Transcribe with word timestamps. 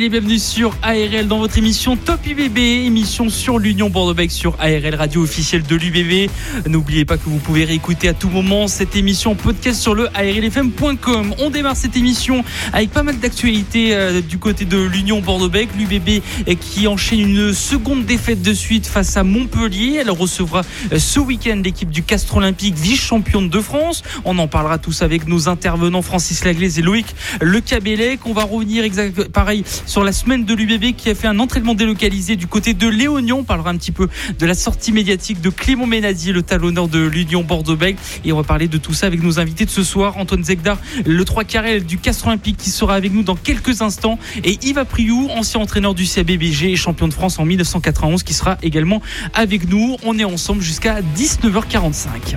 Soyez 0.00 0.08
les 0.08 0.18
bienvenus 0.18 0.42
sur 0.42 0.74
ARL 0.80 1.28
dans 1.28 1.40
votre 1.40 1.58
émission 1.58 1.94
Top 1.94 2.20
UBB, 2.26 2.56
émission 2.56 3.28
sur 3.28 3.58
l'Union 3.58 3.90
Bordeaux-Bègles 3.90 4.32
sur 4.32 4.56
ARL, 4.58 4.94
radio 4.94 5.22
officielle 5.22 5.62
de 5.62 5.76
l'UBB. 5.76 6.30
N'oubliez 6.68 7.04
pas 7.04 7.18
que 7.18 7.28
vous 7.28 7.36
pouvez 7.36 7.66
réécouter 7.66 8.08
à 8.08 8.14
tout 8.14 8.30
moment 8.30 8.66
cette 8.66 8.96
émission 8.96 9.34
podcast 9.34 9.78
sur 9.78 9.94
le 9.94 10.08
ARLFM.com. 10.16 11.34
On 11.38 11.50
démarre 11.50 11.76
cette 11.76 11.98
émission 11.98 12.42
avec 12.72 12.92
pas 12.92 13.02
mal 13.02 13.18
d'actualités 13.18 13.94
euh, 13.94 14.22
du 14.22 14.38
côté 14.38 14.64
de 14.64 14.78
l'Union 14.78 15.20
Bordeaux-Bègles. 15.20 15.72
L'UBB 15.76 16.22
qui 16.60 16.86
enchaîne 16.86 17.20
une 17.20 17.52
seconde 17.52 18.06
défaite 18.06 18.40
de 18.40 18.54
suite 18.54 18.86
face 18.86 19.18
à 19.18 19.22
Montpellier. 19.22 19.98
Elle 20.00 20.10
recevra 20.10 20.62
euh, 20.94 20.98
ce 20.98 21.20
week-end 21.20 21.60
l'équipe 21.62 21.90
du 21.90 22.04
Castre 22.04 22.38
Olympique, 22.38 22.74
vice-championne 22.74 23.50
de 23.50 23.60
France. 23.60 24.02
On 24.24 24.38
en 24.38 24.48
parlera 24.48 24.78
tous 24.78 25.02
avec 25.02 25.28
nos 25.28 25.50
intervenants 25.50 26.00
Francis 26.00 26.42
Laglaise 26.42 26.78
et 26.78 26.82
Loïc 26.82 27.06
Le 27.42 27.60
Cabellec. 27.60 28.20
On 28.24 28.32
va 28.32 28.44
revenir 28.44 28.82
exact, 28.82 29.28
pareil 29.28 29.62
sur 29.90 30.04
la 30.04 30.12
semaine 30.12 30.44
de 30.44 30.54
l'UBB 30.54 30.94
qui 30.96 31.10
a 31.10 31.16
fait 31.16 31.26
un 31.26 31.40
entraînement 31.40 31.74
délocalisé 31.74 32.36
du 32.36 32.46
côté 32.46 32.74
de 32.74 32.86
Léognan. 32.86 33.38
On 33.38 33.42
parlera 33.44 33.70
un 33.70 33.76
petit 33.76 33.90
peu 33.90 34.08
de 34.38 34.46
la 34.46 34.54
sortie 34.54 34.92
médiatique 34.92 35.40
de 35.40 35.50
Clément 35.50 35.88
Ménadier, 35.88 36.32
le 36.32 36.42
talonneur 36.42 36.86
de 36.86 37.00
l'Union 37.00 37.42
Bordeaux-Bègles. 37.42 37.98
Et 38.24 38.32
on 38.32 38.36
va 38.36 38.44
parler 38.44 38.68
de 38.68 38.78
tout 38.78 38.94
ça 38.94 39.06
avec 39.06 39.20
nos 39.20 39.40
invités 39.40 39.64
de 39.64 39.70
ce 39.70 39.82
soir. 39.82 40.16
Antoine 40.16 40.44
Zegdar, 40.44 40.78
le 41.04 41.24
3 41.24 41.42
carré 41.42 41.80
du 41.80 41.98
Castre 41.98 42.28
Olympique 42.28 42.56
qui 42.56 42.70
sera 42.70 42.94
avec 42.94 43.12
nous 43.12 43.24
dans 43.24 43.34
quelques 43.34 43.82
instants. 43.82 44.16
Et 44.44 44.60
Yves 44.62 44.84
Priou, 44.88 45.28
ancien 45.30 45.58
entraîneur 45.58 45.94
du 45.94 46.06
CABBG 46.06 46.70
et 46.70 46.76
champion 46.76 47.08
de 47.08 47.12
France 47.12 47.40
en 47.40 47.44
1991 47.44 48.22
qui 48.22 48.32
sera 48.32 48.58
également 48.62 49.02
avec 49.34 49.68
nous. 49.68 49.96
On 50.04 50.16
est 50.20 50.24
ensemble 50.24 50.62
jusqu'à 50.62 51.00
19h45. 51.16 52.36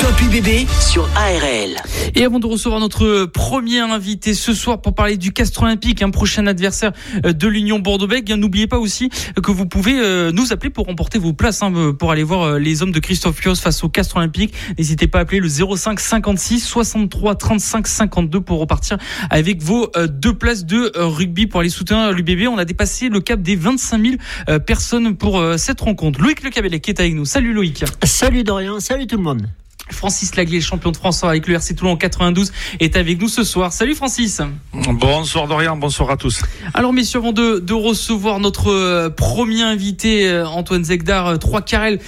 Top 0.00 0.18
UBB 0.22 0.66
sur 0.80 1.08
ARL. 1.14 1.76
Et 2.14 2.24
avant 2.24 2.38
de 2.38 2.46
recevoir 2.46 2.80
notre 2.80 3.26
premier 3.26 3.80
invité 3.80 4.32
ce 4.32 4.54
soir 4.54 4.80
pour 4.80 4.94
parler 4.94 5.18
du 5.18 5.32
Castre 5.32 5.64
Olympique, 5.64 6.00
un 6.00 6.08
prochain 6.10 6.46
adversaire 6.46 6.92
euh, 7.26 7.34
de 7.34 7.46
l'Union 7.46 7.78
Bordeaux-Bègles, 7.78 8.32
n'oubliez 8.34 8.66
pas 8.66 8.78
aussi 8.78 9.10
que 9.10 9.50
vous 9.50 9.66
pouvez 9.66 9.98
euh, 9.98 10.32
nous 10.32 10.54
appeler 10.54 10.70
pour 10.70 10.86
remporter 10.86 11.18
vos 11.18 11.34
places 11.34 11.62
hein, 11.62 11.94
pour 11.98 12.12
aller 12.12 12.22
voir 12.22 12.42
euh, 12.42 12.58
les 12.58 12.82
hommes 12.82 12.92
de 12.92 12.98
Christophe 12.98 13.40
Fios 13.40 13.56
face 13.56 13.84
au 13.84 13.90
Castre 13.90 14.16
Olympique. 14.16 14.54
N'hésitez 14.78 15.06
pas 15.06 15.18
à 15.18 15.22
appeler 15.22 15.40
le 15.40 15.48
05 15.48 16.00
56 16.00 16.60
63 16.60 17.34
35 17.34 17.86
52 17.86 18.40
pour 18.40 18.58
repartir 18.58 18.96
avec 19.28 19.62
vos 19.62 19.90
deux 20.08 20.34
places 20.34 20.64
de 20.64 20.92
rugby 20.96 21.46
pour 21.46 21.60
aller 21.60 21.68
soutenir 21.68 22.12
l'UBB. 22.12 22.48
On 22.48 22.56
a 22.56 22.64
dépassé 22.64 23.10
le 23.10 23.20
cap 23.20 23.42
des 23.42 23.56
25 23.56 24.02
000 24.46 24.58
personnes 24.60 25.16
pour 25.16 25.42
cette 25.58 25.80
rencontre. 25.82 26.22
Loïc 26.22 26.42
Le 26.42 26.50
Cabellet 26.50 26.80
qui 26.80 26.90
est 26.90 27.00
avec 27.00 27.14
nous. 27.14 27.26
Salut 27.26 27.52
Loïc. 27.52 27.84
Salut 28.02 28.44
Dorian, 28.44 28.80
salut 28.80 29.06
tout 29.06 29.16
le 29.16 29.22
monde. 29.22 29.46
Francis 29.90 30.36
Laglé, 30.36 30.60
champion 30.60 30.90
de 30.90 30.96
France 30.96 31.24
avec 31.24 31.46
le 31.46 31.54
RC 31.54 31.74
Toulon 31.74 31.92
en 31.92 31.96
92, 31.96 32.52
est 32.80 32.96
avec 32.96 33.20
nous 33.20 33.28
ce 33.28 33.44
soir. 33.44 33.72
Salut 33.72 33.94
Francis. 33.94 34.40
Bonsoir 34.72 35.46
Dorian, 35.46 35.76
bonsoir 35.76 36.10
à 36.10 36.16
tous. 36.16 36.42
Alors 36.74 36.92
messieurs, 36.92 37.18
avant 37.18 37.32
de, 37.32 37.58
de 37.58 37.72
recevoir 37.72 38.40
notre 38.40 38.70
euh, 38.70 39.10
premier 39.10 39.62
invité, 39.62 40.28
euh, 40.28 40.46
Antoine 40.46 40.84
Zegdar, 40.84 41.26
euh, 41.26 41.36
3 41.36 41.62
carrel 41.62 41.98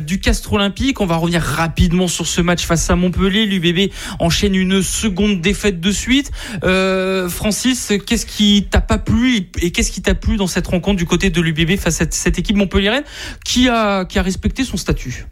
du 0.00 0.20
Castre 0.20 0.52
Olympique, 0.52 1.00
on 1.00 1.06
va 1.06 1.16
revenir 1.16 1.42
rapidement 1.42 2.08
sur 2.08 2.26
ce 2.26 2.40
match 2.40 2.64
face 2.64 2.88
à 2.90 2.96
Montpellier. 2.96 3.46
L'UBB 3.46 3.92
enchaîne 4.18 4.54
une 4.54 4.82
seconde 4.82 5.40
défaite 5.40 5.80
de 5.80 5.90
suite. 5.90 6.30
Francis, 7.28 7.92
qu'est-ce 8.06 8.26
qui 8.26 8.66
t'a 8.70 8.80
pas 8.80 8.98
plu 8.98 9.48
et, 9.60 9.70
qu'est-ce 9.70 9.90
qui 9.90 10.02
t'a 10.02 10.14
plu 10.14 10.36
dans 10.36 10.46
cette 10.46 10.66
rencontre 10.66 10.96
du 10.96 11.06
côté 11.06 11.30
de 11.30 11.40
l'UBB 11.40 11.76
face 11.76 12.00
à 12.00 12.06
cette, 12.10 12.38
équipe 12.38 12.56
montpelliéraine 12.56 13.04
qui 13.44 13.68
a, 13.68 14.04
qui 14.04 14.18
a 14.18 14.22
respecté 14.22 14.64
son 14.64 14.76
statut? 14.76 15.26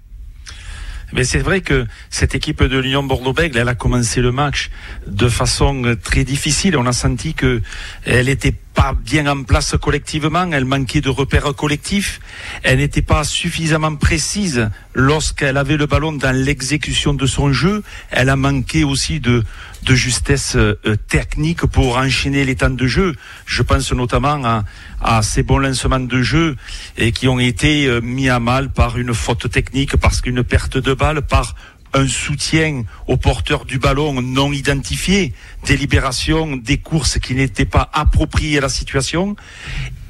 Mais 1.13 1.25
c'est 1.25 1.39
vrai 1.39 1.61
que 1.61 1.87
cette 2.11 2.35
équipe 2.35 2.63
de 2.63 2.79
l'Union 2.79 3.03
Bordeaux-Bègles, 3.03 3.59
elle 3.59 3.69
a 3.69 3.75
commencé 3.75 4.21
le 4.21 4.33
match 4.33 4.71
de 5.07 5.29
façon 5.29 5.97
très 6.03 6.25
difficile. 6.25 6.77
On 6.77 6.87
a 6.87 6.93
senti 6.93 7.35
que 7.35 7.63
elle 8.05 8.29
était 8.29 8.55
pas 8.75 8.95
bien 8.95 9.27
en 9.27 9.43
place 9.43 9.75
collectivement, 9.81 10.51
elle 10.53 10.65
manquait 10.65 11.03
de 11.03 11.11
repères 11.11 11.55
collectifs, 11.55 12.21
elle 12.63 12.79
n'était 12.79 13.03
pas 13.03 13.23
suffisamment 13.25 13.97
précise 13.97 14.71
lorsqu'elle 14.95 15.59
avait 15.59 15.77
le 15.77 15.87
ballon 15.87 16.13
dans 16.13 16.35
l'exécution 16.35 17.13
de 17.13 17.27
son 17.27 17.53
jeu, 17.53 17.83
elle 18.11 18.31
a 18.31 18.37
manqué 18.37 18.83
aussi 18.85 19.21
de, 19.21 19.45
de 19.85 19.95
justesse 19.95 20.57
euh, 20.57 20.77
technique 21.09 21.67
pour 21.67 21.97
enchaîner 21.97 22.45
les 22.45 22.57
temps 22.57 22.71
de 22.71 22.87
jeu. 22.87 23.15
Je 23.47 23.63
pense 23.63 23.93
notamment 23.93 24.43
à, 24.45 24.65
à 25.01 25.23
ces 25.23 25.43
bons 25.43 25.59
lancements 25.59 26.01
de 26.01 26.23
jeu 26.23 26.57
et 26.97 27.13
qui 27.13 27.29
ont 27.29 27.41
été 27.41 27.87
euh, 27.87 28.01
mis 28.01 28.29
à 28.29 28.39
mal 28.39 28.73
par 28.73 28.99
une 28.99 29.15
faute 29.15 29.51
technique, 29.51 29.97
parce 29.97 30.21
qu'une 30.21 30.45
perte 30.45 30.79
de 30.79 30.95
balle, 30.95 31.23
par 31.23 31.55
un 31.95 32.09
soutien 32.09 32.85
aux 33.07 33.17
porteurs 33.17 33.65
du 33.65 33.79
ballon 33.79 34.23
non 34.23 34.53
identifié, 34.53 35.35
des 35.67 35.77
libérations, 35.77 36.57
des 36.57 36.79
courses 36.79 37.19
qui 37.19 37.35
n'étaient 37.35 37.67
pas 37.67 37.91
appropriées 37.93 38.59
à 38.59 38.63
la 38.63 38.69
situation. 38.69 39.37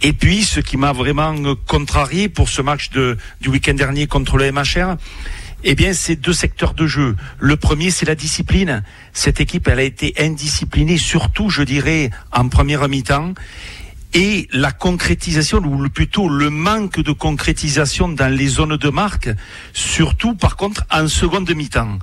Et 0.01 0.13
puis, 0.13 0.43
ce 0.43 0.61
qui 0.61 0.77
m'a 0.77 0.93
vraiment 0.93 1.35
contrarié 1.67 2.29
pour 2.29 2.49
ce 2.49 2.63
match 2.63 2.91
de, 2.91 3.17
du 3.41 3.49
week-end 3.49 3.75
dernier 3.75 4.07
contre 4.07 4.37
le 4.37 4.51
MHR, 4.51 4.97
eh 5.65 5.75
bien, 5.75 5.93
c'est 5.93 6.17
deux 6.17 6.33
secteurs 6.33 6.75
de 6.75 6.87
jeu. 6.87 7.17
Le 7.39 7.57
premier, 7.57 7.91
c'est 7.91 8.07
la 8.07 8.15
discipline. 8.15 8.83
Cette 9.13 9.41
équipe, 9.41 9.69
elle 9.69 9.79
a 9.79 9.85
été 9.85 10.15
indisciplinée, 10.19 10.99
surtout, 10.99 11.51
je 11.51 11.63
dirais, 11.63 12.11
en 12.33 12.49
première 12.49 12.89
mi-temps 12.89 13.35
et 14.15 14.49
la 14.53 14.73
concrétisation, 14.73 15.59
ou 15.59 15.89
plutôt 15.89 16.29
le 16.29 16.51
manque 16.51 17.01
de 17.01 17.13
concrétisation 17.13 18.09
dans 18.09 18.33
les 18.33 18.47
zones 18.47 18.77
de 18.77 18.89
marque, 18.91 19.31
surtout 19.73 20.35
par 20.35 20.57
contre 20.57 20.85
en 20.91 21.09
seconde 21.09 21.51
mi-temps. 21.55 21.99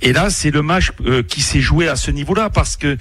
Et 0.00 0.12
là, 0.12 0.30
c'est 0.30 0.50
le 0.50 0.62
match 0.62 0.92
euh, 1.04 1.22
qui 1.22 1.42
s'est 1.42 1.60
joué 1.60 1.88
à 1.88 1.96
ce 1.96 2.10
niveau-là, 2.10 2.50
parce 2.50 2.76
que 2.76 2.96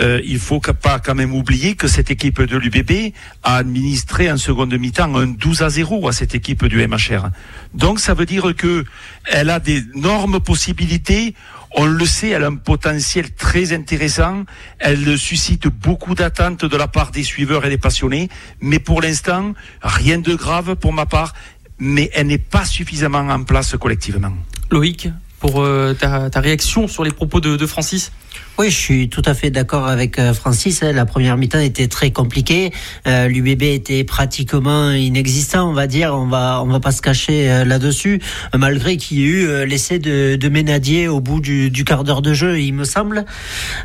euh, 0.00 0.20
il 0.24 0.38
faut 0.38 0.60
pas 0.60 0.98
quand 0.98 1.14
même 1.14 1.34
oublier 1.34 1.74
que 1.74 1.88
cette 1.88 2.10
équipe 2.10 2.42
de 2.42 2.56
l'UBB 2.56 3.14
a 3.42 3.56
administré 3.56 4.30
en 4.30 4.36
seconde 4.36 4.74
mi-temps 4.74 5.14
un 5.16 5.26
12 5.26 5.62
à 5.62 5.70
0 5.70 6.08
à 6.08 6.12
cette 6.12 6.34
équipe 6.34 6.64
du 6.66 6.86
MHR. 6.86 7.28
Donc 7.74 8.00
ça 8.00 8.14
veut 8.14 8.26
dire 8.26 8.54
que 8.56 8.84
elle 9.24 9.50
a 9.50 9.60
d'énormes 9.60 10.40
possibilités 10.40 11.34
on 11.74 11.86
le 11.86 12.04
sait, 12.04 12.28
elle 12.28 12.44
a 12.44 12.48
un 12.48 12.56
potentiel 12.56 13.32
très 13.32 13.72
intéressant. 13.72 14.44
Elle 14.78 15.16
suscite 15.16 15.68
beaucoup 15.68 16.14
d'attentes 16.14 16.64
de 16.64 16.76
la 16.76 16.86
part 16.86 17.10
des 17.10 17.22
suiveurs 17.22 17.64
et 17.64 17.70
des 17.70 17.78
passionnés. 17.78 18.28
Mais 18.60 18.78
pour 18.78 19.00
l'instant, 19.00 19.54
rien 19.82 20.18
de 20.18 20.34
grave 20.34 20.76
pour 20.76 20.92
ma 20.92 21.06
part. 21.06 21.32
Mais 21.78 22.10
elle 22.14 22.26
n'est 22.26 22.38
pas 22.38 22.64
suffisamment 22.64 23.20
en 23.20 23.42
place 23.44 23.74
collectivement. 23.76 24.32
Loïc, 24.70 25.08
pour 25.42 25.60
euh, 25.60 25.92
ta, 25.92 26.30
réaction 26.40 26.86
sur 26.86 27.02
les 27.02 27.10
propos 27.10 27.40
de 27.40 27.66
Francis? 27.66 28.12
Oui, 28.58 28.70
je 28.70 28.76
suis 28.76 29.08
tout 29.08 29.22
à 29.24 29.34
fait 29.34 29.50
d'accord 29.50 29.88
avec 29.88 30.20
euh, 30.20 30.32
Francis. 30.34 30.84
Hein. 30.84 30.92
La 30.92 31.04
première 31.04 31.36
mi-temps 31.36 31.58
était 31.58 31.88
très 31.88 32.12
compliquée. 32.12 32.70
Euh, 33.08 33.26
L'UBB 33.26 33.64
était 33.64 34.04
pratiquement 34.04 34.92
inexistant, 34.92 35.68
on 35.68 35.72
va 35.72 35.88
dire. 35.88 36.14
On 36.14 36.26
va, 36.26 36.62
on 36.62 36.66
va 36.66 36.78
pas 36.78 36.92
se 36.92 37.02
cacher 37.02 37.64
là-dessus, 37.64 38.22
malgré 38.56 38.96
qu'il 38.96 39.18
y 39.18 39.22
ait 39.22 39.26
eu 39.26 39.66
l'essai 39.66 39.98
de, 39.98 40.48
Ménadier 40.48 41.08
au 41.08 41.18
bout 41.20 41.40
du, 41.40 41.70
du 41.70 41.84
quart 41.84 42.04
d'heure 42.04 42.22
de 42.22 42.34
jeu, 42.34 42.60
il 42.60 42.72
me 42.74 42.84
semble. 42.84 43.24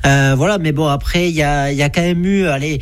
voilà, 0.03 0.59
mais 0.59 0.73
bon, 0.73 0.85
après, 0.85 1.29
il 1.29 1.35
y 1.35 1.41
a, 1.41 1.72
y 1.72 1.81
a 1.81 1.90
quand 1.90 2.01
même 2.01 2.23
eu, 2.23 2.46
allez 2.46 2.81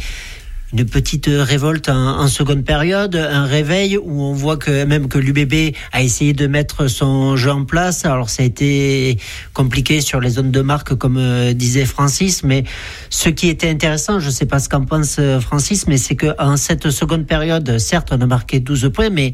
une 0.78 0.86
petite 0.86 1.30
révolte 1.30 1.88
en, 1.88 2.28
seconde 2.28 2.66
période, 2.66 3.16
un 3.16 3.46
réveil 3.46 3.97
où 3.97 4.22
on 4.22 4.34
voit 4.34 4.58
que 4.58 4.84
même 4.84 5.08
que 5.08 5.18
l'UBB 5.18 5.74
a 5.94 6.03
essayé 6.03 6.34
de 6.34 6.47
mettre 6.47 6.88
son 6.88 7.38
jeu 7.38 7.50
en 7.50 7.63
place. 7.63 8.03
Alors 8.03 8.30
ça 8.30 8.44
a 8.44 8.46
été 8.46 9.18
compliqué 9.53 10.02
sur 10.02 10.19
les 10.19 10.31
zones 10.31 10.52
de 10.52 10.59
marque, 10.59 10.94
comme 10.96 11.16
euh, 11.17 11.53
disait 11.53 11.85
Francis, 11.85 12.44
mais 12.44 12.66
ce 13.09 13.29
qui 13.29 13.47
était 13.47 13.70
intéressant, 13.70 14.20
je 14.20 14.26
ne 14.26 14.32
sais 14.32 14.46
pas 14.46 14.59
ce 14.59 14.67
qu'en 14.67 14.84
pense 14.84 15.16
euh, 15.17 15.40
Francis, 15.40 15.88
mais 15.88 15.96
c'est 15.96 16.17
qu'en 16.17 16.58
cette 16.58 16.90
seconde 16.90 17.26
période, 17.26 17.78
certes, 17.78 18.09
on 18.11 18.20
a 18.20 18.26
marqué 18.26 18.59
12 18.59 18.91
points, 18.94 19.09
mais 19.09 19.32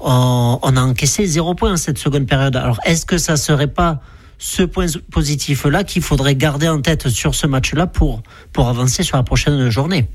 on, 0.00 0.58
on 0.62 0.76
a 0.76 0.80
encaissé 0.80 1.24
0 1.26 1.54
points 1.54 1.74
en 1.74 1.76
cette 1.76 1.98
seconde 1.98 2.26
période. 2.26 2.56
Alors 2.56 2.80
est-ce 2.84 3.06
que 3.06 3.18
ça 3.18 3.36
serait 3.36 3.68
pas 3.68 4.00
ce 4.38 4.64
point 4.64 4.86
positif-là 5.12 5.84
qu'il 5.84 6.02
faudrait 6.02 6.34
garder 6.34 6.68
en 6.68 6.80
tête 6.80 7.08
sur 7.08 7.36
ce 7.36 7.46
match-là 7.46 7.86
pour, 7.86 8.24
pour 8.52 8.68
avancer 8.68 9.04
sur 9.04 9.16
la 9.16 9.22
prochaine 9.22 9.70
journée? 9.70 10.08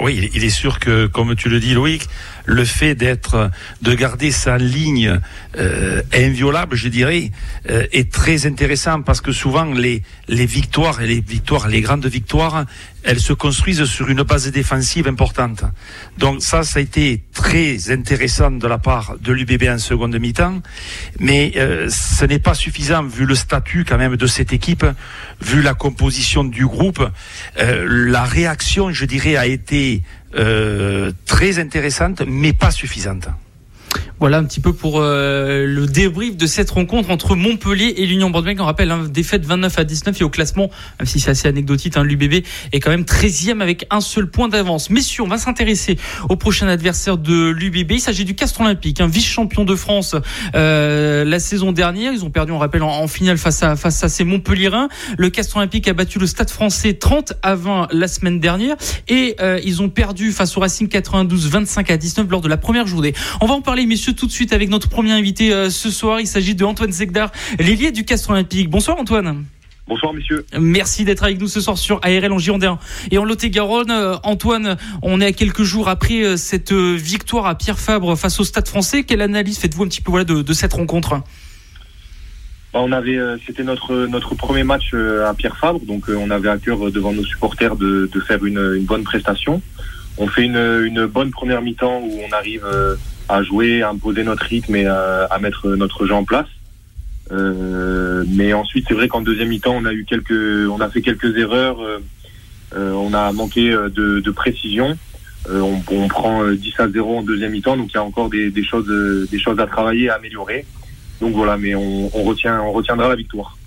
Oui, 0.00 0.30
il 0.32 0.44
est 0.44 0.50
sûr 0.50 0.78
que, 0.78 1.06
comme 1.06 1.34
tu 1.34 1.48
le 1.48 1.58
dis, 1.58 1.74
Loïc, 1.74 2.08
le 2.48 2.64
fait 2.64 2.94
d'être, 2.94 3.50
de 3.82 3.94
garder 3.94 4.30
sa 4.30 4.56
ligne 4.56 5.20
euh, 5.58 6.02
inviolable, 6.14 6.76
je 6.76 6.88
dirais, 6.88 7.30
euh, 7.70 7.86
est 7.92 8.10
très 8.10 8.46
intéressant 8.46 9.02
parce 9.02 9.20
que 9.20 9.32
souvent 9.32 9.66
les 9.66 10.02
les 10.28 10.46
victoires 10.46 11.00
et 11.02 11.06
les 11.06 11.20
victoires, 11.20 11.68
les 11.68 11.80
grandes 11.82 12.06
victoires, 12.06 12.64
elles 13.04 13.20
se 13.20 13.32
construisent 13.32 13.84
sur 13.84 14.08
une 14.08 14.22
base 14.22 14.50
défensive 14.50 15.08
importante. 15.08 15.64
Donc 16.18 16.42
ça, 16.42 16.62
ça 16.62 16.78
a 16.78 16.82
été 16.82 17.22
très 17.32 17.90
intéressant 17.90 18.50
de 18.50 18.66
la 18.66 18.78
part 18.78 19.16
de 19.20 19.32
l'UBB 19.32 19.64
en 19.68 19.78
seconde 19.78 20.18
mi-temps, 20.18 20.60
mais 21.18 21.52
euh, 21.56 21.88
ce 21.88 22.24
n'est 22.24 22.38
pas 22.38 22.54
suffisant 22.54 23.04
vu 23.04 23.24
le 23.24 23.34
statut 23.34 23.84
quand 23.84 23.98
même 23.98 24.16
de 24.16 24.26
cette 24.26 24.52
équipe, 24.52 24.84
vu 25.40 25.62
la 25.62 25.74
composition 25.74 26.44
du 26.44 26.66
groupe. 26.66 27.02
Euh, 27.58 27.86
la 28.10 28.24
réaction, 28.24 28.90
je 28.90 29.04
dirais, 29.04 29.36
a 29.36 29.46
été 29.46 30.02
euh, 30.34 31.12
très 31.26 31.58
intéressante, 31.58 32.22
mais 32.26 32.52
pas 32.52 32.70
suffisante. 32.70 33.28
Voilà 34.20 34.38
un 34.38 34.44
petit 34.44 34.58
peu 34.60 34.72
pour 34.72 34.98
euh, 34.98 35.64
le 35.64 35.86
débrief 35.86 36.36
de 36.36 36.46
cette 36.46 36.70
rencontre 36.70 37.10
entre 37.10 37.36
Montpellier 37.36 37.94
et 37.98 38.06
l'Union 38.06 38.30
Bordeaux. 38.30 38.50
On 38.58 38.64
rappelle, 38.64 38.90
hein, 38.90 39.06
défaite 39.08 39.44
29 39.44 39.78
à 39.78 39.84
19 39.84 40.20
et 40.20 40.24
au 40.24 40.28
classement, 40.28 40.70
même 40.98 41.06
si 41.06 41.20
c'est 41.20 41.30
assez 41.30 41.46
anecdotique, 41.46 41.96
hein, 41.96 42.02
l'UBB 42.02 42.44
est 42.72 42.80
quand 42.80 42.90
même 42.90 43.02
13e 43.02 43.60
avec 43.60 43.86
un 43.90 44.00
seul 44.00 44.28
point 44.28 44.48
d'avance. 44.48 44.90
Messieurs, 44.90 45.22
on 45.22 45.28
va 45.28 45.38
s'intéresser 45.38 45.98
au 46.28 46.36
prochain 46.36 46.66
adversaire 46.66 47.16
de 47.16 47.50
l'UBB. 47.50 47.92
Il 47.92 48.00
s'agit 48.00 48.24
du 48.24 48.34
Castre 48.34 48.60
Olympique, 48.62 49.00
un 49.00 49.06
vice-champion 49.06 49.64
de 49.64 49.76
France 49.76 50.16
euh, 50.54 51.24
la 51.24 51.38
saison 51.38 51.70
dernière. 51.70 52.12
Ils 52.12 52.24
ont 52.24 52.30
perdu, 52.30 52.52
on 52.52 52.58
rappelle, 52.58 52.82
en, 52.82 53.06
finale 53.06 53.38
face 53.38 53.62
à 53.62 53.76
ces 53.76 54.24
Montpellierins. 54.24 54.88
Le 55.16 55.30
Castre 55.30 55.58
Olympique 55.58 55.86
a 55.86 55.92
battu 55.92 56.18
le 56.18 56.26
Stade 56.26 56.50
Français 56.50 56.94
30 56.94 57.34
à 57.42 57.54
20 57.54 57.88
la 57.92 58.08
semaine 58.08 58.40
dernière 58.40 58.76
et 59.08 59.36
euh, 59.40 59.60
ils 59.64 59.80
ont 59.82 59.88
perdu 59.88 60.32
face 60.32 60.56
au 60.56 60.60
Racing 60.60 60.88
92 60.88 61.48
25 61.48 61.90
à 61.90 61.96
19 61.96 62.26
lors 62.28 62.40
de 62.40 62.48
la 62.48 62.56
première 62.56 62.86
journée. 62.86 63.14
On 63.40 63.46
va 63.46 63.54
en 63.54 63.60
parler, 63.60 63.77
messieurs 63.86 64.14
tout 64.14 64.26
de 64.26 64.32
suite 64.32 64.52
avec 64.52 64.68
notre 64.68 64.88
premier 64.88 65.12
invité 65.12 65.52
euh, 65.52 65.70
ce 65.70 65.90
soir. 65.90 66.20
Il 66.20 66.26
s'agit 66.26 66.54
de 66.54 66.64
Antoine 66.64 66.92
Zegdar, 66.92 67.30
l'ailier 67.58 67.92
du 67.92 68.04
Castre 68.04 68.30
Olympique. 68.30 68.70
Bonsoir 68.70 68.98
Antoine. 68.98 69.44
Bonsoir 69.86 70.12
messieurs. 70.12 70.44
Merci 70.58 71.04
d'être 71.04 71.22
avec 71.22 71.40
nous 71.40 71.48
ce 71.48 71.60
soir 71.60 71.78
sur 71.78 72.00
ARL 72.02 72.32
en 72.32 72.38
Girondin 72.38 72.78
et 73.10 73.18
en 73.18 73.24
Lot-et-Garonne. 73.24 73.90
Euh, 73.90 74.16
Antoine, 74.22 74.76
on 75.02 75.20
est 75.20 75.26
à 75.26 75.32
quelques 75.32 75.62
jours 75.62 75.88
après 75.88 76.24
euh, 76.24 76.36
cette 76.36 76.72
victoire 76.72 77.46
à 77.46 77.56
Pierre 77.56 77.78
Fabre 77.78 78.16
face 78.16 78.38
au 78.40 78.44
Stade 78.44 78.68
Français. 78.68 79.04
Quelle 79.04 79.22
analyse 79.22 79.58
faites-vous 79.58 79.84
un 79.84 79.88
petit 79.88 80.02
peu 80.02 80.10
voilà, 80.10 80.24
de, 80.24 80.52
cette 80.52 80.74
rencontre? 80.74 81.22
Bah, 82.72 82.80
on 82.80 82.92
avait, 82.92 83.18
c'était 83.46 83.64
notre 83.64 84.06
notre 84.06 84.34
premier 84.34 84.64
match 84.64 84.92
à 84.92 85.32
Pierre 85.32 85.56
Fabre, 85.56 85.80
donc 85.86 86.04
on 86.08 86.30
avait 86.30 86.50
à 86.50 86.58
cœur 86.58 86.90
devant 86.90 87.12
nos 87.12 87.24
supporters 87.24 87.76
de, 87.76 88.10
faire 88.26 88.44
une, 88.44 88.74
une, 88.76 88.84
bonne 88.84 89.04
prestation. 89.04 89.62
On 90.18 90.26
fait 90.26 90.44
une, 90.44 90.82
une 90.84 91.06
bonne 91.06 91.30
première 91.30 91.62
mi-temps 91.62 92.00
où 92.02 92.20
on 92.28 92.32
arrive 92.32 92.66
à 93.28 93.42
jouer, 93.42 93.82
à 93.82 93.90
imposer 93.90 94.24
notre 94.24 94.44
rythme 94.44 94.76
et 94.76 94.86
à, 94.86 95.38
mettre 95.40 95.68
notre 95.68 96.06
jeu 96.06 96.14
en 96.14 96.24
place. 96.24 96.46
Euh, 97.30 98.24
mais 98.28 98.52
ensuite, 98.54 98.86
c'est 98.88 98.94
vrai 98.94 99.08
qu'en 99.08 99.20
deuxième 99.20 99.48
mi-temps, 99.48 99.74
on 99.76 99.84
a 99.84 99.92
eu 99.92 100.04
quelques, 100.04 100.70
on 100.70 100.80
a 100.80 100.88
fait 100.88 101.02
quelques 101.02 101.36
erreurs. 101.36 101.80
Euh, 101.82 101.98
euh 102.74 102.92
on 102.92 103.12
a 103.14 103.32
manqué 103.32 103.70
euh, 103.70 103.88
de, 103.88 104.20
de 104.20 104.30
précision. 104.30 104.96
Euh, 105.50 105.60
on, 105.60 105.82
on, 105.90 106.08
prend 106.08 106.46
10 106.46 106.74
à 106.78 106.88
0 106.88 107.18
en 107.18 107.22
deuxième 107.22 107.52
mi-temps, 107.52 107.76
donc 107.76 107.90
il 107.92 107.94
y 107.94 107.98
a 107.98 108.04
encore 108.04 108.30
des, 108.30 108.50
des, 108.50 108.64
choses, 108.64 108.88
des 109.30 109.38
choses 109.38 109.60
à 109.60 109.66
travailler, 109.66 110.08
à 110.08 110.14
améliorer. 110.14 110.64
Donc 111.20 111.34
voilà, 111.34 111.56
mais 111.56 111.74
on, 111.74 112.10
on 112.16 112.22
retient, 112.24 112.60
on 112.62 112.72
retiendra 112.72 113.08
la 113.08 113.16
victoire 113.16 113.57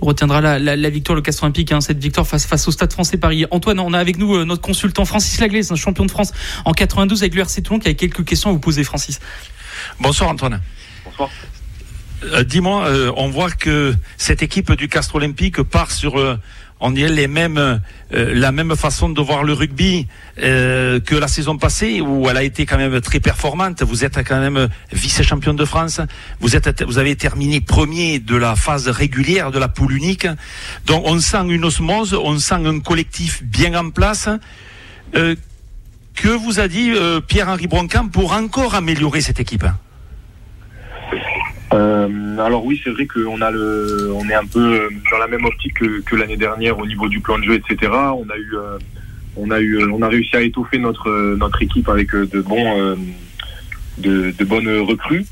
on 0.00 0.06
retiendra 0.06 0.40
la, 0.40 0.58
la, 0.58 0.76
la, 0.76 0.90
victoire, 0.90 1.16
le 1.16 1.22
Castre 1.22 1.44
Olympique, 1.44 1.72
hein, 1.72 1.80
cette 1.80 1.98
victoire 1.98 2.26
face, 2.26 2.46
face 2.46 2.66
au 2.68 2.70
Stade 2.70 2.92
français 2.92 3.16
Paris. 3.16 3.46
Antoine, 3.50 3.80
on 3.80 3.92
a 3.92 3.98
avec 3.98 4.18
nous 4.18 4.34
euh, 4.34 4.44
notre 4.44 4.62
consultant 4.62 5.04
Francis 5.04 5.40
Laglaise, 5.40 5.72
un 5.72 5.76
champion 5.76 6.04
de 6.04 6.10
France 6.10 6.32
en 6.64 6.72
92 6.72 7.22
avec 7.22 7.34
le 7.34 7.40
RC 7.42 7.62
Toulon, 7.62 7.78
qui 7.78 7.88
a 7.88 7.94
quelques 7.94 8.24
questions 8.24 8.50
à 8.50 8.52
vous 8.52 8.58
poser, 8.58 8.84
Francis. 8.84 9.20
Bonsoir 10.00 10.30
Antoine. 10.30 10.60
Bonsoir. 11.04 11.30
Euh, 12.26 12.44
dis-moi, 12.44 12.86
euh, 12.86 13.12
on 13.16 13.28
voit 13.28 13.50
que 13.50 13.94
cette 14.16 14.42
équipe 14.42 14.72
du 14.72 14.88
Castre 14.88 15.16
Olympique 15.16 15.62
part 15.62 15.90
sur 15.90 16.18
on 16.80 16.90
dirait 16.90 17.10
les 17.10 17.26
mêmes, 17.26 17.56
euh, 17.58 17.78
la 18.10 18.52
même 18.52 18.76
façon 18.76 19.08
de 19.08 19.20
voir 19.20 19.44
le 19.44 19.54
rugby 19.54 20.06
euh, 20.42 21.00
que 21.00 21.14
la 21.14 21.28
saison 21.28 21.56
passée, 21.56 22.00
où 22.00 22.28
elle 22.28 22.36
a 22.36 22.42
été 22.42 22.66
quand 22.66 22.76
même 22.76 23.00
très 23.00 23.20
performante. 23.20 23.82
Vous 23.82 24.04
êtes 24.04 24.18
quand 24.18 24.40
même 24.40 24.68
vice-champion 24.92 25.54
de 25.54 25.64
France. 25.64 26.00
Vous 26.40 26.54
êtes, 26.54 26.82
vous 26.82 26.98
avez 26.98 27.16
terminé 27.16 27.60
premier 27.60 28.18
de 28.18 28.36
la 28.36 28.56
phase 28.56 28.88
régulière 28.88 29.50
de 29.50 29.58
la 29.58 29.68
poule 29.68 29.92
unique. 29.92 30.26
Donc 30.86 31.02
on 31.06 31.18
sent 31.18 31.48
une 31.48 31.64
osmose, 31.64 32.14
on 32.14 32.38
sent 32.38 32.54
un 32.54 32.80
collectif 32.80 33.42
bien 33.42 33.74
en 33.74 33.90
place. 33.90 34.28
Euh, 35.14 35.34
que 36.14 36.28
vous 36.28 36.60
a 36.60 36.68
dit 36.68 36.92
Pierre-Henri 37.28 37.66
Broncamp 37.66 38.08
pour 38.08 38.32
encore 38.32 38.74
améliorer 38.74 39.20
cette 39.20 39.38
équipe? 39.38 39.66
Euh, 41.76 42.38
alors 42.38 42.64
oui, 42.64 42.80
c'est 42.82 42.90
vrai 42.90 43.06
qu'on 43.06 43.40
a 43.42 43.50
le, 43.50 44.10
on 44.14 44.26
est 44.28 44.34
un 44.34 44.46
peu 44.46 44.88
dans 45.10 45.18
la 45.18 45.26
même 45.26 45.44
optique 45.44 45.74
que, 45.74 46.16
l'année 46.16 46.36
dernière 46.36 46.78
au 46.78 46.86
niveau 46.86 47.08
du 47.08 47.20
plan 47.20 47.38
de 47.38 47.44
jeu, 47.44 47.54
etc. 47.54 47.92
On 47.92 48.28
a 48.30 48.36
eu, 48.36 48.54
euh, 48.54 48.78
on 49.36 49.50
a 49.50 49.60
eu, 49.60 49.84
on 49.90 50.00
a 50.00 50.08
réussi 50.08 50.36
à 50.36 50.40
étoffer 50.40 50.78
notre 50.78 51.34
notre 51.36 51.60
équipe 51.62 51.88
avec 51.88 52.14
de 52.14 52.40
bons, 52.40 52.80
euh, 52.80 52.96
de, 53.98 54.30
de, 54.30 54.44
bonnes 54.44 54.68
recrues. 54.80 55.26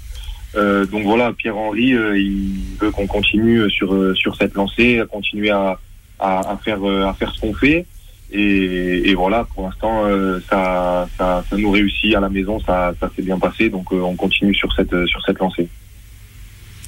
Euh, 0.57 0.85
donc 0.85 1.05
voilà, 1.05 1.33
Pierre 1.33 1.57
Henry, 1.57 1.95
il 2.15 2.77
veut 2.79 2.91
qu'on 2.91 3.07
continue 3.07 3.71
sur 3.71 4.15
sur 4.15 4.37
cette 4.37 4.55
lancée, 4.55 5.01
à 5.01 5.07
continuer 5.07 5.51
à, 5.51 5.79
à, 6.19 6.53
à 6.53 6.57
faire 6.59 6.85
à 6.85 7.15
faire 7.15 7.33
ce 7.35 7.41
qu'on 7.41 7.55
fait. 7.55 7.87
Et, 8.33 9.11
et, 9.11 9.15
voilà, 9.15 9.45
pour 9.55 9.65
l'instant, 9.65 10.05
ça, 10.51 11.07
ça, 11.17 11.45
ça, 11.49 11.57
nous 11.57 11.71
réussit 11.71 12.17
à 12.17 12.21
la 12.21 12.29
maison, 12.29 12.59
ça, 12.59 12.93
ça 12.99 13.09
s'est 13.15 13.23
bien 13.23 13.39
passé, 13.39 13.69
donc 13.69 13.93
on 13.93 14.17
continue 14.17 14.55
sur 14.55 14.73
cette 14.75 15.07
sur 15.07 15.25
cette 15.25 15.39
lancée. 15.39 15.69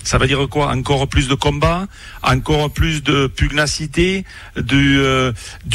Ça 0.06 0.18
veut 0.18 0.28
dire 0.28 0.46
quoi? 0.48 0.68
Encore 0.68 1.08
plus 1.08 1.26
de 1.26 1.34
combat, 1.34 1.88
encore 2.22 2.70
plus 2.70 3.02
de 3.02 3.26
pugnacité, 3.26 4.24
du, 4.56 5.00
euh, 5.00 5.32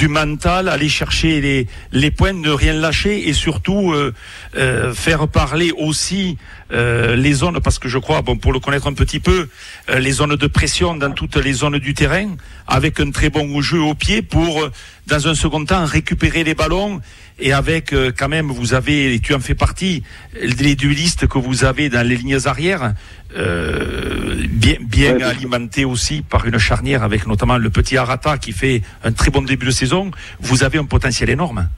mental, 0.08 0.70
aller 0.70 0.88
chercher 0.88 1.42
les, 1.42 1.68
les 1.92 2.12
points, 2.12 2.32
ne 2.32 2.50
rien 2.50 2.72
lâcher 2.72 3.28
et 3.28 3.34
surtout 3.34 3.92
euh, 3.92 4.14
euh, 4.56 4.94
faire 4.94 5.28
parler 5.28 5.74
aussi 5.78 6.38
les 6.74 7.34
zones, 7.34 7.60
parce 7.60 7.80
que 7.80 7.90
je 7.90 7.98
crois, 7.98 8.22
bon, 8.22 8.38
pour 8.38 8.54
le 8.54 8.62
connaître 8.62 8.88
un 8.88 8.94
petit 8.94 9.20
peu, 9.20 9.50
les 9.94 10.12
zones 10.12 10.38
de 10.38 10.48
pression 10.48 10.96
dans 10.96 11.12
toutes 11.12 11.36
les 11.36 11.52
zones 11.52 11.80
du 11.80 11.94
terrain, 11.94 12.38
avec 12.66 13.02
un 13.02 13.12
très 13.12 13.30
bon 13.30 13.62
jeu 13.62 13.82
au 13.82 13.94
pied 13.94 14.22
pour, 14.22 14.70
dans 15.06 15.28
un 15.28 15.36
second 15.36 15.66
temps, 15.66 15.84
récupérer 15.84 16.46
les 16.46 16.56
ballons 16.56 17.02
et 17.42 17.54
avec 17.54 17.94
quand 18.18 18.30
même, 18.30 18.48
vous 18.48 18.74
avez, 18.74 19.14
et 19.14 19.20
tu 19.20 19.34
en 19.34 19.40
fais 19.40 19.56
partie, 19.56 20.04
les 20.42 20.76
duelistes 20.76 21.28
que 21.28 21.38
vous 21.38 21.66
avez 21.66 21.90
dans 21.90 22.08
les 22.08 22.16
lignes 22.16 22.38
arrières, 22.46 22.94
euh, 23.38 24.36
bien, 24.50 24.76
bien 24.82 25.20
alimenté 25.22 25.86
aussi 25.86 26.22
par 26.22 26.46
une 26.46 26.58
charnière 26.58 27.04
avec 27.04 27.28
notamment 27.28 27.58
le 27.58 27.70
petit 27.70 27.98
Arata 27.98 28.38
qui 28.38 28.52
fait 28.52 28.82
un 29.04 29.12
très 29.12 29.32
bon 29.32 29.42
début 29.42 29.66
de 29.66 29.72
saison, 29.72 30.12
vous 30.40 30.64
avez 30.64 30.78
un 30.78 30.86
potentiel 30.86 31.30
énorme. 31.30 31.70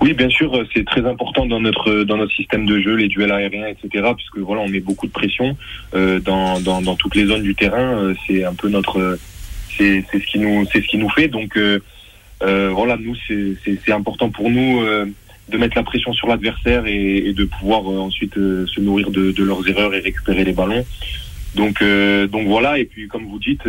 Oui, 0.00 0.12
bien 0.12 0.28
sûr, 0.28 0.52
c'est 0.74 0.84
très 0.84 1.06
important 1.06 1.46
dans 1.46 1.60
notre 1.60 2.02
dans 2.02 2.16
notre 2.16 2.34
système 2.34 2.66
de 2.66 2.80
jeu, 2.80 2.94
les 2.96 3.08
duels 3.08 3.30
aériens, 3.30 3.68
etc. 3.68 4.10
Puisque 4.16 4.38
voilà, 4.38 4.62
on 4.62 4.68
met 4.68 4.80
beaucoup 4.80 5.06
de 5.06 5.12
pression 5.12 5.56
euh, 5.94 6.18
dans, 6.20 6.60
dans, 6.60 6.82
dans 6.82 6.96
toutes 6.96 7.14
les 7.14 7.26
zones 7.26 7.42
du 7.42 7.54
terrain. 7.54 7.96
Euh, 7.96 8.14
c'est 8.26 8.44
un 8.44 8.54
peu 8.54 8.68
notre 8.68 9.18
c'est 9.76 10.04
c'est 10.10 10.20
ce 10.20 10.26
qui 10.26 10.38
nous 10.40 10.66
c'est 10.72 10.82
ce 10.82 10.88
qui 10.88 10.98
nous 10.98 11.08
fait. 11.10 11.28
Donc 11.28 11.56
euh, 11.56 11.78
euh 11.78 11.78
voilà, 12.40 12.96
nous 12.96 13.16
c'est 13.26 13.92
important 13.92 14.30
pour 14.30 14.50
nous 14.50 14.82
de 15.48 15.58
mettre 15.58 15.76
la 15.76 15.82
pression 15.82 16.12
sur 16.12 16.28
l'adversaire 16.28 16.86
et, 16.86 17.32
de 17.32 17.44
pouvoir 17.44 17.82
euh, 17.90 17.98
ensuite 17.98 18.36
euh, 18.38 18.66
se 18.66 18.80
nourrir 18.80 19.10
de, 19.10 19.32
de, 19.32 19.44
leurs 19.44 19.66
erreurs 19.68 19.94
et 19.94 20.00
récupérer 20.00 20.44
les 20.44 20.52
ballons. 20.52 20.84
Donc, 21.54 21.82
euh, 21.82 22.26
donc 22.26 22.46
voilà. 22.46 22.78
Et 22.78 22.84
puis, 22.84 23.08
comme 23.08 23.26
vous 23.26 23.38
dites, 23.38 23.62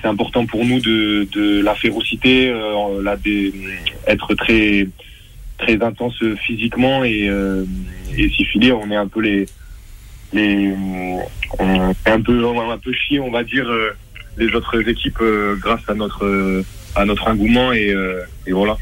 c'est 0.00 0.08
important 0.08 0.46
pour 0.46 0.64
nous 0.64 0.80
de, 0.80 1.26
de 1.32 1.60
la 1.60 1.74
férocité, 1.74 2.52
là, 3.02 3.16
des, 3.16 3.52
être 4.06 4.34
très 4.34 4.86
très 5.58 5.80
intense 5.80 6.20
physiquement 6.44 7.04
et, 7.04 7.30
et 8.16 8.28
si 8.30 8.44
filer, 8.44 8.72
on 8.72 8.90
est 8.90 8.96
un 8.96 9.06
peu 9.06 9.20
les 9.20 9.46
les 10.32 10.72
on 11.60 11.74
est 11.74 12.10
un 12.10 12.20
peu 12.20 12.44
un 12.44 12.78
peu 12.78 12.92
chier, 12.92 13.20
on 13.20 13.30
va 13.30 13.44
dire 13.44 13.70
les 14.38 14.52
autres 14.56 14.88
équipes 14.88 15.22
grâce 15.60 15.88
à 15.88 15.94
notre 15.94 16.64
à 16.94 17.04
notre 17.04 17.26
engouement 17.26 17.72
et, 17.72 17.94
et 18.46 18.52
voilà. 18.52 18.76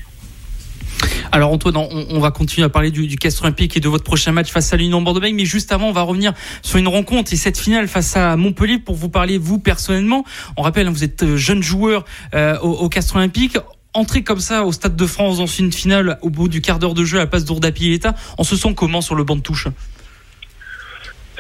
Alors 1.33 1.53
Antoine, 1.53 1.77
on, 1.77 2.19
va 2.19 2.33
continuer 2.33 2.65
à 2.65 2.69
parler 2.69 2.91
du, 2.91 3.07
du 3.07 3.17
Castre 3.17 3.43
Olympique 3.43 3.77
et 3.77 3.81
de 3.81 3.89
votre 3.89 4.03
prochain 4.03 4.33
match 4.33 4.51
face 4.51 4.73
à 4.73 4.77
l'Union 4.77 5.01
bordeaux 5.01 5.21
mais 5.21 5.45
juste 5.45 5.71
avant, 5.71 5.89
on 5.89 5.93
va 5.93 6.03
revenir 6.03 6.33
sur 6.63 6.79
une 6.79 6.89
rencontre 6.89 7.33
et 7.33 7.37
cette 7.37 7.57
finale 7.57 7.87
face 7.87 8.17
à 8.17 8.37
Montpellier 8.37 8.79
pour 8.79 8.97
vous 8.97 9.09
parler 9.09 9.39
vous 9.39 9.59
personnellement. 9.61 10.25
On 10.57 10.63
rappelle, 10.63 10.89
hein, 10.89 10.91
vous 10.91 11.05
êtes 11.05 11.23
euh, 11.23 11.37
jeune 11.37 11.63
joueur 11.63 12.05
euh, 12.35 12.59
au, 12.61 12.71
au 12.71 12.89
Castre 12.89 13.17
Olympique 13.17 13.59
entrer 13.93 14.23
comme 14.23 14.41
ça 14.41 14.65
au 14.65 14.73
Stade 14.73 14.97
de 14.97 15.07
France 15.07 15.39
dans 15.39 15.47
une 15.47 15.73
finale 15.73 16.19
au 16.23 16.31
bout 16.31 16.49
du 16.49 16.61
quart 16.61 16.79
d'heure 16.79 16.95
de 16.95 17.05
jeu 17.05 17.19
à 17.19 17.23
la 17.23 17.27
place 17.27 17.45
d'Ourdapi 17.45 17.89
l'État, 17.89 18.15
on 18.39 18.45
se 18.45 18.57
sent 18.57 18.75
comment 18.77 19.01
sur 19.01 19.15
le 19.15 19.25
banc 19.25 19.37
de 19.37 19.41
touche? 19.41 19.67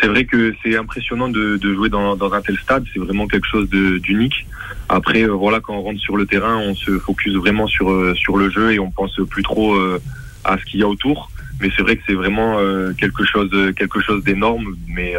C'est 0.01 0.09
vrai 0.09 0.25
que 0.25 0.55
c'est 0.63 0.77
impressionnant 0.77 1.29
de, 1.29 1.59
jouer 1.63 1.89
dans, 1.89 2.33
un 2.33 2.43
tel 2.43 2.57
stade. 2.59 2.85
C'est 2.93 3.01
vraiment 3.01 3.27
quelque 3.27 3.47
chose 3.47 3.69
d'unique. 3.69 4.47
Après, 4.89 5.23
euh, 5.23 5.33
voilà, 5.33 5.61
quand 5.61 5.75
on 5.75 5.83
rentre 5.83 6.01
sur 6.01 6.17
le 6.17 6.27
terrain, 6.27 6.57
on 6.57 6.75
se 6.75 6.99
focus 6.99 7.35
vraiment 7.35 7.67
sur 7.67 7.91
euh, 7.91 8.15
sur 8.15 8.37
le 8.37 8.51
jeu 8.51 8.73
et 8.73 8.79
on 8.79 8.91
pense 8.91 9.15
plus 9.29 9.43
trop 9.43 9.75
euh, 9.75 10.01
à 10.45 10.59
ce 10.59 10.65
qu'il 10.65 10.81
y 10.81 10.83
a 10.83 10.89
autour. 10.89 11.31
Mais 11.61 11.69
c'est 11.77 11.83
vrai 11.83 11.97
que 11.97 12.03
c'est 12.07 12.15
vraiment 12.15 12.57
quelque 12.99 13.23
chose, 13.27 13.51
quelque 13.77 14.01
chose 14.01 14.25
d'énorme. 14.25 14.77
Mais 14.89 15.13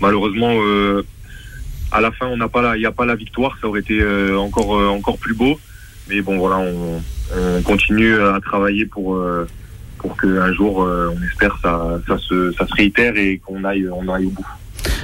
malheureusement, 0.00 0.58
à 1.92 2.00
la 2.00 2.10
fin, 2.10 2.26
on 2.26 2.36
n'a 2.36 2.48
pas 2.48 2.76
il 2.76 2.80
n'y 2.80 2.86
a 2.86 2.90
pas 2.90 3.06
la 3.06 3.14
victoire. 3.14 3.56
Ça 3.60 3.68
aurait 3.68 3.82
été 3.82 4.04
encore, 4.34 4.70
encore 4.70 5.16
plus 5.16 5.34
beau. 5.34 5.60
Mais 6.08 6.22
bon, 6.22 6.38
voilà, 6.38 6.58
on 6.58 7.62
continue 7.62 8.20
à 8.20 8.40
travailler 8.40 8.84
pour 8.84 9.16
pour 10.06 10.16
qu'un 10.16 10.52
jour, 10.52 10.78
on 10.78 11.22
espère, 11.26 11.58
ça, 11.62 11.98
ça, 12.06 12.18
se, 12.18 12.52
ça 12.52 12.66
se 12.66 12.74
réitère 12.74 13.16
et 13.16 13.40
qu'on 13.44 13.64
aille, 13.64 13.88
on 13.88 14.08
aille 14.08 14.26
au 14.26 14.30
bout 14.30 14.46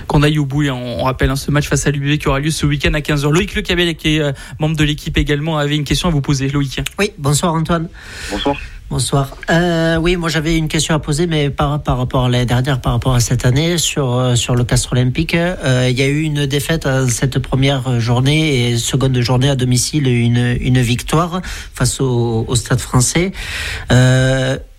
qu'on 0.06 0.22
aille 0.22 0.38
au 0.38 0.46
bout. 0.46 0.62
Et 0.62 0.70
on, 0.70 1.02
rappelle 1.02 1.30
hein, 1.30 1.36
ce 1.36 1.50
match 1.50 1.68
face 1.68 1.86
à 1.86 1.90
l'UBV 1.90 2.18
qui 2.18 2.28
aura 2.28 2.40
lieu 2.40 2.50
ce 2.50 2.66
week-end 2.66 2.94
à 2.94 3.00
15h. 3.00 3.32
Loïc 3.32 3.54
Le 3.54 3.62
Cabel, 3.62 3.94
qui 3.96 4.16
est 4.16 4.20
euh, 4.20 4.32
membre 4.58 4.76
de 4.76 4.84
l'équipe 4.84 5.16
également, 5.16 5.58
avait 5.58 5.76
une 5.76 5.84
question 5.84 6.08
à 6.08 6.12
vous 6.12 6.20
poser. 6.20 6.48
Loïc. 6.48 6.80
Oui, 6.98 7.12
bonsoir 7.18 7.54
Antoine. 7.54 7.88
Bonsoir. 8.30 8.56
Bonsoir. 8.90 9.34
Euh, 9.48 9.96
oui, 9.96 10.16
moi 10.16 10.28
j'avais 10.28 10.58
une 10.58 10.68
question 10.68 10.94
à 10.94 10.98
poser, 10.98 11.26
mais 11.26 11.48
par, 11.48 11.82
par 11.82 11.96
rapport 11.96 12.26
à 12.26 12.28
l'année 12.28 12.44
dernière, 12.44 12.78
par 12.78 12.92
rapport 12.92 13.14
à 13.14 13.20
cette 13.20 13.46
année, 13.46 13.78
sur, 13.78 14.12
euh, 14.12 14.34
sur 14.34 14.54
le 14.54 14.64
Castre 14.64 14.92
Olympique, 14.92 15.32
il 15.34 15.98
y 15.98 16.02
a 16.02 16.06
eu 16.06 16.20
une 16.20 16.44
défaite 16.44 16.84
à 16.84 17.08
cette 17.08 17.38
première 17.38 18.00
journée 18.00 18.68
et 18.68 18.76
seconde 18.76 19.18
journée 19.20 19.48
à 19.48 19.56
domicile, 19.56 20.08
une, 20.08 20.58
une 20.60 20.80
victoire 20.82 21.40
face 21.72 22.02
au, 22.02 22.44
au 22.46 22.54
Stade 22.54 22.80
français. 22.80 23.32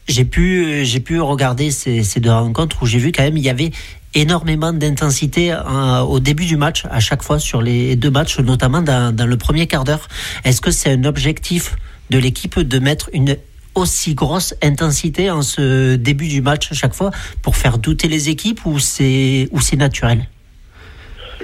J'ai 0.07 0.25
pu, 0.25 0.86
j'ai 0.86 1.00
pu 1.00 1.19
regarder 1.19 1.72
ces, 1.72 2.03
ces 2.03 2.19
deux 2.19 2.31
rencontres 2.31 2.83
où 2.83 2.86
j'ai 2.86 3.00
vu 3.00 3.12
quand 3.12 3.24
même 3.24 3.38
il 3.38 3.43
y 3.43 3.50
avait 3.50 3.72
énormément 4.13 4.74
d'intensité 4.74 5.51
euh, 5.51 6.00
au 6.01 6.19
début 6.19 6.45
du 6.45 6.57
match, 6.57 6.83
à 6.89 7.00
chaque 7.00 7.24
fois 7.24 7.39
sur 7.39 7.62
les 7.62 7.95
deux 7.95 8.12
matchs, 8.12 8.39
notamment 8.39 8.81
dans, 8.81 9.27
le 9.27 9.38
premier 9.38 9.67
quart 9.67 9.83
d'heure. 9.83 10.07
Est-ce 10.43 10.62
que 10.62 10.72
c'est 10.72 10.91
un 10.91 11.03
objectif 11.03 11.75
de 12.10 12.17
l'équipe 12.17 12.60
de 12.60 12.79
mettre 12.79 13.10
une 13.13 13.38
aussi 13.75 14.13
grosse 14.13 14.53
intensité 14.62 15.31
en 15.31 15.41
ce 15.41 15.95
début 15.95 16.27
du 16.27 16.41
match 16.41 16.72
à 16.72 16.75
chaque 16.75 16.93
fois 16.93 17.10
pour 17.41 17.55
faire 17.55 17.79
douter 17.79 18.07
les 18.07 18.29
équipes 18.29 18.65
ou 18.65 18.77
c'est 18.77 19.48
ou 19.51 19.62
c'est 19.62 19.77
naturel? 19.77 20.27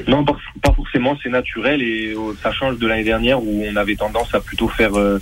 Non, 0.07 0.23
pas 0.23 0.73
forcément, 0.75 1.17
c'est 1.21 1.29
naturel 1.29 1.81
et 1.81 2.13
euh, 2.15 2.33
ça 2.41 2.51
change 2.51 2.77
de 2.77 2.87
l'année 2.87 3.03
dernière 3.03 3.41
où 3.41 3.63
on 3.65 3.75
avait 3.75 3.95
tendance 3.95 4.33
à 4.33 4.39
plutôt 4.39 4.69
faire 4.69 4.97
euh, 4.97 5.19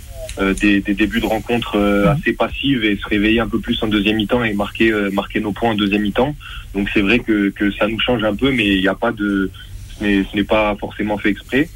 des, 0.54 0.80
des, 0.80 0.94
débuts 0.94 1.20
de 1.20 1.26
rencontres 1.26 1.76
euh, 1.76 2.08
assez 2.08 2.32
passives 2.32 2.84
et 2.84 2.96
se 2.96 3.06
réveiller 3.06 3.40
un 3.40 3.48
peu 3.48 3.58
plus 3.58 3.82
en 3.82 3.88
deuxième 3.88 4.16
mi-temps 4.16 4.44
et 4.44 4.52
marquer, 4.52 4.92
euh, 4.92 5.10
marquer 5.10 5.40
nos 5.40 5.52
points 5.52 5.70
en 5.70 5.74
deuxième 5.74 6.02
mi-temps. 6.02 6.34
Donc 6.74 6.88
c'est 6.92 7.00
vrai 7.00 7.18
que, 7.18 7.50
que 7.50 7.70
ça 7.72 7.86
nous 7.88 8.00
change 8.00 8.22
un 8.24 8.34
peu, 8.34 8.50
mais 8.50 8.66
il 8.66 8.80
n'y 8.80 8.88
a 8.88 8.94
pas 8.94 9.12
de, 9.12 9.50
ce 10.00 10.36
n'est 10.36 10.44
pas 10.44 10.76
forcément 10.78 11.18
fait 11.18 11.30
exprès. 11.30 11.68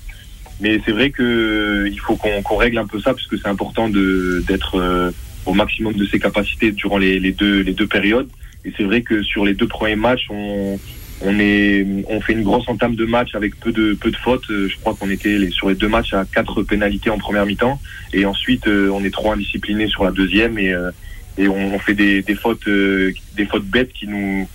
Mais 0.61 0.81
c'est 0.85 0.93
vrai 0.93 1.11
que 1.11 1.89
il 1.91 1.99
faut 1.99 2.17
qu'on 2.17 2.57
règle 2.57 2.79
un 2.79 2.87
peu 2.87 3.01
ça 3.01 3.13
parce 3.15 3.27
que 3.27 3.37
c'est 3.37 3.49
important 3.49 3.89
d'être 3.89 5.13
au 5.45 5.55
maximum 5.55 5.95
de 5.95 6.07
ses 6.07 6.21
capacités 6.21 6.71
durant 6.71 6.99
les, 6.99 7.19
les 7.19 7.33
deux 7.33 7.63
les 7.63 7.73
deux 7.73 7.89
périodes. 7.89 8.29
Et 8.65 8.73
c'est 8.77 8.85
vrai 8.85 9.03
que 9.03 9.23
sur 9.25 9.45
les 9.45 9.55
deux 9.55 9.67
premiers 9.67 9.97
matchs, 9.97 10.29
on, 10.31 10.79
on 11.25 11.39
est, 11.39 11.87
on 12.09 12.21
fait 12.21 12.33
une 12.33 12.43
grosse 12.43 12.69
entame 12.69 12.95
de 12.95 13.05
match 13.05 13.35
avec 13.35 13.59
peu 13.59 13.73
de 13.73 13.95
peu 13.95 14.11
de 14.11 14.17
fautes. 14.17 14.51
Euh, 14.51 14.69
je 14.69 14.77
crois 14.79 14.95
qu'on 14.95 15.11
était 15.11 15.51
sur 15.51 15.69
les 15.69 15.75
deux 15.75 15.89
matchs 15.89 16.15
à 16.15 16.25
quatre 16.25 16.63
pénalités 16.63 17.11
en 17.11 17.19
première 17.19 17.47
mi-temps, 17.47 17.81
et 18.13 18.25
ensuite 18.25 18.67
euh, 18.67 18.91
on 18.91 19.05
est 19.05 19.13
trop 19.13 19.33
indiscipliné 19.33 19.87
sur 19.89 20.05
la 20.05 20.11
deuxième 20.11 20.59
et 20.59 20.73
euh, 20.73 20.91
et 21.39 21.49
on, 21.49 21.79
fait 21.79 21.95
des, 21.95 22.21
des 22.21 22.35
fautes 22.35 22.69
des 22.69 23.47
fautes 23.47 23.65
bêtes 23.65 23.93
qui 23.95 24.07
nous 24.07 24.47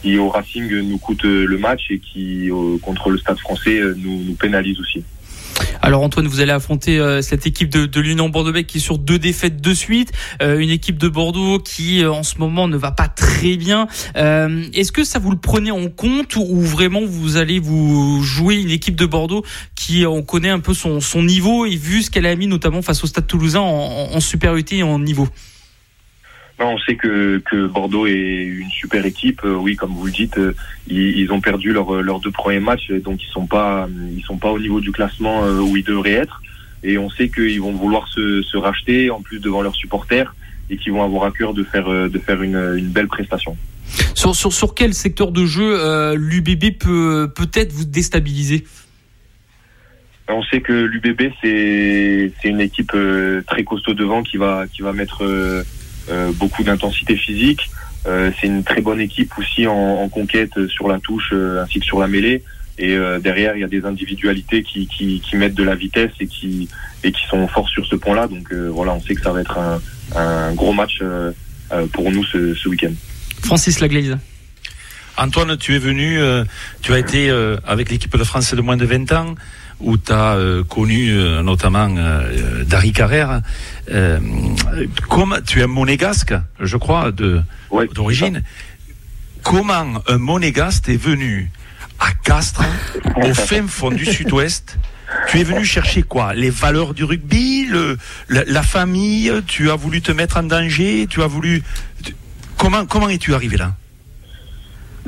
qui 0.00 0.16
au 0.16 0.30
Racing 0.30 0.66
nous 0.80 0.96
coûtent 0.96 1.24
le 1.24 1.58
match 1.58 1.90
et 1.90 1.98
qui 1.98 2.48
contre 2.80 3.10
le 3.10 3.18
Stade 3.18 3.38
Français 3.38 3.82
nous, 3.98 4.24
nous 4.24 4.34
pénalisent 4.34 4.80
aussi. 4.80 5.04
Alors 5.80 6.02
Antoine, 6.02 6.26
vous 6.26 6.40
allez 6.40 6.52
affronter 6.52 6.98
euh, 6.98 7.22
cette 7.22 7.46
équipe 7.46 7.68
de, 7.68 7.86
de 7.86 8.00
l'Union 8.00 8.28
Bordeaux-Bègles 8.28 8.66
qui 8.66 8.78
est 8.78 8.80
sur 8.80 8.98
deux 8.98 9.18
défaites 9.18 9.60
de 9.60 9.74
suite, 9.74 10.12
euh, 10.40 10.58
une 10.58 10.70
équipe 10.70 10.96
de 10.96 11.08
Bordeaux 11.08 11.58
qui 11.58 12.02
euh, 12.02 12.12
en 12.12 12.22
ce 12.22 12.38
moment 12.38 12.68
ne 12.68 12.76
va 12.76 12.92
pas 12.92 13.08
très 13.08 13.56
bien. 13.56 13.88
Est-ce 14.14 14.92
que 14.92 15.04
ça 15.04 15.18
vous 15.18 15.30
le 15.30 15.38
prenez 15.38 15.70
en 15.70 15.88
compte 15.88 16.36
ou 16.36 16.60
vraiment 16.60 17.00
vous 17.04 17.36
allez 17.36 17.58
vous 17.58 18.22
jouer 18.22 18.56
une 18.56 18.70
équipe 18.70 18.96
de 18.96 19.06
Bordeaux 19.06 19.44
qui 19.74 20.06
on 20.06 20.22
connaît 20.22 20.50
un 20.50 20.60
peu 20.60 20.74
son, 20.74 21.00
niveau 21.22 21.66
et 21.66 21.76
vu 21.76 22.02
ce 22.02 22.10
qu'elle 22.10 22.26
a 22.26 22.34
mis 22.34 22.46
notamment 22.46 22.82
face 22.82 23.02
au 23.04 23.06
Stade 23.06 23.26
Toulousain 23.26 23.60
en, 23.60 24.14
en 24.14 24.20
supériorité 24.20 24.78
et 24.78 24.82
en 24.82 24.98
niveau? 24.98 25.28
On 26.66 26.78
sait 26.78 26.96
que, 26.96 27.38
que, 27.38 27.66
Bordeaux 27.66 28.06
est 28.06 28.44
une 28.44 28.70
super 28.70 29.04
équipe. 29.06 29.40
Euh, 29.44 29.54
oui, 29.54 29.76
comme 29.76 29.92
vous 29.92 30.06
le 30.06 30.12
dites, 30.12 30.38
euh, 30.38 30.54
ils, 30.88 31.30
ont 31.32 31.40
perdu 31.40 31.72
leurs 31.72 32.20
deux 32.20 32.30
premiers 32.30 32.60
matchs, 32.60 32.90
donc 32.90 33.22
ils 33.22 33.30
sont 33.30 33.46
pas 33.46 33.88
ils 34.14 34.22
sont 34.22 34.36
pas 34.36 34.50
au 34.50 34.58
niveau 34.58 34.80
du 34.80 34.92
classement 34.92 35.44
euh, 35.44 35.60
où 35.60 35.76
ils 35.76 35.84
devraient 35.84 36.12
être. 36.12 36.42
Et 36.84 36.98
on 36.98 37.08
sait 37.10 37.28
qu'ils 37.28 37.60
vont 37.60 37.72
vouloir 37.72 38.08
se, 38.08 38.42
se, 38.42 38.56
racheter 38.56 39.10
en 39.10 39.22
plus 39.22 39.38
devant 39.38 39.62
leurs 39.62 39.76
supporters 39.76 40.34
et 40.68 40.76
qu'ils 40.76 40.92
vont 40.92 41.04
avoir 41.04 41.24
à 41.24 41.30
cœur 41.30 41.54
de 41.54 41.62
faire 41.62 41.88
de 41.88 42.18
faire 42.18 42.42
une, 42.42 42.74
une 42.76 42.88
belle 42.88 43.08
prestation. 43.08 43.56
Sur, 44.14 44.34
sur, 44.34 44.52
sur 44.52 44.74
quel 44.74 44.94
secteur 44.94 45.32
de 45.32 45.46
jeu 45.46 46.14
l'UBB 46.14 46.78
peut 46.78 47.30
peut-être 47.34 47.72
vous 47.72 47.84
déstabiliser? 47.84 48.64
On 50.28 50.42
sait 50.44 50.60
que 50.60 50.72
l'UBB 50.72 51.32
c'est 51.42 52.48
une 52.48 52.60
équipe 52.60 52.92
très 53.46 53.64
costaud 53.64 53.94
devant 53.94 54.22
qui 54.22 54.36
va 54.36 54.66
qui 54.72 54.82
va 54.82 54.92
mettre 54.92 55.24
euh, 55.24 55.62
beaucoup 56.34 56.62
d'intensité 56.62 57.16
physique. 57.16 57.70
Euh, 58.06 58.30
c'est 58.40 58.48
une 58.48 58.64
très 58.64 58.80
bonne 58.80 59.00
équipe 59.00 59.32
aussi 59.38 59.66
en, 59.66 59.74
en 59.74 60.08
conquête 60.08 60.66
sur 60.66 60.88
la 60.88 60.98
touche 60.98 61.30
euh, 61.32 61.62
ainsi 61.62 61.78
que 61.78 61.84
sur 61.84 62.00
la 62.00 62.08
mêlée. 62.08 62.42
Et 62.78 62.96
derrière, 63.20 63.54
il 63.54 63.60
y 63.60 63.64
a 63.64 63.68
des 63.68 63.84
individualités 63.84 64.62
qui, 64.62 64.88
qui, 64.88 65.20
qui, 65.20 65.36
mettent 65.36 65.54
de 65.54 65.62
la 65.62 65.74
vitesse 65.74 66.10
et 66.18 66.26
qui, 66.26 66.68
et 67.04 67.12
qui 67.12 67.22
sont 67.28 67.46
forts 67.46 67.68
sur 67.68 67.86
ce 67.86 67.94
point-là. 67.94 68.26
Donc 68.26 68.52
voilà, 68.52 68.94
on 68.94 69.00
sait 69.00 69.14
que 69.14 69.20
ça 69.20 69.30
va 69.30 69.42
être 69.42 69.58
un, 69.58 69.80
un 70.16 70.54
gros 70.54 70.72
match 70.72 71.00
pour 71.92 72.10
nous 72.10 72.24
ce, 72.24 72.54
ce 72.54 72.68
week-end. 72.70 72.92
Francis 73.44 73.78
Laglaise. 73.78 74.16
Antoine, 75.18 75.58
tu 75.58 75.76
es 75.76 75.78
venu, 75.78 76.18
tu 76.80 76.94
as 76.94 76.98
été 76.98 77.30
avec 77.66 77.90
l'équipe 77.90 78.16
de 78.16 78.24
France 78.24 78.52
de 78.54 78.62
moins 78.62 78.78
de 78.78 78.86
20 78.86 79.12
ans 79.12 79.34
où 79.82 79.96
tu 79.96 80.12
as 80.12 80.34
euh, 80.34 80.64
connu 80.64 81.10
euh, 81.10 81.42
notamment 81.42 81.94
euh, 81.96 82.64
Dari 82.64 82.92
Carrère. 82.92 83.42
Comme 85.08 85.40
tu 85.46 85.60
es 85.60 85.66
monégasque, 85.66 86.34
je 86.60 86.76
crois, 86.76 87.12
de 87.12 87.42
d'origine. 87.94 88.42
Comment 89.42 90.02
un 90.06 90.18
monégasque 90.18 90.88
est 90.88 90.96
venu 90.96 91.50
à 91.98 92.12
Castres, 92.24 92.64
au 93.16 93.34
fin 93.34 93.66
fond 93.66 93.90
du 93.90 94.04
sud-ouest? 94.04 94.78
Tu 95.28 95.40
es 95.40 95.44
venu 95.44 95.64
chercher 95.64 96.02
quoi? 96.02 96.32
Les 96.34 96.50
valeurs 96.50 96.94
du 96.94 97.04
rugby, 97.04 97.66
le, 97.66 97.98
la, 98.28 98.62
famille 98.62 99.30
Tu 99.46 99.70
as 99.70 99.76
voulu 99.76 100.00
te 100.00 100.10
mettre 100.10 100.38
en 100.38 100.42
danger 100.42 101.06
Tu 101.08 101.22
as 101.22 101.26
voulu 101.26 101.62
comment 102.56 102.86
comment 102.86 103.10
es-tu 103.10 103.34
arrivé 103.34 103.58
là? 103.58 103.74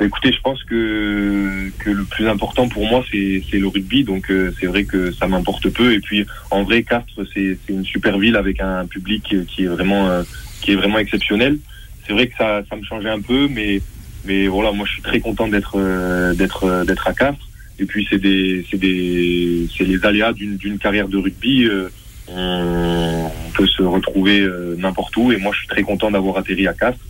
Écoutez, 0.03 0.31
je 0.31 0.41
pense 0.41 0.63
que, 0.63 1.69
que 1.79 1.89
le 1.89 2.03
plus 2.03 2.27
important 2.27 2.67
pour 2.67 2.85
moi, 2.87 3.03
c'est 3.09 3.57
le 3.57 3.67
rugby. 3.67 4.03
Donc, 4.03 4.29
euh, 4.29 4.51
c'est 4.59 4.65
vrai 4.65 4.83
que 4.83 5.11
ça 5.11 5.27
m'importe 5.27 5.69
peu. 5.69 5.93
Et 5.93 5.99
puis, 5.99 6.25
en 6.51 6.63
vrai, 6.63 6.83
Castres, 6.83 7.21
c'est 7.33 7.57
une 7.69 7.85
super 7.85 8.17
ville 8.17 8.35
avec 8.35 8.59
un 8.59 8.85
public 8.85 9.35
qui 9.47 9.63
est 9.63 9.67
vraiment, 9.67 10.09
euh, 10.09 10.23
qui 10.61 10.71
est 10.71 10.75
vraiment 10.75 10.99
exceptionnel. 10.99 11.57
C'est 12.05 12.13
vrai 12.13 12.27
que 12.27 12.35
ça, 12.37 12.61
ça 12.69 12.75
me 12.75 12.83
changeait 12.83 13.09
un 13.09 13.21
peu, 13.21 13.47
mais, 13.47 13.81
mais 14.25 14.47
voilà, 14.47 14.71
moi, 14.71 14.85
je 14.85 14.93
suis 14.93 15.01
très 15.01 15.19
content 15.19 15.47
d'être, 15.47 15.77
euh, 15.77 16.33
d'être 16.33 17.07
à 17.07 17.13
Castres. 17.13 17.47
Et 17.79 17.85
puis, 17.85 18.05
c'est 18.09 18.19
des, 18.19 18.65
des, 18.73 19.67
les 19.79 20.05
aléas 20.05 20.33
d'une 20.33 20.77
carrière 20.77 21.07
de 21.07 21.17
rugby. 21.17 21.69
on, 22.27 23.31
peut 23.53 23.67
se 23.67 23.83
retrouver 23.83 24.45
n'importe 24.77 25.15
où. 25.15 25.31
Et 25.31 25.37
moi, 25.37 25.53
je 25.53 25.59
suis 25.59 25.67
très 25.67 25.83
content 25.83 26.11
d'avoir 26.11 26.37
atterri 26.37 26.67
à 26.67 26.73
Castres 26.73 27.05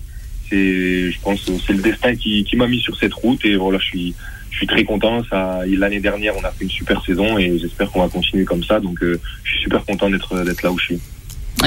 c'est, 0.49 1.11
je 1.11 1.19
pense, 1.21 1.49
c'est 1.65 1.73
le 1.73 1.81
destin 1.81 2.15
qui, 2.15 2.43
qui 2.43 2.55
m'a 2.55 2.67
mis 2.67 2.79
sur 2.79 2.95
cette 2.97 3.13
route 3.13 3.43
et 3.45 3.55
voilà, 3.55 3.79
je 3.79 3.85
suis, 3.85 4.15
je 4.51 4.57
suis 4.57 4.67
très 4.67 4.83
content. 4.83 5.23
Ça, 5.29 5.61
l'année 5.67 5.99
dernière, 5.99 6.35
on 6.37 6.43
a 6.43 6.51
fait 6.51 6.63
une 6.63 6.71
super 6.71 7.03
saison 7.03 7.37
et 7.37 7.57
j'espère 7.59 7.91
qu'on 7.91 8.01
va 8.01 8.09
continuer 8.09 8.45
comme 8.45 8.63
ça. 8.63 8.79
Donc, 8.79 9.01
euh, 9.03 9.19
je 9.43 9.51
suis 9.51 9.61
super 9.61 9.83
content 9.85 10.09
d'être, 10.09 10.43
d'être 10.43 10.63
là 10.63 10.71
où 10.71 10.79
je 10.79 10.85
suis. 10.85 10.99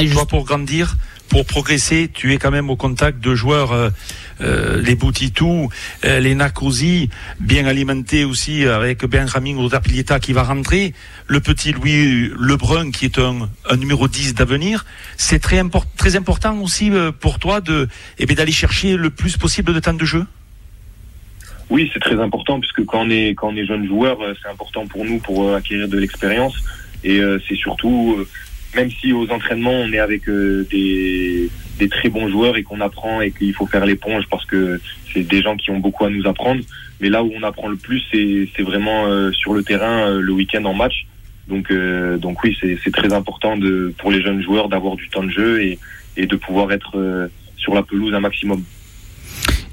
Et 0.00 0.08
Toi, 0.08 0.26
pour 0.26 0.44
grandir, 0.44 0.96
pour 1.28 1.44
progresser, 1.44 2.10
tu 2.12 2.32
es 2.32 2.38
quand 2.38 2.50
même 2.50 2.70
au 2.70 2.76
contact 2.76 3.20
de 3.20 3.34
joueurs, 3.34 3.72
euh, 3.72 3.90
euh 4.40 4.80
les 4.80 4.94
Boutitou, 4.94 5.68
euh, 6.04 6.20
les 6.20 6.34
Nakosi, 6.34 7.10
bien 7.40 7.66
alimentés 7.66 8.24
aussi 8.24 8.64
avec 8.64 9.04
Benjamin 9.04 9.56
Odaplieta 9.58 10.20
qui 10.20 10.32
va 10.32 10.42
rentrer, 10.42 10.94
le 11.26 11.40
petit 11.40 11.72
Louis 11.72 12.30
Lebrun 12.38 12.90
qui 12.90 13.04
est 13.04 13.18
un, 13.18 13.48
un 13.68 13.76
numéro 13.76 14.08
10 14.08 14.34
d'avenir. 14.34 14.86
C'est 15.16 15.38
très, 15.38 15.58
import, 15.58 15.84
très 15.96 16.16
important 16.16 16.58
aussi 16.60 16.90
euh, 16.90 17.12
pour 17.12 17.38
toi 17.38 17.60
de, 17.60 17.88
eh 18.18 18.26
d'aller 18.26 18.52
chercher 18.52 18.96
le 18.96 19.10
plus 19.10 19.36
possible 19.36 19.74
de 19.74 19.80
temps 19.80 19.94
de 19.94 20.04
jeu. 20.04 20.24
Oui, 21.70 21.90
c'est 21.92 22.00
très 22.00 22.18
important 22.18 22.60
puisque 22.60 22.84
quand 22.86 23.06
on 23.06 23.10
est 23.10 23.34
quand 23.34 23.48
on 23.48 23.56
est 23.56 23.66
jeune 23.66 23.86
joueur, 23.86 24.16
c'est 24.42 24.48
important 24.48 24.86
pour 24.86 25.04
nous 25.04 25.18
pour 25.18 25.54
acquérir 25.54 25.86
de 25.86 25.98
l'expérience 25.98 26.56
et 27.04 27.20
c'est 27.46 27.56
surtout 27.56 28.24
même 28.74 28.90
si 28.90 29.12
aux 29.12 29.30
entraînements 29.30 29.72
on 29.72 29.92
est 29.92 29.98
avec 29.98 30.28
euh, 30.28 30.66
des, 30.70 31.50
très 31.90 32.08
bons 32.08 32.28
joueurs 32.28 32.56
et 32.56 32.62
qu'on 32.62 32.80
apprend 32.80 33.20
et 33.20 33.30
qu'il 33.30 33.54
faut 33.54 33.66
faire 33.66 33.86
l'éponge 33.86 34.24
parce 34.30 34.44
que 34.44 34.80
c'est 35.12 35.22
des 35.22 35.40
gens 35.40 35.56
qui 35.56 35.70
ont 35.70 35.78
beaucoup 35.78 36.04
à 36.04 36.10
nous 36.10 36.26
apprendre. 36.26 36.60
Mais 37.00 37.08
là 37.08 37.22
où 37.22 37.30
on 37.34 37.42
apprend 37.42 37.68
le 37.68 37.76
plus, 37.76 38.02
c'est 38.12 38.62
vraiment 38.62 39.06
euh, 39.06 39.30
sur 39.32 39.54
le 39.54 39.62
terrain 39.62 40.08
euh, 40.08 40.20
le 40.20 40.32
week-end 40.32 40.64
en 40.64 40.74
match. 40.74 41.06
Donc, 41.46 41.72
donc 42.18 42.44
oui, 42.44 42.54
c'est 42.60 42.92
très 42.92 43.10
important 43.14 43.56
de, 43.56 43.94
pour 43.96 44.10
les 44.10 44.20
jeunes 44.20 44.42
joueurs 44.42 44.68
d'avoir 44.68 44.96
du 44.96 45.08
temps 45.08 45.22
de 45.22 45.30
jeu 45.30 45.62
et 45.62 46.26
de 46.26 46.36
pouvoir 46.36 46.70
être 46.72 47.30
sur 47.56 47.74
la 47.74 47.82
pelouse 47.82 48.12
un 48.12 48.20
maximum. 48.20 48.62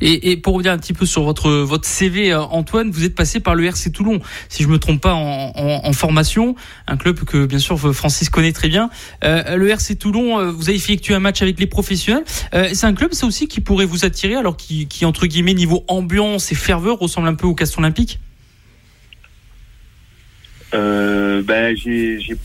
Et, 0.01 0.37
pour 0.37 0.53
revenir 0.53 0.71
un 0.71 0.77
petit 0.77 0.93
peu 0.93 1.05
sur 1.05 1.23
votre 1.23 1.51
votre 1.51 1.85
CV, 1.85 2.31
euh, 2.31 2.41
Antoine, 2.41 2.91
vous 2.91 3.03
êtes 3.03 3.15
passé 3.15 3.39
par 3.39 3.55
le 3.55 3.65
RC 3.65 3.91
Toulon, 3.91 4.19
si 4.49 4.63
je 4.63 4.67
me 4.67 4.77
trompe 4.77 5.01
pas, 5.01 5.13
en, 5.13 5.93
formation, 5.93 6.55
un 6.87 6.97
club 6.97 7.19
que 7.21 7.45
bien 7.45 7.59
sûr 7.59 7.79
Francis 7.93 8.29
connaît 8.29 8.51
très 8.51 8.67
bien. 8.67 8.89
Euh, 9.23 9.55
le 9.55 9.69
RC 9.69 9.95
Toulon, 9.95 10.39
euh, 10.39 10.51
vous 10.51 10.69
avez 10.69 10.77
effectué 10.77 11.13
un 11.13 11.19
match 11.19 11.41
avec 11.41 11.59
les 11.59 11.67
professionnels. 11.67 12.23
C'est 12.51 12.85
un 12.85 12.93
club, 12.93 13.13
ça 13.13 13.25
aussi, 13.25 13.47
qui 13.47 13.61
pourrait 13.61 13.85
vous 13.85 14.05
attirer, 14.05 14.35
alors 14.35 14.57
qui, 14.57 14.87
qui 14.87 15.05
entre 15.05 15.27
guillemets 15.27 15.53
niveau 15.53 15.83
ambiance 15.87 16.51
et 16.51 16.55
ferveur 16.55 16.99
ressemble 16.99 17.27
un 17.27 17.35
peu 17.35 17.47
au 17.47 17.55
Castres 17.55 17.79
Olympique? 17.79 18.19
ben 20.73 21.75
j'ai 21.77 22.37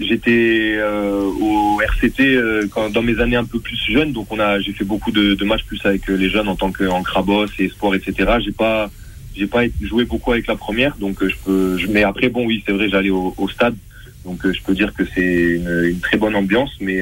J'étais 0.00 0.76
euh, 0.78 1.22
au 1.22 1.80
RCT 1.80 2.20
euh, 2.20 2.66
quand, 2.70 2.90
dans 2.90 3.02
mes 3.02 3.18
années 3.20 3.36
un 3.36 3.44
peu 3.44 3.58
plus 3.60 3.78
jeunes, 3.88 4.12
donc 4.12 4.26
on 4.30 4.38
a, 4.38 4.60
j'ai 4.60 4.72
fait 4.72 4.84
beaucoup 4.84 5.10
de, 5.10 5.34
de, 5.34 5.44
matchs 5.44 5.64
plus 5.64 5.80
avec 5.84 6.10
euh, 6.10 6.16
les 6.16 6.28
jeunes 6.28 6.48
en 6.48 6.56
tant 6.56 6.70
qu'en 6.70 7.02
crabos 7.02 7.46
et 7.58 7.68
sport, 7.68 7.94
etc. 7.94 8.32
J'ai 8.44 8.52
pas, 8.52 8.90
j'ai 9.34 9.46
pas 9.46 9.62
joué 9.80 10.04
beaucoup 10.04 10.32
avec 10.32 10.46
la 10.48 10.56
première, 10.56 10.96
donc 10.96 11.22
euh, 11.22 11.28
je 11.28 11.36
peux. 11.44 11.78
Je, 11.78 11.86
mais 11.86 12.02
après, 12.02 12.28
bon, 12.28 12.46
oui, 12.46 12.62
c'est 12.66 12.72
vrai, 12.72 12.88
j'allais 12.90 13.10
au, 13.10 13.34
au, 13.38 13.48
stade, 13.48 13.76
donc 14.24 14.40
je 14.44 14.62
peux 14.62 14.74
dire 14.74 14.92
que 14.92 15.04
c'est 15.14 15.56
une, 15.56 15.84
une, 15.84 16.00
très 16.00 16.18
bonne 16.18 16.34
ambiance, 16.34 16.72
mais 16.80 17.00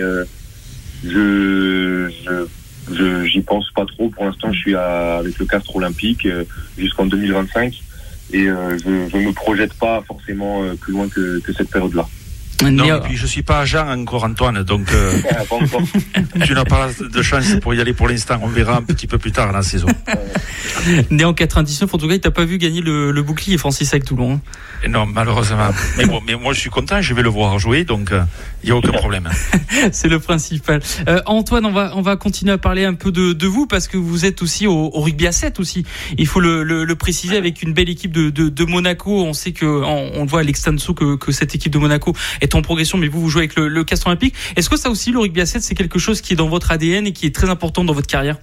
je, 1.04 2.08
je, 2.92 3.24
j'y 3.24 3.40
pense 3.40 3.70
pas 3.72 3.86
trop. 3.86 4.08
Pour 4.08 4.24
l'instant, 4.24 4.52
je 4.52 4.58
suis 4.58 4.74
à, 4.76 5.16
avec 5.16 5.38
le 5.38 5.46
Castre 5.46 5.74
Olympique 5.74 6.28
jusqu'en 6.78 7.06
2025 7.06 7.74
et 8.32 8.44
je, 8.44 9.08
je 9.10 9.16
me 9.16 9.32
projette 9.32 9.74
pas 9.74 10.02
forcément 10.06 10.62
plus 10.80 10.92
loin 10.92 11.08
que, 11.08 11.40
que 11.40 11.52
cette 11.52 11.70
période-là. 11.70 12.06
Non, 12.70 12.96
et 12.96 13.00
puis 13.00 13.16
je 13.16 13.26
suis 13.26 13.42
pas 13.42 13.60
agent 13.60 13.86
encore, 13.88 14.24
Antoine, 14.24 14.62
donc 14.62 14.92
euh, 14.92 15.12
tu 16.44 16.54
n'as 16.54 16.64
pas 16.64 16.88
de 17.00 17.22
chance 17.22 17.56
pour 17.60 17.74
y 17.74 17.80
aller 17.80 17.92
pour 17.92 18.08
l'instant. 18.08 18.38
On 18.42 18.48
verra 18.48 18.76
un 18.76 18.82
petit 18.82 19.06
peu 19.06 19.18
plus 19.18 19.32
tard 19.32 19.52
la 19.52 19.62
saison. 19.62 19.88
Né 21.10 21.24
en 21.24 21.34
99, 21.34 21.92
en 21.92 21.98
tout 21.98 22.08
cas, 22.08 22.14
il 22.14 22.20
t'a 22.20 22.30
pas 22.30 22.44
vu 22.44 22.58
gagner 22.58 22.80
le, 22.80 23.10
le 23.10 23.22
bouclier, 23.22 23.58
Francis, 23.58 23.92
avec 23.92 24.04
Toulon. 24.04 24.40
Et 24.84 24.88
non, 24.88 25.06
malheureusement. 25.06 25.70
mais, 25.96 26.06
bon, 26.06 26.20
mais, 26.26 26.34
moi, 26.34 26.52
je 26.52 26.60
suis 26.60 26.70
content, 26.70 27.00
je 27.00 27.14
vais 27.14 27.22
le 27.22 27.28
voir 27.28 27.58
jouer, 27.58 27.84
donc 27.84 28.08
il 28.10 28.16
euh, 28.16 28.22
n'y 28.64 28.70
a 28.70 28.76
aucun 28.76 28.92
problème. 28.92 29.28
C'est 29.92 30.08
le 30.08 30.18
principal. 30.18 30.80
Euh, 31.08 31.20
Antoine, 31.26 31.64
on 31.64 31.72
va, 31.72 31.92
on 31.96 32.02
va 32.02 32.16
continuer 32.16 32.52
à 32.52 32.58
parler 32.58 32.84
un 32.84 32.94
peu 32.94 33.10
de, 33.10 33.32
de 33.32 33.46
vous, 33.46 33.66
parce 33.66 33.88
que 33.88 33.96
vous 33.96 34.24
êtes 34.24 34.42
aussi 34.42 34.66
au, 34.66 34.90
au, 34.92 35.00
rugby 35.00 35.26
à 35.26 35.32
7 35.32 35.58
aussi. 35.60 35.84
Il 36.18 36.26
faut 36.26 36.40
le, 36.40 36.62
le, 36.62 36.84
le, 36.84 36.94
préciser 36.96 37.36
avec 37.36 37.62
une 37.62 37.72
belle 37.72 37.88
équipe 37.88 38.12
de, 38.12 38.30
de, 38.30 38.48
de 38.48 38.64
Monaco. 38.64 39.24
On 39.24 39.32
sait 39.32 39.52
que, 39.52 39.64
on, 39.64 40.12
on 40.14 40.22
le 40.22 40.28
voit 40.28 40.40
à 40.40 40.42
l'extenso 40.42 40.92
que, 40.92 41.16
que 41.16 41.32
cette 41.32 41.54
équipe 41.54 41.72
de 41.72 41.78
Monaco 41.78 42.14
est 42.40 42.53
en 42.54 42.62
progression, 42.62 42.98
mais 42.98 43.08
vous, 43.08 43.20
vous 43.20 43.28
jouez 43.28 43.42
avec 43.42 43.56
le, 43.56 43.68
le 43.68 43.84
Olympique. 44.06 44.34
Est-ce 44.56 44.68
que 44.68 44.76
ça 44.76 44.90
aussi, 44.90 45.12
le 45.12 45.18
rugby 45.18 45.40
à 45.40 45.46
7, 45.46 45.62
c'est 45.62 45.74
quelque 45.74 45.98
chose 45.98 46.20
qui 46.20 46.32
est 46.32 46.36
dans 46.36 46.48
votre 46.48 46.70
ADN 46.70 47.06
et 47.06 47.12
qui 47.12 47.26
est 47.26 47.34
très 47.34 47.50
important 47.50 47.84
dans 47.84 47.92
votre 47.92 48.06
carrière? 48.06 48.36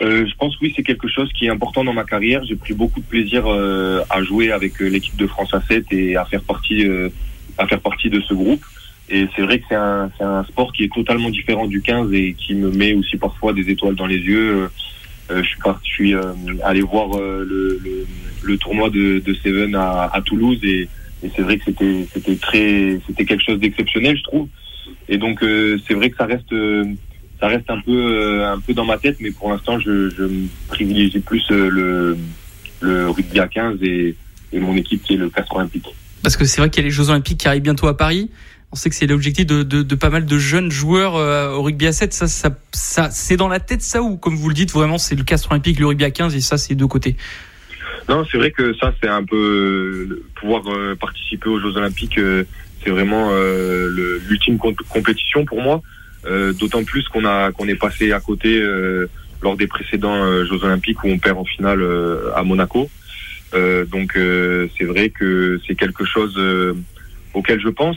Euh, 0.00 0.26
je 0.26 0.34
pense 0.36 0.58
oui, 0.60 0.72
c'est 0.76 0.82
quelque 0.82 1.08
chose 1.08 1.32
qui 1.32 1.46
est 1.46 1.50
important 1.50 1.84
dans 1.84 1.92
ma 1.92 2.04
carrière. 2.04 2.44
J'ai 2.44 2.56
pris 2.56 2.74
beaucoup 2.74 3.00
de 3.00 3.04
plaisir 3.04 3.44
euh, 3.46 4.02
à 4.10 4.22
jouer 4.22 4.52
avec 4.52 4.80
euh, 4.80 4.86
l'équipe 4.86 5.16
de 5.16 5.26
France 5.26 5.52
à 5.54 5.60
7 5.60 5.86
et 5.90 6.16
à 6.16 6.24
faire 6.24 6.42
partie, 6.42 6.86
à 7.56 7.66
faire 7.66 7.80
partie 7.80 8.10
de 8.10 8.20
ce 8.20 8.34
groupe. 8.34 8.64
Et 9.10 9.26
c'est 9.34 9.42
vrai 9.42 9.58
que 9.58 9.64
c'est 9.68 9.74
un, 9.74 10.44
sport 10.44 10.72
qui 10.72 10.84
est 10.84 10.92
totalement 10.92 11.30
différent 11.30 11.66
du 11.66 11.80
15 11.80 12.12
et 12.12 12.34
qui 12.34 12.54
me 12.54 12.70
met 12.70 12.92
aussi 12.92 13.16
parfois 13.16 13.52
des 13.52 13.70
étoiles 13.70 13.94
dans 13.94 14.06
les 14.06 14.18
yeux. 14.18 14.68
je 15.30 15.42
suis, 15.82 16.14
allé 16.62 16.80
voir 16.82 17.08
le, 17.18 18.56
tournoi 18.58 18.90
de, 18.90 19.18
de 19.18 19.34
Seven 19.34 19.74
à, 19.74 20.10
à 20.12 20.20
Toulouse 20.20 20.60
et, 20.62 20.88
et 21.22 21.30
c'est 21.34 21.42
vrai 21.42 21.58
que 21.58 21.64
c'était 21.64 22.06
c'était 22.12 22.36
très 22.36 23.00
c'était 23.06 23.24
quelque 23.24 23.44
chose 23.44 23.58
d'exceptionnel, 23.58 24.16
je 24.16 24.22
trouve. 24.22 24.48
Et 25.08 25.18
donc 25.18 25.40
c'est 25.86 25.94
vrai 25.94 26.10
que 26.10 26.16
ça 26.16 26.26
reste 26.26 26.52
ça 27.40 27.48
reste 27.48 27.70
un 27.70 27.80
peu 27.80 27.92
euh, 27.92 28.52
un 28.52 28.60
peu 28.60 28.74
dans 28.74 28.84
ma 28.84 28.98
tête, 28.98 29.16
mais 29.20 29.30
pour 29.30 29.50
l'instant, 29.50 29.78
je, 29.78 30.10
je 30.10 30.24
privilégie 30.68 31.20
plus 31.20 31.44
euh, 31.50 31.68
le, 31.68 32.18
le 32.80 33.10
rugby 33.10 33.38
à 33.38 33.46
15 33.46 33.78
et, 33.82 34.16
et 34.52 34.58
mon 34.58 34.76
équipe 34.76 35.02
qui 35.02 35.14
est 35.14 35.18
le 35.18 35.30
Castre 35.30 35.56
Olympique. 35.56 35.86
Parce 36.22 36.36
que 36.36 36.44
c'est 36.44 36.60
vrai 36.60 36.68
qu'il 36.68 36.82
y 36.82 36.84
a 36.84 36.88
les 36.88 36.94
Jeux 36.94 37.10
Olympiques 37.10 37.38
qui 37.38 37.48
arrivent 37.48 37.62
bientôt 37.62 37.86
à 37.86 37.96
Paris. 37.96 38.30
On 38.72 38.76
sait 38.76 38.90
que 38.90 38.96
c'est 38.96 39.06
l'objectif 39.06 39.46
de, 39.46 39.62
de, 39.62 39.82
de, 39.82 39.94
pas 39.94 40.10
mal 40.10 40.26
de 40.26 40.38
jeunes 40.38 40.70
joueurs 40.70 41.16
euh, 41.16 41.52
au 41.52 41.62
rugby 41.62 41.86
à 41.86 41.92
7. 41.92 42.12
Ça, 42.12 42.26
ça, 42.26 42.50
ça 42.72 43.10
c'est 43.10 43.36
dans 43.36 43.48
la 43.48 43.60
tête 43.60 43.82
ça 43.82 44.02
ou 44.02 44.16
comme 44.16 44.34
vous 44.34 44.48
le 44.48 44.54
dites, 44.54 44.72
vraiment 44.72 44.98
c'est 44.98 45.14
le 45.14 45.24
Castre 45.24 45.52
Olympique, 45.52 45.78
le 45.78 45.86
rugby 45.86 46.04
à 46.04 46.10
15 46.10 46.34
et 46.34 46.40
ça 46.40 46.58
c'est 46.58 46.74
deux 46.74 46.88
côtés. 46.88 47.16
Non, 48.08 48.24
c'est 48.30 48.38
vrai 48.38 48.50
que 48.50 48.74
ça 48.74 48.94
c'est 49.02 49.08
un 49.08 49.24
peu 49.24 50.22
pouvoir 50.34 50.62
participer 50.98 51.48
aux 51.48 51.60
Jeux 51.60 51.76
Olympiques, 51.76 52.18
c'est 52.82 52.90
vraiment 52.90 53.30
l'ultime 54.28 54.58
compétition 54.88 55.44
pour 55.44 55.60
moi. 55.60 55.82
Euh, 56.26 56.52
D'autant 56.52 56.82
plus 56.84 57.06
qu'on 57.08 57.24
a 57.24 57.52
qu'on 57.52 57.68
est 57.68 57.76
passé 57.76 58.12
à 58.12 58.20
côté 58.20 58.60
euh, 58.60 59.08
lors 59.40 59.56
des 59.56 59.66
précédents 59.68 60.24
euh, 60.24 60.44
Jeux 60.44 60.64
Olympiques 60.64 61.02
où 61.04 61.08
on 61.08 61.18
perd 61.18 61.38
en 61.38 61.44
finale 61.44 61.80
euh, 61.80 62.32
à 62.34 62.42
Monaco. 62.42 62.90
donc 63.90 64.18
c'est 64.76 64.84
vrai 64.84 65.10
que 65.10 65.60
c'est 65.66 65.74
quelque 65.74 66.04
chose 66.04 66.36
auquel 67.34 67.60
je 67.60 67.68
pense. 67.68 67.96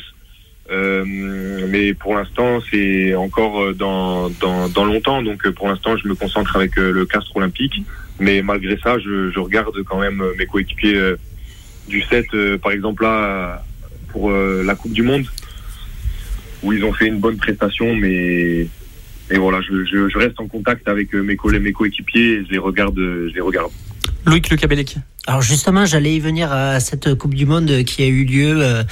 mais 0.69 1.93
pour 1.93 2.15
l'instant, 2.15 2.61
c'est 2.69 3.15
encore 3.15 3.73
dans, 3.73 4.29
dans, 4.29 4.69
dans, 4.69 4.85
longtemps. 4.85 5.21
Donc 5.21 5.49
pour 5.49 5.67
l'instant, 5.67 5.97
je 5.97 6.07
me 6.07 6.15
concentre 6.15 6.55
avec 6.55 6.75
le 6.77 7.05
Castre 7.05 7.35
Olympique. 7.35 7.83
Mais 8.21 8.41
malgré 8.41 8.77
ça, 8.77 8.97
je, 8.99 9.37
regarde 9.37 9.83
quand 9.83 9.99
même 9.99 10.23
mes 10.37 10.45
coéquipiers 10.45 11.15
du 11.89 12.01
7, 12.01 12.57
par 12.61 12.71
exemple 12.71 13.03
là, 13.03 13.65
pour 14.09 14.31
la 14.31 14.75
Coupe 14.75 14.93
du 14.93 15.03
Monde 15.03 15.25
où 16.63 16.73
ils 16.73 16.85
ont 16.85 16.93
fait 16.93 17.07
une 17.07 17.19
bonne 17.19 17.37
prestation, 17.37 17.95
mais 17.95 18.67
et 19.31 19.37
voilà, 19.37 19.61
je, 19.61 20.17
reste 20.17 20.39
en 20.39 20.47
contact 20.47 20.87
avec 20.89 21.15
euh, 21.15 21.23
mes 21.23 21.37
collègues, 21.37 21.61
mes 21.61 21.71
coéquipiers, 21.71 22.43
je 22.45 22.51
les 22.51 22.57
regarde, 22.57 22.97
je 22.97 23.33
les 23.33 23.39
regarde. 23.39 23.71
Loïc 24.25 24.49
Le 24.49 24.57
Cabellec. 24.57 24.97
Alors 25.27 25.41
justement, 25.41 25.85
j'allais 25.85 26.15
y 26.15 26.19
venir 26.19 26.51
à 26.51 26.79
cette 26.79 27.13
Coupe 27.15 27.35
du 27.35 27.45
Monde 27.45 27.83
qui 27.83 28.01
a 28.01 28.07
eu 28.07 28.23
lieu 28.23 28.55
euh, 28.59 28.83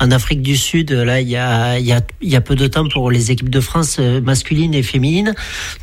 en 0.00 0.10
Afrique 0.10 0.42
du 0.42 0.56
Sud. 0.56 0.92
Là, 0.92 1.20
il 1.20 1.28
y 1.28 1.36
a, 1.36 1.78
il 1.78 1.86
y 1.86 1.92
a, 1.92 2.02
il 2.20 2.28
y 2.28 2.36
a 2.36 2.42
peu 2.42 2.54
de 2.54 2.66
temps 2.66 2.86
pour 2.88 3.10
les 3.10 3.30
équipes 3.30 3.48
de 3.48 3.60
France 3.60 3.96
euh, 3.98 4.20
masculines 4.20 4.74
et 4.74 4.82
féminines. 4.82 5.34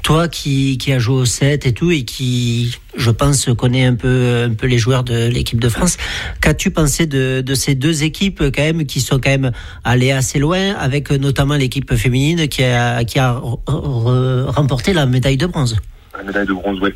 Toi, 0.03 0.27
qui, 0.27 0.77
qui 0.77 0.91
a 0.93 0.99
joué 0.99 1.15
au 1.15 1.25
7 1.25 1.65
et 1.65 1.73
tout, 1.73 1.89
et 1.89 2.03
qui, 2.03 2.77
je 2.95 3.09
pense, 3.09 3.49
connaît 3.57 3.85
un 3.85 3.95
peu, 3.95 4.45
un 4.47 4.53
peu 4.53 4.67
les 4.67 4.77
joueurs 4.77 5.03
de 5.03 5.27
l'équipe 5.27 5.59
de 5.59 5.69
France. 5.69 5.97
Qu'as-tu 6.41 6.69
pensé 6.69 7.07
de, 7.07 7.41
de 7.41 7.55
ces 7.55 7.73
deux 7.73 8.03
équipes 8.03 8.43
quand 8.55 8.63
même 8.63 8.85
qui 8.85 9.01
sont 9.01 9.19
quand 9.19 9.31
même 9.31 9.51
allées 9.83 10.11
assez 10.11 10.37
loin, 10.37 10.75
avec 10.75 11.09
notamment 11.09 11.55
l'équipe 11.55 11.95
féminine 11.95 12.47
qui 12.47 12.63
a, 12.63 13.03
qui 13.05 13.17
a 13.17 13.41
remporté 13.67 14.93
la 14.93 15.07
médaille 15.07 15.37
de 15.37 15.47
bronze? 15.47 15.77
La 16.15 16.23
médaille 16.23 16.45
de 16.45 16.53
bronze, 16.53 16.79
oui. 16.81 16.91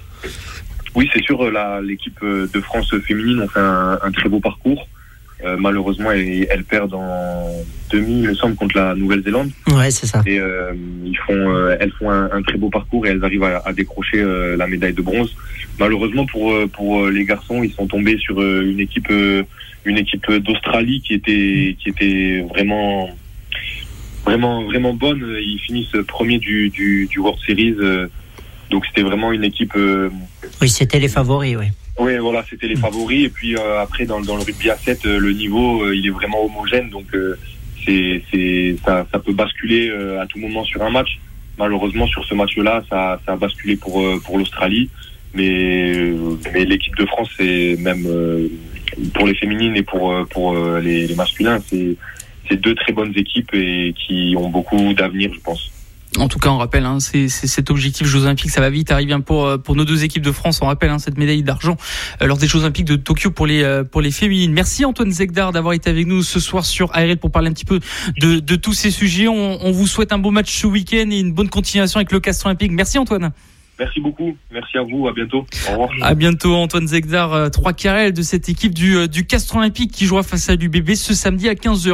Oui, 1.00 1.10
c'est 1.14 1.24
sûr, 1.24 1.50
l'équipe 1.82 2.20
de 2.22 2.60
France 2.60 2.94
féminine 3.08 3.40
ont 3.40 3.48
fait 3.48 3.62
un, 3.62 3.98
un 4.04 4.12
très 4.12 4.28
beau 4.28 4.42
parcours. 4.42 4.86
Euh, 5.46 5.56
malheureusement, 5.58 6.12
elles, 6.12 6.48
elles, 6.50 6.66
perdent 6.66 6.96
en 6.96 7.48
demi, 7.90 8.24
il 8.24 8.28
me 8.28 8.34
semble, 8.34 8.56
contre 8.56 8.76
la 8.76 8.94
Nouvelle-Zélande. 8.94 9.52
Ouais, 9.72 9.90
c'est 9.90 10.06
ça. 10.08 10.22
Et 10.26 10.38
euh, 10.38 10.74
ils 11.06 11.18
font, 11.18 11.56
euh, 11.56 11.78
elles 11.80 11.94
font 11.94 12.12
un, 12.12 12.30
un, 12.30 12.42
très 12.42 12.58
beau 12.58 12.70
parcours 12.70 13.06
et 13.08 13.12
elles 13.12 13.24
arrivent 13.24 13.46
à, 13.46 13.62
à 13.66 13.72
décrocher 13.72 14.20
euh, 14.20 14.58
la 14.58 14.68
médaille 14.68 14.92
de 14.92 15.02
bronze. 15.02 15.34
Malheureusement 15.80 16.26
pour 16.26 16.52
euh, 16.52 16.68
pour 16.68 17.08
les 17.08 17.24
garçons, 17.24 17.64
ils 17.64 17.72
sont 17.72 17.88
tombés 17.88 18.18
sur 18.18 18.42
une 18.42 18.82
équipe 18.82 19.14
une 19.86 19.98
équipe 19.98 20.30
d'Australie 20.30 21.02
qui 21.02 21.14
était 21.14 21.78
qui 21.80 21.88
était 21.88 22.46
vraiment 22.50 23.10
vraiment 24.26 24.66
vraiment 24.66 24.94
bonne. 24.94 25.38
Ils 25.40 25.60
finissent 25.60 25.96
premier 26.06 26.40
du 26.40 26.70
du, 26.70 27.08
du 27.10 27.20
World 27.20 27.40
Series. 27.48 27.76
Donc 28.70 28.86
c'était 28.86 29.02
vraiment 29.02 29.32
une 29.32 29.44
équipe 29.44 29.76
oui, 30.62 30.70
c'était 30.70 31.00
les 31.00 31.08
favoris, 31.08 31.56
oui. 31.58 31.68
Oui, 32.00 32.18
voilà, 32.18 32.44
c'était 32.50 32.68
les 32.68 32.76
favoris. 32.76 33.26
Et 33.26 33.30
puis 33.30 33.56
euh, 33.56 33.82
après, 33.82 34.06
dans, 34.06 34.20
dans, 34.22 34.36
le 34.36 34.44
rugby 34.44 34.70
à 34.70 34.78
7, 34.78 35.06
euh, 35.06 35.20
le 35.20 35.32
niveau, 35.32 35.84
euh, 35.84 35.96
il 35.96 36.06
est 36.06 36.12
vraiment 36.12 36.44
homogène. 36.44 36.90
Donc, 36.90 37.06
c'est, 37.86 38.22
c'est, 38.32 38.76
ça, 38.86 39.06
ça, 39.12 39.20
peut 39.20 39.34
basculer 39.34 39.90
à 40.20 40.26
tout 40.28 40.40
moment 40.40 40.64
sur 40.64 40.82
un 40.82 40.90
match. 40.90 41.20
Malheureusement, 41.58 42.08
sur 42.08 42.24
ce 42.26 42.34
match-là, 42.34 42.84
ça, 42.90 43.20
ça 43.26 43.34
a 43.34 43.36
basculé 43.36 43.76
pour, 43.76 44.04
pour 44.22 44.38
l'Australie. 44.38 44.90
Mais, 45.34 45.94
mais 46.54 46.66
l'équipe 46.66 46.96
de 46.96 47.06
France, 47.06 47.30
c'est 47.38 47.78
même 47.80 48.06
pour 49.14 49.28
les 49.28 49.36
féminines 49.36 49.76
et 49.76 49.84
pour, 49.84 50.14
pour 50.30 50.56
les, 50.80 51.08
les 51.08 51.16
masculins, 51.16 51.60
c'est, 51.68 51.96
c'est 52.50 52.58
deux 52.58 52.76
très 52.76 52.92
bonnes 52.92 53.14
équipes 53.16 53.54
et 53.54 53.94
qui 53.94 54.36
ont 54.38 54.50
beaucoup 54.50 54.94
d'avenir, 54.94 55.32
je 55.34 55.40
pense. 55.40 55.72
En 56.17 56.28
tout 56.28 56.39
cas, 56.39 56.50
on 56.50 56.58
rappelle, 56.58 56.86
hein, 56.86 57.00
c'est 57.00 57.28
cet 57.28 57.69
objectif 57.69 58.08
Jeux 58.08 58.24
Olympiques, 58.24 58.50
ça 58.50 58.62
va 58.62 58.72
vite 58.72 58.91
arriver 58.91 59.13
hein, 59.13 59.22
pour 59.22 59.45
euh, 59.45 59.58
pour 59.58 59.76
nos 59.76 59.86
deux 59.86 60.04
équipes 60.04 60.24
de 60.24 60.32
France. 60.32 60.60
On 60.62 60.65
rappelle 60.65 60.89
hein, 60.89 60.98
cette 60.98 61.17
médaille 61.17 61.43
d'argent 61.43 61.78
euh, 62.22 62.26
lors 62.26 62.38
des 62.38 62.48
Jeux 62.48 62.60
Olympiques 62.60 62.86
de 62.86 62.95
Tokyo 62.95 63.30
pour 63.30 63.45
les 63.45 63.62
euh, 63.62 63.84
pour 63.84 64.02
les 64.02 64.10
féminines. 64.10 64.52
Merci 64.52 64.86
Antoine 64.86 65.12
Zegdar 65.12 65.52
d'avoir 65.52 65.74
été 65.74 65.89
avec 65.89 66.08
nous 66.08 66.24
ce 66.24 66.39
soir 66.39 66.65
sur 66.65 66.95
ARL 66.95 67.17
pour 67.17 67.32
parler 67.32 67.50
un 67.50 67.54
petit 67.54 67.65
peu 67.65 67.80
de, 68.19 68.39
de 68.39 68.56
tous 68.56 68.74
ces 68.74 68.89
sujets. 68.89 69.28
On, 69.28 69.63
on, 69.63 69.72
vous 69.72 69.86
souhaite 69.86 70.12
un 70.12 70.17
beau 70.17 70.32
match 70.32 70.52
ce 70.52 70.65
week-end 70.65 71.10
et 71.12 71.19
une 71.19 71.32
bonne 71.32 71.50
continuation 71.50 71.98
avec 72.00 72.12
le 72.12 72.19
Castre 72.19 72.48
Olympique. 72.48 72.72
Merci 72.72 72.98
Antoine. 72.98 73.32
Merci 73.78 74.02
beaucoup. 74.02 74.36
Merci 74.52 74.80
à 74.80 74.82
vous. 74.82 75.08
À 75.08 75.13
bientôt. 75.13 75.45
Au 75.67 75.72
revoir. 75.72 75.89
À 76.02 76.15
bientôt, 76.15 76.56
Antoine 76.56 76.88
Zegdar, 76.88 77.52
trois 77.52 77.74
carrels 77.74 78.13
de 78.13 78.24
cette 78.24 78.50
équipe 78.50 78.74
du, 78.74 79.08
du 79.08 79.26
Castre 79.26 79.56
Olympique 79.58 79.91
qui 79.91 80.06
jouera 80.06 80.24
face 80.24 80.50
à 80.50 80.56
l'UBB 80.56 80.95
ce 80.95 81.13
samedi 81.13 81.48
à 81.48 81.54
15h. 81.54 81.93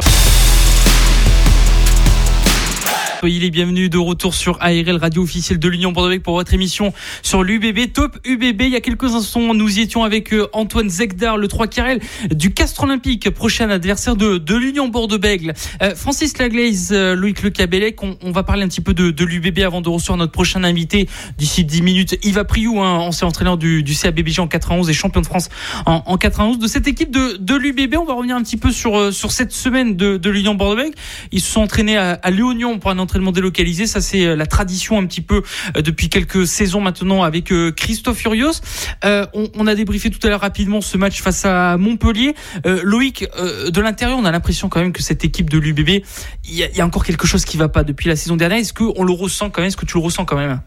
Soyez 3.20 3.40
les 3.40 3.50
bienvenus 3.50 3.88
de 3.88 3.96
retour 3.96 4.34
sur 4.34 4.58
ARL, 4.60 4.98
radio 4.98 5.22
officielle 5.22 5.58
de 5.58 5.68
l'Union 5.68 5.90
Bordeaux 5.90 6.20
pour 6.20 6.34
votre 6.34 6.52
émission 6.52 6.92
sur 7.22 7.42
l'UBB, 7.42 7.90
Top 7.94 8.18
UBB. 8.26 8.60
Il 8.62 8.68
y 8.68 8.76
a 8.76 8.82
quelques 8.82 9.14
instants, 9.14 9.54
nous 9.54 9.78
y 9.78 9.80
étions 9.80 10.04
avec 10.04 10.34
euh, 10.34 10.48
Antoine 10.52 10.90
Zegdar, 10.90 11.38
le 11.38 11.48
3 11.48 11.66
carrel 11.66 12.00
du 12.30 12.52
Castre 12.52 12.84
Olympique, 12.84 13.30
prochain 13.30 13.70
adversaire 13.70 14.16
de, 14.16 14.36
de 14.36 14.54
l'Union 14.54 14.88
Bordeaux-Bègle. 14.88 15.54
Euh, 15.82 15.94
Francis 15.94 16.36
Laglaise, 16.36 16.90
euh, 16.92 17.14
Loïc 17.14 17.42
Le 17.42 17.48
Cabellec, 17.48 18.02
on, 18.02 18.30
va 18.32 18.42
parler 18.42 18.64
un 18.64 18.68
petit 18.68 18.82
peu 18.82 18.92
de, 18.92 19.24
l'UBB 19.24 19.60
avant 19.60 19.80
de 19.80 19.88
recevoir 19.88 20.18
notre 20.18 20.32
prochain 20.32 20.62
invité 20.62 21.08
d'ici 21.38 21.64
10 21.64 21.82
minutes. 21.82 22.18
Yves 22.22 22.44
Priou, 22.44 22.80
hein, 22.82 22.98
ancien 22.98 23.26
entraîneur 23.26 23.56
du, 23.56 23.82
du 23.82 23.94
CABBG 23.94 24.40
en 24.40 24.46
91 24.46 24.90
et 24.90 24.92
champion 24.92 25.22
de 25.22 25.26
France 25.26 25.48
en, 25.86 26.02
en 26.04 26.18
91. 26.18 26.58
De 26.58 26.66
cette 26.66 26.86
équipe 26.86 27.10
de, 27.10 27.38
de 27.38 27.54
l'UBB, 27.54 27.94
on 27.96 28.04
va 28.04 28.12
revenir 28.12 28.36
un 28.36 28.42
petit 28.42 28.58
peu 28.58 28.72
sur, 28.72 28.98
euh, 28.98 29.10
sur 29.10 29.32
cette 29.32 29.52
semaine 29.52 29.96
de, 29.96 30.18
de 30.18 30.30
l'Union 30.30 30.54
Bordeaux-Bègle. 30.54 30.94
Ils 31.32 31.40
se 31.40 31.50
sont 31.50 31.62
entraînés 31.62 31.96
à, 31.96 32.12
à 32.22 32.30
Léognan 32.30 32.78
pour 32.78 32.90
un 32.90 33.05
entraînement 33.06 33.32
délocalisé. 33.32 33.86
Ça, 33.86 34.00
c'est 34.00 34.26
euh, 34.26 34.36
la 34.36 34.46
tradition 34.46 34.98
un 34.98 35.06
petit 35.06 35.20
peu 35.20 35.42
euh, 35.76 35.82
depuis 35.82 36.08
quelques 36.08 36.46
saisons 36.46 36.80
maintenant 36.80 37.22
avec 37.22 37.52
euh, 37.52 37.70
Christophe 37.70 38.18
Furios. 38.18 38.60
On, 39.04 39.66
a 39.66 39.74
débriefé 39.74 40.10
tout 40.10 40.24
à 40.24 40.28
l'heure 40.28 40.40
rapidement 40.40 40.80
ce 40.80 40.96
match 40.96 41.22
face 41.22 41.44
à 41.44 41.76
Montpellier. 41.76 42.34
Loïc, 42.64 43.26
de 43.68 43.80
l'intérieur, 43.80 44.18
on 44.18 44.24
a 44.24 44.30
l'impression 44.30 44.68
quand 44.68 44.80
même 44.80 44.92
que 44.92 45.02
cette 45.02 45.24
équipe 45.24 45.50
de 45.50 45.58
l'UBB, 45.58 46.02
il 46.48 46.54
y, 46.54 46.80
a 46.80 46.84
encore 46.84 47.04
quelque 47.04 47.26
chose 47.26 47.44
qui 47.44 47.56
va 47.56 47.68
pas 47.68 47.84
depuis 47.84 48.08
la 48.08 48.16
saison 48.16 48.36
dernière. 48.36 48.58
Est-ce 48.58 48.72
qu'on 48.72 49.04
le 49.04 49.12
ressent 49.12 49.50
quand 49.50 49.60
même? 49.60 49.68
Est-ce 49.68 49.76
que 49.76 49.86
tu 49.86 49.98
le 49.98 50.04
ressens 50.04 50.24
quand 50.24 50.36
même? 50.36 50.60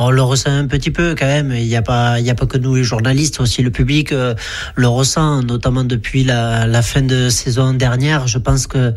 On 0.00 0.12
le 0.12 0.22
ressent 0.22 0.50
un 0.50 0.66
petit 0.66 0.92
peu 0.92 1.16
quand 1.18 1.26
même. 1.26 1.52
Il 1.52 1.66
n'y 1.66 1.74
a 1.74 1.82
pas, 1.82 2.20
il 2.20 2.24
y 2.24 2.30
a 2.30 2.34
pas 2.36 2.46
que 2.46 2.56
nous 2.56 2.76
les 2.76 2.84
journalistes, 2.84 3.40
aussi 3.40 3.62
le 3.62 3.72
public 3.72 4.12
euh, 4.12 4.34
le 4.76 4.86
ressent, 4.86 5.42
notamment 5.42 5.82
depuis 5.82 6.22
la, 6.22 6.82
fin 6.82 7.02
de 7.02 7.28
saison 7.28 7.74
dernière. 7.74 8.28
Je 8.28 8.38
pense 8.38 8.68
que 8.68 8.94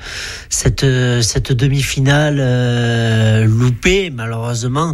cette 0.49 0.85
cette 1.21 1.51
demi-finale 1.51 2.37
euh, 2.39 3.45
loupée, 3.45 4.11
malheureusement, 4.11 4.93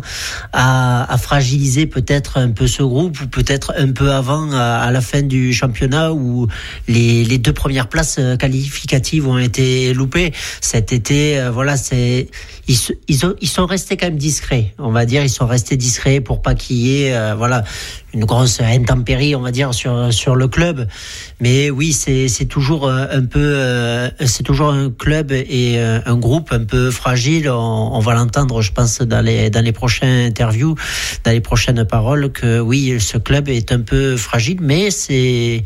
a, 0.54 1.16
fragilisé 1.18 1.88
peut-être 1.88 2.38
un 2.38 2.52
peu 2.52 2.68
ce 2.68 2.84
groupe, 2.84 3.20
ou 3.22 3.28
peut-être 3.28 3.74
un 3.78 3.92
peu 3.92 4.14
avant, 4.14 4.50
à, 4.54 4.90
la 4.92 5.02
fin 5.02 5.22
du 5.22 5.52
championnat, 5.54 6.14
où 6.14 6.48
les, 6.88 7.38
deux 7.38 7.54
premières 7.54 7.90
places 7.90 8.20
qualificatives 8.40 9.28
ont 9.28 9.38
été 9.38 9.94
loupées. 9.94 10.32
Cet 10.62 10.94
été, 10.94 11.38
euh, 11.38 11.52
voilà, 11.52 11.76
c'est 11.76 12.30
ils, 12.70 12.78
ils, 13.10 13.20
ils 13.42 13.48
sont 13.48 13.66
restés 13.66 13.98
quand 13.98 14.08
même 14.08 14.18
discrets. 14.18 14.74
On 14.78 14.92
va 14.92 15.06
dire, 15.06 15.22
ils 15.22 15.30
sont 15.30 15.46
restés 15.46 15.76
discrets 15.76 15.97
pour 16.24 16.42
pas 16.42 16.56
qu'il 16.56 16.78
y 16.78 17.04
ait 17.04 17.16
euh, 17.16 17.36
voilà 17.36 17.64
une 18.14 18.26
grosse 18.26 18.62
intempérie 18.62 19.36
on 19.36 19.42
va 19.42 19.52
dire 19.52 19.74
sur 19.74 20.14
sur 20.14 20.36
le 20.36 20.48
club 20.48 20.88
mais 21.40 21.70
oui 21.70 21.94
c'est 21.94 22.46
toujours 22.46 22.88
euh, 22.88 23.06
un 23.12 23.26
peu 23.26 23.40
euh, 23.40 24.10
c'est 24.26 24.44
toujours 24.44 24.70
un 24.70 24.90
club 24.90 25.32
et 25.32 25.80
un 25.80 26.18
groupe 26.18 26.52
un 26.52 26.64
peu 26.64 26.92
fragile 26.92 27.50
on, 27.50 27.92
on 27.94 28.00
va 28.00 28.14
l'entendre 28.14 28.62
je 28.62 28.72
pense 28.72 29.02
dans 29.02 29.22
les 29.22 29.50
dans 29.50 29.64
les 29.64 29.72
prochaines 29.72 30.28
interviews 30.28 30.76
dans 31.24 31.32
les 31.32 31.42
prochaines 31.42 31.86
paroles 31.86 32.32
que 32.32 32.60
oui 32.60 33.00
ce 33.00 33.18
club 33.18 33.50
est 33.50 33.72
un 33.72 33.82
peu 33.82 34.18
fragile 34.18 34.60
mais 34.62 34.92
c'est 34.92 35.64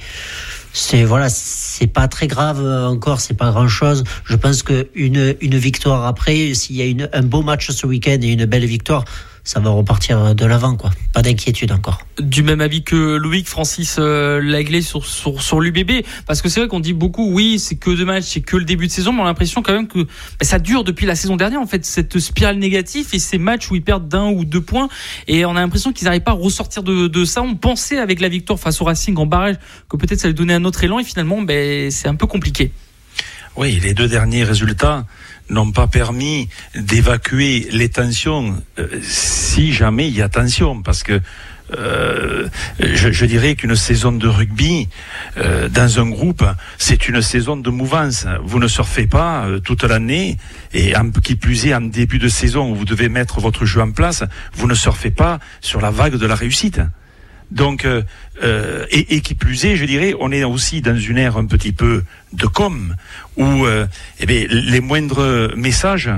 c'est 0.74 1.04
voilà, 1.04 1.28
c'est 1.30 1.88
pas 1.88 2.08
très 2.08 2.28
grave 2.28 2.66
encore, 2.66 3.20
c'est 3.20 3.34
pas 3.34 3.52
grand 3.52 3.68
chose. 3.68 4.04
Je 4.24 4.36
pense 4.36 4.64
que 4.64 4.88
une, 4.96 5.36
une 5.42 5.58
victoire 5.58 6.06
après, 6.06 6.54
s'il 6.54 6.78
y 6.78 6.82
a 6.82 6.86
une, 6.86 7.10
un 7.12 7.24
beau 7.24 7.42
match 7.42 7.72
ce 7.72 7.86
week-end 7.86 8.18
et 8.22 8.28
une 8.28 8.46
belle 8.46 8.66
victoire, 8.66 9.04
ça 9.44 9.60
va 9.60 9.72
repartir 9.72 10.36
de 10.36 10.46
l'avant, 10.46 10.76
quoi. 10.76 10.92
Pas 11.14 11.22
d'inquiétude 11.22 11.72
encore. 11.72 12.06
Du 12.20 12.44
même 12.44 12.62
avis 12.62 12.84
que 12.84 13.16
Loïc 13.16 13.48
Francis 13.48 13.98
euh, 14.00 14.40
Laglé 14.42 14.82
sur, 14.82 15.06
sur, 15.06 15.42
sur 15.42 15.60
l'UBB, 15.60 16.06
parce 16.28 16.42
que 16.42 16.50
c'est 16.50 16.60
vrai 16.60 16.70
qu'on 16.70 16.80
dit 16.80 16.94
beaucoup, 16.94 17.32
oui, 17.32 17.58
c'est 17.58 17.76
que 17.76 17.90
deux 17.90 18.06
matchs, 18.06 18.26
c'est 18.26 18.42
que 18.42 18.58
le 18.58 18.66
début 18.66 18.88
de 18.88 18.92
saison, 18.92 19.14
mais 19.14 19.22
on 19.22 19.24
a 19.24 19.28
l'impression 19.28 19.62
quand 19.62 19.74
même 19.74 19.88
que 19.88 20.04
bah, 20.04 20.44
ça 20.44 20.60
dure 20.60 20.84
depuis 20.84 21.06
la 21.06 21.16
saison 21.16 21.38
dernière, 21.38 21.60
en 21.60 21.66
fait, 21.66 21.86
cette 21.86 22.20
spirale 22.20 22.58
négative 22.58 23.08
et 23.14 23.20
ces 23.20 23.38
matchs 23.38 23.70
où 23.72 23.76
ils 23.76 23.84
perdent 23.84 24.08
d'un 24.08 24.28
ou 24.28 24.46
deux 24.46 24.62
points, 24.62 24.90
et 25.28 25.46
on 25.46 25.56
a 25.56 25.62
l'impression 25.62 25.92
qu'ils 25.92 26.06
n'arrivent 26.06 26.22
pas 26.22 26.32
à 26.32 26.36
ressortir 26.36 26.84
de, 26.84 27.08
de, 27.08 27.26
ça. 27.26 27.42
On 27.42 27.56
pensait 27.56 27.98
avec 27.98 28.20
la 28.20 28.30
victoire 28.30 28.60
face 28.60 28.80
au 28.82 28.86
Racing 28.86 29.18
en 29.18 29.26
barrage 29.26 29.56
que 29.90 29.98
peut-être 29.98 30.20
ça 30.20 30.28
allait 30.28 30.34
donner 30.34 30.54
un 30.54 30.66
autre 30.66 30.84
élan, 30.84 31.00
et 31.00 31.04
finalement, 31.04 31.42
ben, 31.42 31.90
c'est 31.90 32.08
un 32.08 32.16
peu 32.16 32.28
compliqué. 32.28 32.72
Oui, 33.58 33.80
les 33.84 33.94
deux 33.94 34.08
derniers 34.08 34.44
résultats 34.44 35.06
n'ont 35.52 35.72
pas 35.72 35.88
permis 35.88 36.50
d'évacuer 36.76 37.68
les 37.72 37.90
tensions 37.90 38.56
euh, 38.80 38.88
si 39.02 39.74
jamais 39.74 40.08
il 40.08 40.16
y 40.16 40.22
a 40.22 40.30
tension 40.30 40.82
parce 40.82 41.04
que 41.04 41.22
euh, 41.78 42.50
je, 42.80 43.26
dirais 43.26 43.56
qu'une 43.56 43.76
saison 43.76 44.12
de 44.12 44.28
rugby 44.28 44.90
euh, 45.38 45.70
dans 45.70 46.00
un 46.00 46.10
groupe, 46.10 46.44
c'est 46.78 47.08
une 47.08 47.22
saison 47.22 47.56
de 47.56 47.70
mouvance. 47.70 48.26
Vous 48.44 48.60
ne 48.60 48.68
surfez 48.68 49.08
pas 49.08 49.48
toute 49.64 49.84
l'année 49.84 50.38
et 50.74 50.98
en, 50.98 51.10
qui 51.12 51.36
plus 51.36 51.68
est 51.68 51.74
en 51.74 51.80
début 51.82 52.20
de 52.20 52.28
saison 52.28 52.72
où 52.72 52.76
vous 52.76 52.86
devez 52.86 53.08
mettre 53.08 53.40
votre 53.40 53.66
jeu 53.66 53.82
en 53.82 53.92
place, 53.92 54.24
vous 54.54 54.68
ne 54.68 54.74
surfez 54.74 55.12
pas 55.12 55.40
sur 55.62 55.80
la 55.80 55.92
vague 55.92 56.16
de 56.16 56.26
la 56.26 56.36
réussite. 56.36 56.82
Donc, 57.52 57.84
euh, 57.84 58.02
euh, 58.44 58.86
et, 58.90 59.22
qui 59.22 59.36
plus 59.36 59.66
est, 59.66 59.76
je 59.76 59.86
dirais, 59.86 60.16
on 60.20 60.32
est 60.32 60.44
aussi 60.44 60.82
dans 60.82 60.98
une 60.98 61.18
ère 61.18 61.38
un 61.38 61.46
petit 61.46 61.74
peu 61.74 62.04
de 62.34 62.46
com, 62.48 62.96
où 63.36 63.66
euh, 63.66 63.86
eh 64.20 64.26
bien, 64.26 64.46
les 64.50 64.80
moindres 64.80 65.54
messages, 65.58 66.10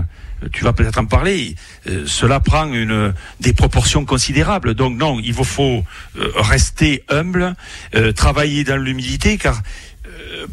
tu 0.52 0.64
vas 0.64 0.74
peut-être 0.74 1.00
en 1.00 1.06
parler, 1.06 1.56
euh, 1.88 2.04
cela 2.06 2.40
prend 2.40 2.72
une, 2.72 3.14
des 3.40 3.54
proportions 3.54 4.06
considérables. 4.06 4.76
Donc 4.76 4.98
non, 4.98 5.20
il 5.24 5.34
faut 5.34 5.84
euh, 6.18 6.32
rester 6.36 7.04
humble, 7.10 7.56
travailler 8.16 8.64
dans 8.64 8.78
l'humilité, 8.78 9.38
car 9.38 9.62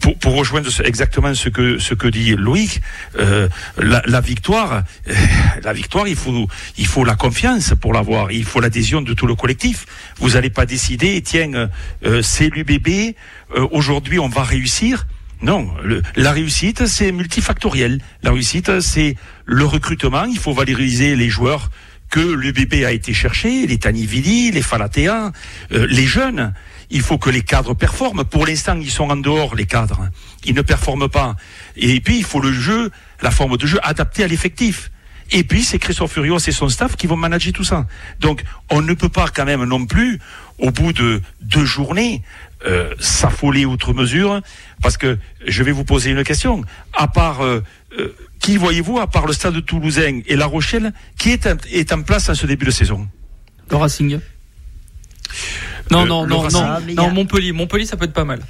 pour, 0.00 0.16
pour, 0.18 0.34
rejoindre 0.34 0.68
exactement 0.84 1.34
ce 1.34 1.48
que 1.48 1.78
ce 1.78 1.94
que 1.94 2.08
dit 2.08 2.34
Loïc, 2.36 2.80
euh, 3.18 3.48
la, 3.76 4.02
la, 4.06 4.20
victoire, 4.20 4.82
euh, 5.08 5.14
la 5.62 5.72
victoire, 5.72 6.08
il 6.08 6.16
faut 6.16 6.48
il 6.78 6.86
faut 6.86 7.04
la 7.04 7.16
confiance 7.16 7.74
pour 7.80 7.92
l'avoir, 7.92 8.32
il 8.32 8.44
faut 8.44 8.60
l'adhésion 8.60 9.02
de 9.02 9.14
tout 9.14 9.26
le 9.26 9.34
collectif. 9.34 9.86
Vous 10.18 10.30
n'allez 10.30 10.50
pas 10.50 10.66
décider, 10.66 11.20
tiens, 11.22 11.70
euh, 12.04 12.22
c'est 12.22 12.48
l'UBB, 12.48 13.14
aujourd'hui 13.70 14.18
on 14.18 14.28
va 14.28 14.42
réussir. 14.42 15.06
Non, 15.42 15.72
le, 15.82 16.02
la 16.16 16.32
réussite 16.32 16.86
c'est 16.86 17.12
multifactoriel. 17.12 18.00
La 18.22 18.32
réussite 18.32 18.80
c'est 18.80 19.16
le 19.46 19.64
recrutement. 19.64 20.24
Il 20.24 20.38
faut 20.38 20.52
valoriser 20.52 21.16
les 21.16 21.30
joueurs 21.30 21.70
que 22.10 22.20
l'UBB 22.20 22.84
a 22.84 22.92
été 22.92 23.14
chercher, 23.14 23.66
les 23.66 23.78
Tanivili, 23.78 24.50
les 24.50 24.62
Falatea, 24.62 25.30
les 25.70 26.06
jeunes 26.06 26.52
il 26.90 27.02
faut 27.02 27.18
que 27.18 27.30
les 27.30 27.42
cadres 27.42 27.74
performent. 27.74 28.24
Pour 28.24 28.46
l'instant, 28.46 28.76
ils 28.80 28.90
sont 28.90 29.10
en 29.10 29.16
dehors, 29.16 29.54
les 29.54 29.66
cadres. 29.66 30.08
Ils 30.44 30.54
ne 30.54 30.62
performent 30.62 31.08
pas. 31.08 31.36
Et 31.76 32.00
puis, 32.00 32.18
il 32.18 32.24
faut 32.24 32.40
le 32.40 32.52
jeu, 32.52 32.90
la 33.22 33.30
forme 33.30 33.56
de 33.56 33.66
jeu 33.66 33.78
adaptée 33.82 34.24
à 34.24 34.26
l'effectif. 34.26 34.90
Et 35.32 35.44
puis, 35.44 35.62
c'est 35.62 35.78
Christophe 35.78 36.12
Furios 36.12 36.38
et 36.38 36.52
son 36.52 36.68
staff 36.68 36.96
qui 36.96 37.06
vont 37.06 37.16
manager 37.16 37.52
tout 37.52 37.64
ça. 37.64 37.86
Donc, 38.18 38.42
on 38.68 38.82
ne 38.82 38.94
peut 38.94 39.08
pas 39.08 39.28
quand 39.28 39.44
même 39.44 39.64
non 39.64 39.86
plus, 39.86 40.18
au 40.58 40.72
bout 40.72 40.92
de 40.92 41.22
deux 41.40 41.64
journées, 41.64 42.22
euh, 42.66 42.92
s'affoler 42.98 43.64
outre 43.64 43.94
mesure, 43.94 44.42
parce 44.82 44.96
que 44.96 45.18
je 45.46 45.62
vais 45.62 45.72
vous 45.72 45.84
poser 45.84 46.10
une 46.10 46.24
question. 46.24 46.64
À 46.92 47.06
part, 47.06 47.42
euh, 47.42 47.62
euh, 47.98 48.14
qui 48.40 48.56
voyez-vous, 48.56 48.98
à 48.98 49.06
part 49.06 49.26
le 49.26 49.32
stade 49.32 49.64
toulousain 49.64 50.20
et 50.26 50.34
La 50.34 50.46
Rochelle, 50.46 50.92
qui 51.16 51.30
est, 51.30 51.48
est 51.70 51.92
en 51.92 52.02
place 52.02 52.28
en 52.28 52.34
ce 52.34 52.46
début 52.46 52.66
de 52.66 52.72
saison? 52.72 53.08
Le 53.70 53.76
Racing. 53.76 54.18
Non, 55.90 56.06
non, 56.06 56.26
non, 56.26 56.48
non, 56.48 56.80
non, 56.94 57.10
Montpellier. 57.10 57.52
Montpellier, 57.52 57.86
ça 57.86 57.96
peut 57.96 58.04
être 58.04 58.12
pas 58.12 58.24
mal. 58.24 58.40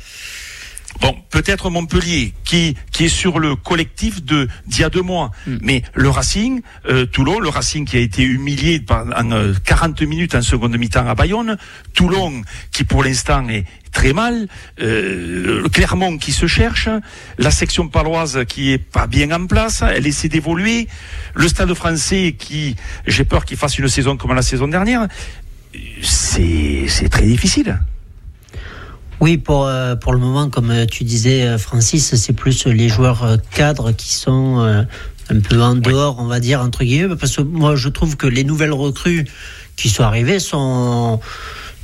Bon, 1.00 1.16
peut-être 1.30 1.70
Montpellier 1.70 2.34
qui 2.44 2.76
qui 2.90 3.04
est 3.04 3.08
sur 3.08 3.38
le 3.38 3.56
collectif 3.56 4.22
de 4.22 4.48
d'il 4.66 4.80
y 4.80 4.84
a 4.84 4.90
deux 4.90 5.02
mois, 5.02 5.30
mm. 5.46 5.56
mais 5.62 5.82
le 5.94 6.10
Racing, 6.10 6.60
euh, 6.88 7.06
Toulon, 7.06 7.38
le 7.38 7.48
Racing 7.48 7.86
qui 7.86 7.96
a 7.96 8.00
été 8.00 8.22
humilié 8.22 8.84
en 8.90 9.30
euh, 9.32 9.54
40 9.64 10.02
minutes 10.02 10.34
en 10.34 10.42
seconde 10.42 10.76
mi-temps 10.76 11.06
à 11.06 11.14
Bayonne, 11.14 11.56
Toulon 11.94 12.42
qui 12.72 12.84
pour 12.84 13.04
l'instant 13.04 13.48
est 13.48 13.64
très 13.92 14.12
mal, 14.12 14.46
euh, 14.80 15.68
Clermont 15.72 16.18
qui 16.18 16.32
se 16.32 16.46
cherche, 16.46 16.88
la 17.38 17.50
section 17.50 17.88
paloise 17.88 18.44
qui 18.48 18.72
est 18.72 18.78
pas 18.78 19.06
bien 19.06 19.30
en 19.32 19.46
place, 19.46 19.82
elle 19.82 20.06
essaie 20.06 20.28
d'évoluer, 20.28 20.88
le 21.34 21.48
Stade 21.48 21.72
Français 21.74 22.36
qui, 22.38 22.76
j'ai 23.06 23.24
peur 23.24 23.44
qu'il 23.44 23.56
fasse 23.56 23.78
une 23.78 23.88
saison 23.88 24.16
comme 24.16 24.34
la 24.34 24.42
saison 24.42 24.68
dernière, 24.68 25.08
c'est 26.02 27.08
très 27.10 27.26
difficile. 27.26 27.78
Oui, 29.20 29.36
pour, 29.36 29.66
euh, 29.66 29.96
pour 29.96 30.12
le 30.12 30.18
moment, 30.18 30.48
comme 30.48 30.72
tu 30.90 31.04
disais, 31.04 31.42
euh, 31.42 31.58
Francis, 31.58 32.14
c'est 32.14 32.32
plus 32.32 32.66
les 32.66 32.88
joueurs 32.88 33.22
euh, 33.22 33.36
cadres 33.52 33.92
qui 33.92 34.14
sont 34.14 34.58
un 35.28 35.40
peu 35.40 35.60
en 35.60 35.74
dehors, 35.74 36.16
oui. 36.18 36.24
on 36.24 36.26
va 36.26 36.40
dire, 36.40 36.60
entre 36.60 36.84
guillemets, 36.84 37.14
parce 37.16 37.36
que 37.36 37.42
moi, 37.42 37.76
je 37.76 37.90
trouve 37.90 38.16
que 38.16 38.26
les 38.26 38.44
nouvelles 38.44 38.72
recrues 38.72 39.26
qui 39.76 39.90
sont 39.90 40.02
arrivées 40.02 40.40
sont 40.40 41.20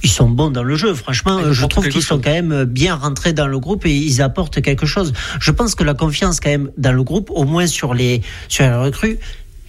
ils 0.03 0.11
sont 0.11 0.29
bons 0.29 0.51
dans 0.51 0.63
le 0.63 0.77
jeu. 0.77 0.95
Franchement, 0.95 1.41
ils 1.41 1.53
je 1.53 1.67
trouve 1.67 1.89
qu'ils 1.89 2.03
sont 2.03 2.21
quand 2.21 2.31
même 2.31 2.65
bien 2.65 2.95
rentrés 2.95 3.33
dans 3.33 3.47
le 3.47 3.59
groupe 3.59 3.87
et 3.87 3.95
ils 3.95 4.23
apportent 4.23 4.61
quelque 4.61 4.87
chose. 4.87 5.13
Je 5.41 5.51
pense 5.51 5.75
que 5.75 5.85
la 5.85 5.95
confiance 5.95 6.39
quand 6.39 6.51
même 6.51 6.71
dans 6.77 6.93
le 6.93 7.03
groupe, 7.03 7.31
au 7.31 7.45
moins 7.45 7.67
sur 7.67 7.93
les 7.95 8.23
sur 8.49 8.65
les 8.65 8.75
recrues, 8.75 9.19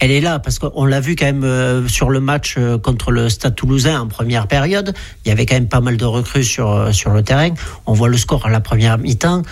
elle 0.00 0.10
est 0.10 0.20
là 0.20 0.38
parce 0.38 0.58
qu'on 0.58 0.84
l'a 0.84 1.00
vu 1.00 1.16
quand 1.16 1.26
même 1.26 1.44
euh, 1.44 1.88
sur 1.88 2.10
le 2.10 2.20
match 2.20 2.54
euh, 2.56 2.78
contre 2.78 3.10
le 3.10 3.28
Stade 3.28 3.54
Toulousain 3.54 4.00
en 4.00 4.06
première 4.06 4.46
période. 4.46 4.94
Il 5.24 5.28
y 5.28 5.32
avait 5.32 5.44
quand 5.44 5.56
même 5.56 5.68
pas 5.68 5.80
mal 5.80 5.96
de 5.96 6.04
recrues 6.04 6.44
sur 6.44 6.70
euh, 6.70 6.92
sur 6.92 7.10
le 7.10 7.22
terrain. 7.22 7.50
On 7.86 7.92
voit 7.92 8.08
le 8.08 8.16
score 8.16 8.46
à 8.46 8.50
la 8.50 8.60
première 8.60 8.98
mi-temps. 8.98 9.42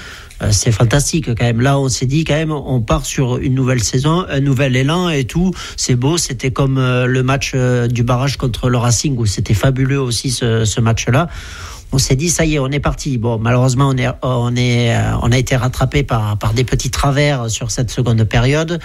c'est 0.51 0.71
fantastique 0.71 1.35
quand 1.35 1.45
même. 1.45 1.61
Là, 1.61 1.79
on 1.79 1.89
s'est 1.89 2.07
dit 2.07 2.25
quand 2.25 2.35
même, 2.35 2.53
on 2.53 2.81
part 2.81 3.07
sur 3.07 3.39
une 3.39 3.55
nouvelle 3.55 3.83
saison, 3.83 4.25
un 4.29 4.41
nouvel 4.41 4.77
élan 4.77 5.09
et 5.09 5.25
tout. 5.25 5.53
C'est 5.77 5.97
beau. 5.97 6.19
C'était 6.19 6.51
comme 6.51 6.77
le 6.79 7.23
match 7.23 7.55
du 7.55 8.03
barrage 8.03 8.37
contre 8.37 8.69
le 8.69 8.77
Racing 8.77 9.17
où 9.17 9.27
c'était 9.27 9.55
fabuleux 9.55 10.01
aussi 10.01 10.31
ce, 10.31 10.65
ce 10.65 10.81
match-là. 10.81 11.29
On 11.93 11.99
s'est 11.99 12.17
dit 12.17 12.29
ça 12.29 12.45
y 12.45 12.57
est, 12.57 12.59
on 12.59 12.69
est 12.69 12.81
parti. 12.81 13.17
Bon, 13.17 13.39
malheureusement, 13.39 13.89
on 13.89 13.97
est, 13.97 14.09
on 14.23 14.55
est, 14.57 14.95
on 15.23 15.33
a 15.33 15.39
été 15.39 15.57
rattrapé 15.57 16.03
par 16.03 16.37
par 16.37 16.53
des 16.53 16.65
petits 16.65 16.91
travers 16.91 17.49
sur 17.49 17.71
cette 17.71 17.91
seconde 17.91 18.23
période. 18.25 18.79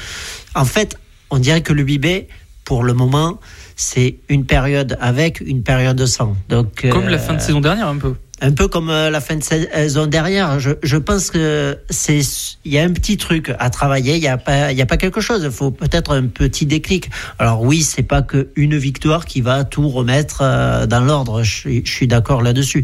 En 0.55 0.65
fait, 0.65 0.97
on 1.31 1.39
dirait 1.39 1.61
que 1.61 1.73
le 1.73 1.83
Bibé, 1.83 2.27
pour 2.65 2.83
le 2.83 2.93
moment, 2.93 3.39
c'est 3.75 4.17
une 4.29 4.45
période 4.45 4.97
avec, 5.01 5.41
une 5.41 5.63
période 5.63 6.05
sans. 6.05 6.35
Donc 6.49 6.87
comme 6.89 7.07
la 7.07 7.17
fin 7.17 7.33
de 7.33 7.39
saison 7.39 7.61
dernière 7.61 7.87
un 7.87 7.97
peu 7.97 8.15
un 8.41 8.51
peu 8.51 8.67
comme 8.67 8.89
euh, 8.89 9.09
la 9.09 9.21
fin 9.21 9.35
de 9.35 9.43
saison 9.43 10.07
dernière. 10.07 10.59
Je, 10.59 10.71
je 10.81 10.97
pense 10.97 11.29
que 11.29 11.77
c'est, 11.89 12.21
il 12.65 12.73
y 12.73 12.79
a 12.79 12.83
un 12.83 12.91
petit 12.91 13.17
truc 13.17 13.53
à 13.59 13.69
travailler. 13.69 14.15
Il 14.15 14.23
y 14.23 14.27
a 14.27 14.37
pas, 14.37 14.71
il 14.71 14.77
y 14.77 14.81
a 14.81 14.85
pas 14.87 14.97
quelque 14.97 15.21
chose. 15.21 15.43
Il 15.43 15.51
faut 15.51 15.71
peut-être 15.71 16.11
un 16.13 16.27
petit 16.27 16.65
déclic. 16.65 17.09
Alors 17.37 17.61
oui, 17.61 17.83
c'est 17.83 18.03
pas 18.03 18.23
que 18.23 18.49
une 18.55 18.77
victoire 18.77 19.25
qui 19.25 19.41
va 19.41 19.63
tout 19.63 19.87
remettre 19.87 20.39
euh, 20.41 20.87
dans 20.87 21.01
l'ordre. 21.01 21.43
Je, 21.43 21.81
je 21.85 21.91
suis 21.91 22.07
d'accord 22.07 22.41
là-dessus. 22.41 22.83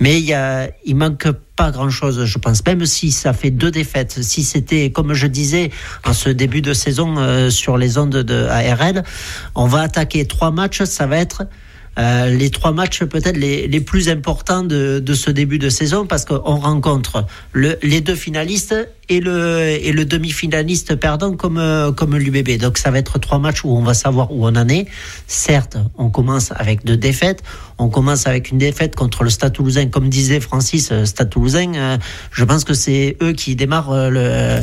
Mais 0.00 0.18
il 0.18 0.24
y 0.24 0.32
a, 0.32 0.70
il 0.86 0.96
manque 0.96 1.28
pas 1.56 1.70
grand-chose, 1.70 2.24
je 2.24 2.38
pense. 2.38 2.64
Même 2.66 2.84
si 2.86 3.12
ça 3.12 3.32
fait 3.32 3.50
deux 3.50 3.70
défaites, 3.70 4.22
si 4.22 4.42
c'était, 4.42 4.90
comme 4.90 5.12
je 5.14 5.26
disais, 5.26 5.70
en 6.04 6.12
ce 6.12 6.28
début 6.28 6.62
de 6.62 6.72
saison 6.72 7.14
euh, 7.18 7.50
sur 7.50 7.76
les 7.76 7.98
ondes 7.98 8.10
de 8.16 8.46
ARL, 8.46 9.04
on 9.54 9.66
va 9.66 9.82
attaquer 9.82 10.26
trois 10.26 10.50
matchs, 10.50 10.82
ça 10.84 11.06
va 11.06 11.18
être 11.18 11.44
euh, 11.98 12.28
les 12.28 12.50
trois 12.50 12.72
matchs 12.72 13.04
peut-être 13.04 13.36
les, 13.36 13.68
les, 13.68 13.80
plus 13.80 14.08
importants 14.08 14.64
de, 14.64 14.98
de, 14.98 15.14
ce 15.14 15.30
début 15.30 15.58
de 15.58 15.68
saison 15.68 16.06
parce 16.06 16.24
qu'on 16.24 16.56
rencontre 16.56 17.24
le, 17.52 17.78
les 17.82 18.00
deux 18.00 18.16
finalistes 18.16 18.74
et 19.08 19.20
le, 19.20 19.60
et 19.60 19.92
le 19.92 20.04
demi-finaliste 20.04 20.96
perdant 20.96 21.36
comme, 21.36 21.58
euh, 21.58 21.92
comme 21.92 22.16
l'UBB. 22.16 22.58
Donc 22.58 22.78
ça 22.78 22.90
va 22.90 22.98
être 22.98 23.18
trois 23.18 23.38
matchs 23.38 23.64
où 23.64 23.70
on 23.70 23.82
va 23.82 23.94
savoir 23.94 24.32
où 24.32 24.46
on 24.46 24.56
en 24.56 24.68
est. 24.68 24.86
Certes, 25.26 25.76
on 25.96 26.10
commence 26.10 26.52
avec 26.56 26.84
deux 26.84 26.96
défaites. 26.96 27.42
On 27.78 27.88
commence 27.88 28.26
avec 28.26 28.50
une 28.50 28.58
défaite 28.58 28.94
contre 28.94 29.24
le 29.24 29.30
Stade 29.30 29.52
Toulousain. 29.52 29.86
Comme 29.86 30.08
disait 30.08 30.40
Francis, 30.40 30.90
euh, 30.92 31.04
Stade 31.04 31.30
Toulousain, 31.30 31.74
euh, 31.74 31.98
je 32.30 32.44
pense 32.44 32.64
que 32.64 32.74
c'est 32.74 33.16
eux 33.22 33.32
qui 33.32 33.56
démarrent 33.56 34.10
le, 34.10 34.60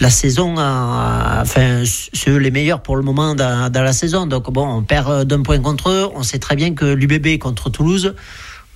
la 0.00 0.10
saison. 0.10 0.54
enfin, 0.58 1.82
c'est 1.84 2.30
eux 2.30 2.38
les 2.38 2.50
meilleurs 2.50 2.82
pour 2.82 2.96
le 2.96 3.02
moment 3.02 3.34
dans, 3.34 3.70
la 3.72 3.92
saison. 3.92 4.26
Donc 4.26 4.50
bon, 4.52 4.66
on 4.66 4.82
perd 4.82 5.24
d'un 5.24 5.42
point 5.42 5.58
contre 5.60 5.90
eux. 5.90 6.08
On 6.14 6.22
sait 6.22 6.38
très 6.38 6.56
bien 6.56 6.74
que 6.74 6.86
l'UBB 6.86 7.38
contre 7.38 7.70
Toulouse, 7.70 8.14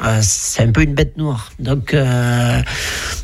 euh, 0.04 0.18
c'est 0.20 0.62
un 0.62 0.72
peu 0.72 0.82
une 0.82 0.94
bête 0.94 1.16
noire. 1.16 1.52
Donc, 1.58 1.94
euh, 1.94 2.60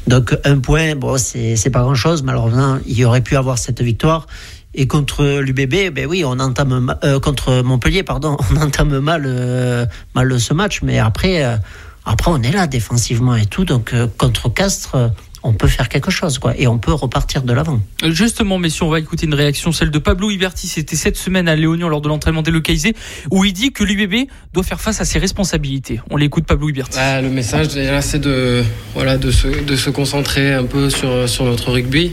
donc 0.07 0.37
un 0.45 0.59
point, 0.59 0.95
bon, 0.95 1.19
c'est 1.19 1.71
pas 1.71 1.81
grand 1.81 1.95
chose. 1.95 2.23
Malheureusement, 2.23 2.79
il 2.87 3.05
aurait 3.05 3.21
pu 3.21 3.37
avoir 3.37 3.59
cette 3.59 3.83
victoire. 3.83 4.27
Et 4.75 4.87
contre 4.87 5.41
l'UBB, 5.41 5.93
ben 5.93 6.07
oui, 6.07 6.25
on 6.25 6.39
entame 6.39 6.95
euh, 7.03 7.19
contre 7.21 7.63
Montpellier, 7.63 8.03
pardon, 8.03 8.37
on 8.53 8.57
entame 8.57 9.01
mal, 9.01 9.25
euh, 9.27 9.87
mal 10.15 10.39
ce 10.39 10.53
match. 10.55 10.83
Mais 10.83 10.99
après, 10.99 11.45
euh, 11.45 11.57
après, 12.05 12.31
on 12.31 12.43
est 12.43 12.53
là 12.53 12.67
défensivement 12.67 13.35
et 13.35 13.47
tout. 13.47 13.65
Donc 13.65 13.95
contre 14.17 14.53
Castres 14.53 14.97
on 15.43 15.53
peut 15.53 15.69
faire 15.69 15.89
quelque 15.89 16.11
chose, 16.11 16.39
quoi, 16.39 16.55
et 16.57 16.67
on 16.67 16.79
peut 16.79 16.93
repartir 16.93 17.43
de 17.43 17.53
l'avant. 17.53 17.81
Justement, 18.05 18.59
messieurs, 18.59 18.85
on 18.85 18.91
va 18.91 18.99
écouter 18.99 19.27
une 19.27 19.35
réaction, 19.35 19.73
celle 19.73 19.91
de 19.91 19.99
Pablo 19.99 20.31
Iberti. 20.31 20.67
C'était 20.67 20.97
cette 20.97 21.17
semaine 21.17 21.49
à 21.49 21.57
Léonion 21.57 21.89
lors 21.89 22.01
de 22.01 22.09
l'entraînement 22.09 22.43
délocalisé, 22.43 22.95
où 23.31 23.45
il 23.45 23.53
dit 23.53 23.73
que 23.73 23.85
l'UBB 23.85 24.29
doit 24.53 24.63
faire 24.63 24.81
face 24.81 25.01
à 25.01 25.05
ses 25.05 25.19
responsabilités. 25.19 26.01
On 26.11 26.17
l'écoute, 26.17 26.45
Pablo 26.45 26.69
Iberti. 26.69 26.97
Bah, 26.97 27.21
le 27.21 27.31
message, 27.31 27.77
là, 27.77 28.03
c'est 28.03 28.19
de, 28.19 28.65
voilà, 28.95 29.17
de, 29.17 29.31
se, 29.31 29.49
de 29.49 29.77
se 29.77 29.91
concentrer 29.91 30.53
un 30.53 30.65
peu 30.65 30.91
sur, 30.91 31.29
sur 31.29 31.45
notre 31.45 31.71
rugby. 31.71 32.13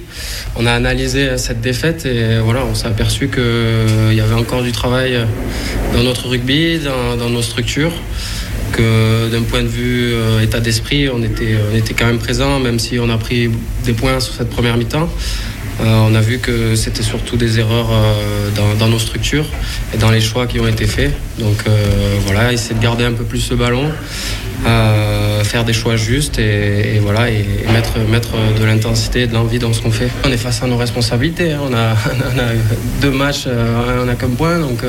On 0.56 0.66
a 0.66 0.72
analysé 0.72 1.38
cette 1.38 1.62
défaite 1.62 2.06
et 2.06 2.40
voilà, 2.40 2.66
on 2.66 2.76
s'est 2.76 2.88
aperçu 2.88 3.30
qu'il 3.30 4.14
y 4.14 4.22
avait 4.22 4.36
encore 4.36 4.64
du 4.64 4.72
travail 4.72 5.20
dans 5.94 6.04
notre 6.04 6.28
rugby, 6.28 6.80
dans, 6.80 7.18
dans 7.18 7.30
nos 7.30 7.42
structures 7.42 7.94
d'un 8.78 9.44
point 9.44 9.64
de 9.64 9.68
vue 9.68 10.14
euh, 10.14 10.42
état 10.42 10.60
d'esprit, 10.60 11.10
on 11.10 11.22
était, 11.24 11.56
on 11.72 11.76
était 11.76 11.94
quand 11.94 12.06
même 12.06 12.20
présent, 12.20 12.60
même 12.60 12.80
si 12.80 13.00
on 13.00 13.10
a 13.10 13.18
pris 13.18 13.50
des 13.84 13.94
points 13.94 14.20
sur 14.20 14.34
cette 14.34 14.50
première 14.50 14.78
mi-temps. 14.78 15.10
Euh, 15.82 16.08
on 16.10 16.16
a 16.16 16.22
vu 16.22 16.40
que 16.40 16.76
c'était 16.76 17.04
surtout 17.04 17.36
des 17.36 17.60
erreurs 17.60 17.90
euh, 17.92 18.76
dans, 18.80 18.88
nos 18.88 19.00
structures 19.00 19.46
et 19.94 19.98
dans 19.98 20.10
les 20.10 20.22
choix 20.22 20.48
qui 20.48 20.60
ont 20.60 20.68
été 20.68 20.86
faits. 20.86 21.12
Donc 21.38 21.58
euh, 21.68 22.18
voilà, 22.26 22.54
essayer 22.54 22.76
de 22.76 22.82
garder 22.82 23.04
un 23.04 23.12
peu 23.12 23.26
plus 23.26 23.42
ce 23.42 23.54
ballon, 23.54 23.92
euh, 24.66 25.44
faire 25.44 25.66
des 25.66 25.74
choix 25.74 25.98
justes 25.98 26.40
et, 26.40 27.00
voilà, 27.02 27.30
et, 27.30 27.46
et, 27.68 27.72
mettre, 27.74 28.00
mettre 28.10 28.32
de 28.58 28.64
l'intensité 28.64 29.24
et 29.24 29.28
de 29.28 29.34
l'envie 29.34 29.60
dans 29.60 29.74
ce 29.74 29.82
qu'on 29.82 29.92
fait. 29.92 30.10
On 30.24 30.32
est 30.32 30.38
face 30.38 30.64
à 30.64 30.68
nos 30.68 30.78
responsabilités. 30.78 31.52
Hein. 31.52 31.60
On, 31.70 31.74
a, 31.74 31.94
on, 32.36 32.40
a, 32.40 32.54
deux 33.02 33.12
matchs, 33.12 33.48
on 33.48 34.08
a 34.08 34.16
comme 34.16 34.36
point. 34.36 34.60
Donc, 34.60 34.82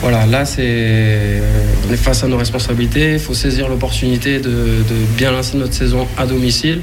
voilà, 0.00 0.26
là, 0.26 0.44
c'est, 0.44 1.42
on 1.88 1.92
est 1.92 1.96
face 1.96 2.22
à 2.22 2.28
nos 2.28 2.36
responsabilités. 2.36 3.14
Il 3.14 3.18
faut 3.18 3.34
saisir 3.34 3.68
l'opportunité 3.68 4.38
de, 4.38 4.84
bien 5.16 5.32
lancer 5.32 5.56
notre 5.56 5.74
saison 5.74 6.06
à 6.16 6.26
domicile 6.26 6.82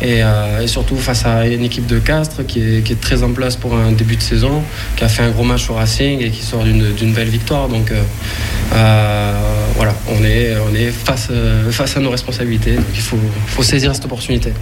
et, 0.00 0.22
euh, 0.22 0.62
et, 0.62 0.66
surtout 0.66 0.96
face 0.96 1.26
à 1.26 1.46
une 1.46 1.64
équipe 1.64 1.86
de 1.86 1.98
Castres 1.98 2.46
qui 2.46 2.60
est, 2.60 3.00
très 3.00 3.22
en 3.22 3.32
place 3.32 3.56
pour 3.56 3.76
un 3.76 3.92
début 3.92 4.16
de 4.16 4.22
saison, 4.22 4.62
qui 4.96 5.04
a 5.04 5.08
fait 5.08 5.22
un 5.22 5.30
gros 5.30 5.44
match 5.44 5.68
au 5.68 5.74
Racing 5.74 6.22
et 6.22 6.30
qui 6.30 6.42
sort 6.42 6.64
d'une, 6.64 7.12
belle 7.12 7.28
victoire. 7.28 7.68
Donc 7.68 7.90
euh, 7.90 8.02
euh, 8.74 9.32
voilà, 9.76 9.94
on 10.08 10.24
est, 10.24 10.90
face, 10.90 11.30
à 11.96 12.00
nos 12.00 12.10
responsabilités. 12.10 12.76
Donc 12.76 12.86
il 12.94 13.02
faut 13.02 13.62
saisir 13.62 13.94
cette 13.94 14.06
opportunité. 14.06 14.52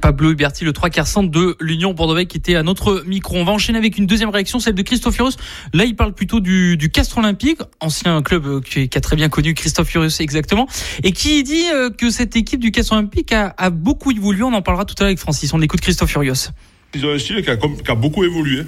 Pablo 0.00 0.32
Huberti, 0.32 0.64
le 0.64 0.72
trois 0.72 0.90
quarts 0.90 1.06
centre 1.06 1.30
de 1.30 1.56
l'Union 1.60 1.92
bordeaux 1.94 2.24
qui 2.26 2.36
était 2.36 2.56
à 2.56 2.62
notre 2.62 3.04
micro. 3.06 3.36
On 3.36 3.44
va 3.44 3.52
enchaîner 3.52 3.78
avec 3.78 3.96
une 3.96 4.06
deuxième 4.06 4.30
réaction, 4.30 4.58
celle 4.58 4.74
de 4.74 4.82
Christophe 4.82 5.14
Furios. 5.14 5.36
Là, 5.72 5.84
il 5.84 5.94
parle 5.94 6.14
plutôt 6.14 6.40
du, 6.40 6.76
du 6.76 6.90
Castres 6.90 7.18
Olympique, 7.18 7.58
ancien 7.80 8.20
club 8.22 8.62
qui, 8.64 8.88
qui, 8.88 8.98
a 8.98 9.00
très 9.00 9.16
bien 9.16 9.28
connu 9.28 9.54
Christophe 9.54 9.88
Furios 9.88 10.20
exactement, 10.20 10.66
et 11.04 11.12
qui 11.12 11.42
dit 11.44 11.64
euh, 11.72 11.90
que 11.90 12.10
cette 12.10 12.34
équipe 12.36 12.60
du 12.60 12.72
Castres 12.72 12.92
Olympique 12.92 13.32
a, 13.32 13.54
a, 13.56 13.70
beaucoup 13.70 14.10
évolué. 14.10 14.42
On 14.42 14.52
en 14.52 14.62
parlera 14.62 14.84
tout 14.84 14.94
à 14.98 15.02
l'heure 15.02 15.08
avec 15.08 15.18
Francis. 15.18 15.52
On 15.52 15.62
écoute 15.62 15.80
Christophe 15.80 16.10
Furios. 16.10 16.50
Ils 16.94 17.06
ont 17.06 17.12
un 17.12 17.18
style 17.18 17.42
qui 17.42 17.50
a, 17.50 17.56
qui 17.56 17.90
a 17.90 17.94
beaucoup 17.94 18.24
évolué 18.24 18.64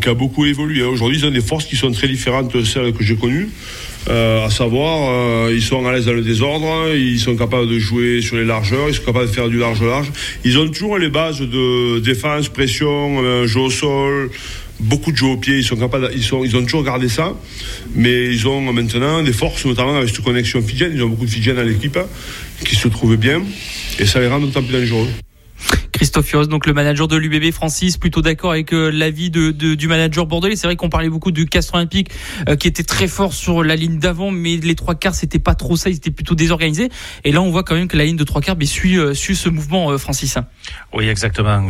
qui 0.00 0.08
a 0.08 0.14
beaucoup 0.14 0.46
évolué. 0.46 0.82
Aujourd'hui, 0.82 1.18
ils 1.18 1.26
ont 1.26 1.30
des 1.30 1.42
forces 1.42 1.66
qui 1.66 1.76
sont 1.76 1.90
très 1.90 2.08
différentes 2.08 2.50
de 2.54 2.64
celles 2.64 2.94
que 2.94 3.04
j'ai 3.04 3.14
connues. 3.14 3.50
Euh, 4.08 4.46
à 4.46 4.50
savoir, 4.50 5.10
euh, 5.10 5.52
ils 5.52 5.62
sont 5.62 5.84
à 5.84 5.92
l'aise 5.92 6.06
dans 6.06 6.12
le 6.12 6.22
désordre, 6.22 6.94
ils 6.94 7.18
sont 7.18 7.36
capables 7.36 7.68
de 7.68 7.78
jouer 7.78 8.22
sur 8.22 8.36
les 8.36 8.44
largeurs, 8.44 8.88
ils 8.88 8.94
sont 8.94 9.02
capables 9.02 9.26
de 9.26 9.32
faire 9.32 9.48
du 9.48 9.58
large-large. 9.58 10.12
Ils 10.44 10.58
ont 10.58 10.68
toujours 10.68 10.98
les 10.98 11.08
bases 11.08 11.40
de 11.40 11.98
défense, 11.98 12.48
pression, 12.48 13.22
euh, 13.22 13.46
jeu 13.46 13.60
au 13.60 13.70
sol, 13.70 14.30
beaucoup 14.78 15.10
de 15.10 15.16
jeux 15.16 15.26
au 15.26 15.36
pied, 15.36 15.56
ils 15.56 15.64
sont 15.64 15.76
capables, 15.76 16.10
ils, 16.14 16.22
sont, 16.22 16.44
ils 16.44 16.56
ont 16.56 16.62
toujours 16.62 16.84
gardé 16.84 17.08
ça, 17.08 17.34
mais 17.96 18.26
ils 18.26 18.46
ont 18.46 18.60
maintenant 18.72 19.22
des 19.22 19.32
forces, 19.32 19.64
notamment 19.64 19.96
avec 19.96 20.10
cette 20.10 20.24
connexion 20.24 20.62
Fidjienne, 20.62 20.92
ils 20.94 21.02
ont 21.02 21.08
beaucoup 21.08 21.26
de 21.26 21.30
Fidjiennes 21.30 21.58
à 21.58 21.64
l'équipe 21.64 21.98
qui 22.64 22.76
se 22.76 22.86
trouvent 22.86 23.16
bien, 23.16 23.42
et 23.98 24.06
ça 24.06 24.20
les 24.20 24.28
rend 24.28 24.38
d'autant 24.38 24.62
plus 24.62 24.72
dangereux. 24.72 25.08
Christophe 25.96 26.26
Furios, 26.26 26.44
donc 26.44 26.66
le 26.66 26.74
manager 26.74 27.08
de 27.08 27.16
l'UBB, 27.16 27.52
Francis, 27.52 27.96
plutôt 27.96 28.20
d'accord 28.20 28.50
avec 28.50 28.74
euh, 28.74 28.90
l'avis 28.90 29.30
du 29.30 29.88
manager 29.88 30.26
bordelais. 30.26 30.54
C'est 30.54 30.66
vrai 30.66 30.76
qu'on 30.76 30.90
parlait 30.90 31.08
beaucoup 31.08 31.30
du 31.30 31.46
Castres 31.46 31.74
Olympique 31.74 32.10
euh, 32.50 32.56
qui 32.56 32.68
était 32.68 32.82
très 32.82 33.08
fort 33.08 33.32
sur 33.32 33.64
la 33.64 33.76
ligne 33.76 33.98
d'avant, 33.98 34.30
mais 34.30 34.58
les 34.58 34.74
trois 34.74 34.94
quarts 34.94 35.14
c'était 35.14 35.38
pas 35.38 35.54
trop 35.54 35.74
ça, 35.74 35.88
ils 35.88 35.96
étaient 35.96 36.10
plutôt 36.10 36.34
désorganisés. 36.34 36.90
Et 37.24 37.32
là, 37.32 37.40
on 37.40 37.50
voit 37.50 37.62
quand 37.62 37.74
même 37.74 37.88
que 37.88 37.96
la 37.96 38.04
ligne 38.04 38.16
de 38.16 38.24
trois 38.24 38.42
quarts 38.42 38.56
suit, 38.64 38.98
euh, 38.98 39.14
suit 39.14 39.36
ce 39.36 39.48
mouvement, 39.48 39.96
Francis. 39.96 40.36
Oui, 40.92 41.08
exactement. 41.08 41.66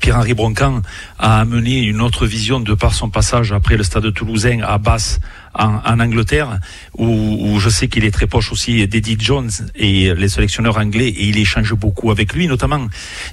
Pierre-Henri 0.00 0.34
Broncan 0.34 0.82
a 1.18 1.40
amené 1.40 1.78
une 1.78 2.02
autre 2.02 2.26
vision 2.26 2.60
de 2.60 2.74
par 2.74 2.92
son 2.92 3.08
passage 3.08 3.52
après 3.52 3.78
le 3.78 3.84
stade 3.84 4.12
toulousain 4.12 4.60
à 4.62 4.76
Basse 4.76 5.18
en, 5.54 5.80
en 5.84 6.00
Angleterre, 6.00 6.58
où, 6.96 7.06
où, 7.06 7.60
je 7.60 7.68
sais 7.68 7.88
qu'il 7.88 8.04
est 8.04 8.10
très 8.10 8.26
proche 8.26 8.52
aussi 8.52 8.86
d'Eddie 8.86 9.16
Jones 9.18 9.50
et 9.74 10.14
les 10.14 10.28
sélectionneurs 10.28 10.78
anglais, 10.78 11.08
et 11.08 11.24
il 11.28 11.38
échange 11.38 11.74
beaucoup 11.74 12.10
avec 12.10 12.32
lui, 12.32 12.46
notamment. 12.46 12.86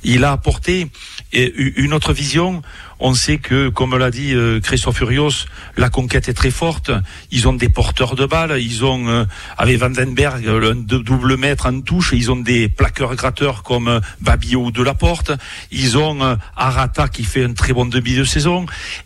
Il 0.04 0.24
a 0.24 0.32
apporté 0.32 0.88
une 1.34 1.94
autre 1.94 2.14
vision. 2.14 2.62
On 3.02 3.14
sait 3.14 3.38
que, 3.38 3.70
comme 3.70 3.98
l'a 3.98 4.12
dit 4.12 4.34
euh, 4.34 4.60
Christophe 4.60 4.98
Furios, 4.98 5.46
la 5.78 5.90
conquête 5.90 6.28
est 6.28 6.34
très 6.34 6.52
forte. 6.52 6.92
Ils 7.32 7.48
ont 7.48 7.54
des 7.54 7.70
porteurs 7.70 8.16
de 8.16 8.26
balles. 8.26 8.60
Ils 8.60 8.84
ont, 8.84 9.08
euh, 9.08 9.24
avec 9.58 9.78
Vandenberg, 9.78 10.46
un 10.46 10.76
double 10.76 11.38
maître 11.38 11.68
en 11.68 11.80
touche. 11.80 12.12
Ils 12.14 12.30
ont 12.30 12.36
des 12.36 12.68
plaqueurs 12.68 13.16
gratteurs 13.16 13.64
comme 13.64 13.88
euh, 13.88 14.00
Babio 14.20 14.72
de 14.72 14.84
la 14.84 14.96
Porte. 14.96 15.32
Ils 15.72 15.98
ont 15.98 16.22
euh, 16.22 16.36
Arata 16.58 17.08
qui 17.08 17.24
fait 17.24 17.46
un 17.46 17.54
très 17.54 17.72
bon 17.72 17.86
début 17.86 18.18
de 18.18 18.26
saison. 18.26 18.66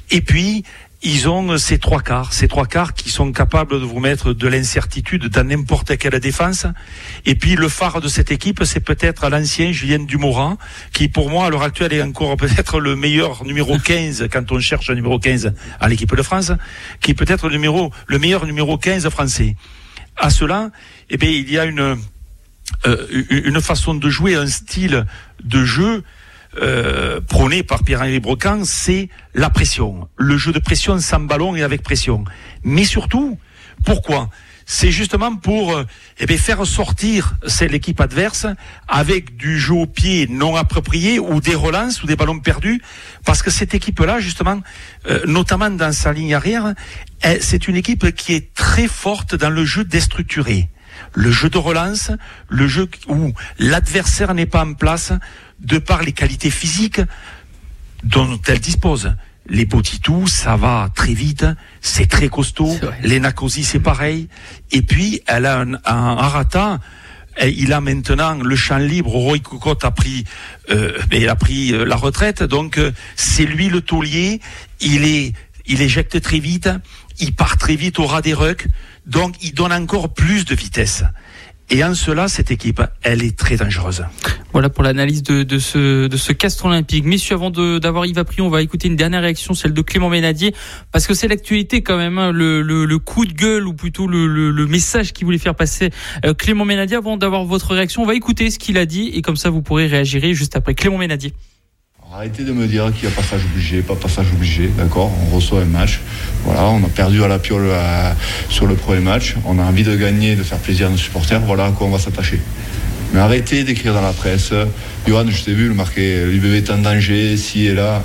Et 0.10 0.22
puis, 0.22 0.64
ils 1.04 1.28
ont 1.28 1.58
ces 1.58 1.80
trois 1.80 2.02
quarts, 2.02 2.32
ces 2.32 2.48
trois 2.48 2.66
quarts 2.66 2.94
qui 2.94 3.10
sont 3.10 3.34
capables 3.34 3.80
de 3.80 3.86
vous 3.86 4.00
mettre 4.00 4.32
de 4.34 4.48
l'incertitude 4.48 5.28
dans 5.28 5.46
n'importe 5.46 5.98
quelle 5.98 6.18
défense. 6.20 6.66
Et 7.26 7.36
puis 7.36 7.56
le 7.56 7.68
phare 7.68 8.00
de 8.00 8.08
cette 8.08 8.32
équipe, 8.32 8.64
c'est 8.64 8.80
peut-être 8.80 9.30
l'ancien 9.30 9.74
Julien 9.74 10.00
Dumorin, 10.00 10.58
qui 10.94 11.10
pour 11.10 11.30
moi 11.30 11.48
à 11.48 11.50
l'heure 11.50 11.64
actuelle 11.64 11.92
est 11.92 12.02
encore 12.02 12.38
peut-être 12.38 12.80
le 12.80 12.96
meilleur 12.96 13.44
numéro 13.44 13.78
15 13.78 14.30
quand 14.32 14.50
on 14.54 14.60
cherche 14.60 14.90
un 14.90 14.96
numéro 14.96 15.20
15 15.20 15.54
à 15.82 15.90
l'équipe 15.90 16.16
de 16.16 16.24
France, 16.24 16.54
qui 17.02 17.12
est 17.12 17.16
peut-être 17.16 17.50
le 17.50 17.56
numéro, 17.56 17.92
le 18.08 18.18
meilleur 18.18 18.46
numéro 18.46 18.78
15 18.78 19.10
français. 19.10 19.58
À 20.16 20.30
cela, 20.30 20.72
eh 21.10 21.18
bien, 21.18 21.30
il 21.30 21.52
y 21.52 21.60
a 21.60 21.66
une 21.66 21.98
une 23.30 23.62
façon 23.62 23.94
de 23.94 24.10
jouer, 24.10 24.36
un 24.36 24.48
style 24.48 25.06
de 25.44 25.66
jeu 25.66 26.04
euh, 26.62 27.20
prôné 27.22 27.64
par 27.64 27.84
Pierre-Henri 27.84 28.20
Brocan, 28.20 28.62
c'est 28.64 29.10
la 29.34 29.50
pression. 29.50 30.08
Le 30.18 30.38
jeu 30.38 30.52
de 30.52 30.60
pression 30.60 31.00
sans 31.00 31.20
ballon 31.20 31.56
et 31.56 31.64
avec 31.64 31.82
pression. 31.82 32.24
Mais 32.64 32.84
surtout, 32.84 33.40
pourquoi? 33.86 34.30
C'est 34.66 34.92
justement 34.92 35.36
pour 35.36 35.76
euh, 35.76 35.84
eh 36.20 36.38
faire 36.38 36.66
sortir 36.66 37.36
l'équipe 37.60 38.00
adverse 38.00 38.46
avec 38.88 39.36
du 39.36 39.60
jeu 39.60 39.74
au 39.74 39.88
pied 39.88 40.28
non 40.30 40.56
approprié 40.56 41.20
ou 41.20 41.42
des 41.42 41.56
relances 41.56 42.02
ou 42.04 42.08
des 42.08 42.16
ballons 42.16 42.40
perdus, 42.40 42.82
parce 43.26 43.42
que 43.42 43.52
cette 43.52 43.74
équipe-là, 43.74 44.20
justement, 44.20 44.62
euh, 45.10 45.20
notamment 45.26 45.70
dans 45.70 45.92
sa 45.92 46.14
ligne 46.14 46.34
arrière, 46.34 46.74
c'est 47.42 47.68
une 47.68 47.76
équipe 47.76 48.14
qui 48.16 48.34
est 48.34 48.54
très 48.54 48.88
forte 48.88 49.36
dans 49.36 49.50
le 49.50 49.66
jeu 49.66 49.84
déstructuré. 49.84 50.70
Le 51.14 51.32
jeu 51.32 51.50
de 51.50 51.58
relance, 51.58 52.12
le 52.50 52.68
jeu 52.68 52.90
où 53.08 53.34
l'adversaire 53.60 54.34
n'est 54.34 54.46
pas 54.46 54.64
en 54.64 54.74
place, 54.74 55.14
de 55.64 55.78
par 55.78 56.04
les 56.04 56.12
qualités 56.12 56.52
physiques 56.52 57.02
dont 58.04 58.40
elle 58.48 58.60
dispose. 58.60 59.16
Les 59.48 59.66
Botitou, 59.66 60.28
ça 60.28 60.56
va 60.56 60.90
très 60.96 61.14
vite, 61.14 61.46
c'est 61.82 62.08
très 62.08 62.30
costaud. 62.30 62.78
Les 63.02 63.20
Nakosi, 63.20 63.64
c'est 63.64 63.80
pareil. 63.80 64.30
Et 64.72 64.82
puis, 64.82 65.22
elle 65.28 65.46
a 65.46 65.60
un, 65.60 65.74
un 65.86 66.80
il 67.42 67.74
a 67.74 67.82
maintenant 67.82 68.36
le 68.36 68.56
champ 68.56 68.78
libre. 68.78 69.12
Roy 69.12 69.40
Cocotte 69.40 69.86
a 69.86 69.92
pris, 69.92 70.24
euh, 70.70 70.98
il 71.12 71.30
a 71.30 71.36
pris 71.36 71.74
euh, 71.74 71.84
la 71.84 71.96
retraite, 71.96 72.44
donc 72.44 72.78
euh, 72.78 72.92
c'est 73.16 73.46
lui 73.46 73.70
le 73.70 73.82
taulier. 73.82 74.40
Il 74.80 75.04
est, 75.06 75.34
il 75.66 75.82
éjecte 75.82 76.22
très 76.22 76.40
vite, 76.40 76.70
il 77.20 77.34
part 77.34 77.58
très 77.58 77.76
vite 77.76 78.00
au 78.00 78.06
ras 78.06 78.22
des 78.22 78.34
rucks, 78.34 78.68
donc 79.06 79.36
il 79.42 79.54
donne 79.54 79.74
encore 79.74 80.14
plus 80.14 80.46
de 80.46 80.56
vitesse. 80.56 81.04
Et 81.70 81.84
en 81.84 81.96
cela, 81.96 82.28
cette 82.28 82.52
équipe, 82.52 82.82
elle 83.02 83.24
est 83.24 83.38
très 83.38 83.58
dangereuse. 83.58 84.06
Voilà 84.52 84.70
pour 84.70 84.84
l'analyse 84.84 85.24
de, 85.24 85.44
de, 85.44 85.58
ce, 85.58 86.08
de 86.08 86.18
ce 86.18 86.32
castre 86.32 86.66
olympique. 86.66 87.06
Messieurs, 87.06 87.36
avant 87.36 87.50
d'avoir 87.50 88.06
Yves 88.06 88.20
Apri, 88.20 88.42
on 88.42 88.50
va 88.50 88.62
écouter 88.62 88.88
une 88.88 88.96
dernière 88.96 89.22
réaction, 89.22 89.54
celle 89.54 89.74
de 89.74 89.82
Clément 89.82 90.10
Ménadier, 90.10 90.54
parce 90.92 91.08
que 91.08 91.14
c'est 91.14 91.28
l'actualité 91.28 91.82
quand 91.82 91.98
même, 91.98 92.18
hein, 92.20 92.32
le, 92.32 92.62
le, 92.62 92.86
le, 92.86 93.00
coup 93.00 93.26
de 93.26 93.34
gueule 93.34 93.68
ou 93.68 93.74
plutôt 93.74 94.08
le, 94.08 94.28
le 94.28 94.68
message 94.68 95.14
qu'il 95.14 95.26
voulait 95.26 95.40
faire 95.40 95.56
passer 95.56 95.90
euh, 96.26 96.34
Clément 96.34 96.66
Ménadier. 96.66 96.98
Avant 96.98 97.18
d'avoir 97.18 97.46
votre 97.46 97.74
réaction, 97.74 98.04
on 98.04 98.06
va 98.06 98.14
écouter 98.14 98.52
ce 98.52 98.60
qu'il 98.60 98.78
a 98.78 98.86
dit 98.86 99.08
et 99.14 99.22
comme 99.22 99.38
ça 99.38 99.50
vous 99.50 99.62
pourrez 99.62 99.88
réagir 99.88 100.22
juste 100.34 100.56
après. 100.56 100.76
Clément 100.76 101.00
Ménadier. 101.00 101.34
Arrêtez 102.16 102.44
de 102.44 102.52
me 102.52 102.68
dire 102.68 102.92
qu'il 102.94 103.06
y 103.06 103.12
a 103.12 103.16
passage 103.16 103.42
obligé, 103.44 103.82
pas 103.82 103.96
passage 103.96 104.28
obligé, 104.36 104.70
d'accord? 104.78 105.12
On 105.24 105.36
reçoit 105.36 105.62
un 105.62 105.66
match. 105.66 106.00
Voilà, 106.44 106.66
on 106.66 106.84
a 106.84 106.88
perdu 106.88 107.24
à 107.24 107.28
la 107.28 107.40
piole 107.40 107.64
euh, 107.66 108.12
sur 108.50 108.68
le 108.68 108.76
premier 108.76 109.00
match. 109.00 109.34
On 109.46 109.58
a 109.58 109.64
envie 109.64 109.82
de 109.82 109.96
gagner, 109.96 110.36
de 110.36 110.44
faire 110.44 110.60
plaisir 110.60 110.88
à 110.88 110.90
nos 110.92 110.98
supporters. 110.98 111.40
Voilà 111.40 111.66
à 111.66 111.72
quoi 111.72 111.88
on 111.88 111.90
va 111.90 111.98
s'attacher. 111.98 112.40
Mais 113.14 113.20
arrêtez 113.20 113.64
d'écrire 113.64 113.96
dans 113.96 114.02
la 114.02 114.14
presse. 114.14 114.54
Johan, 115.08 115.26
je 115.28 115.44
t'ai 115.44 115.54
vu 115.54 115.68
le 115.68 115.74
marquer 115.74 116.26
l'UBB 116.26 116.54
est 116.54 116.70
en 116.70 116.78
danger, 116.78 117.36
ci 117.36 117.66
et 117.66 117.74
là. 117.74 118.04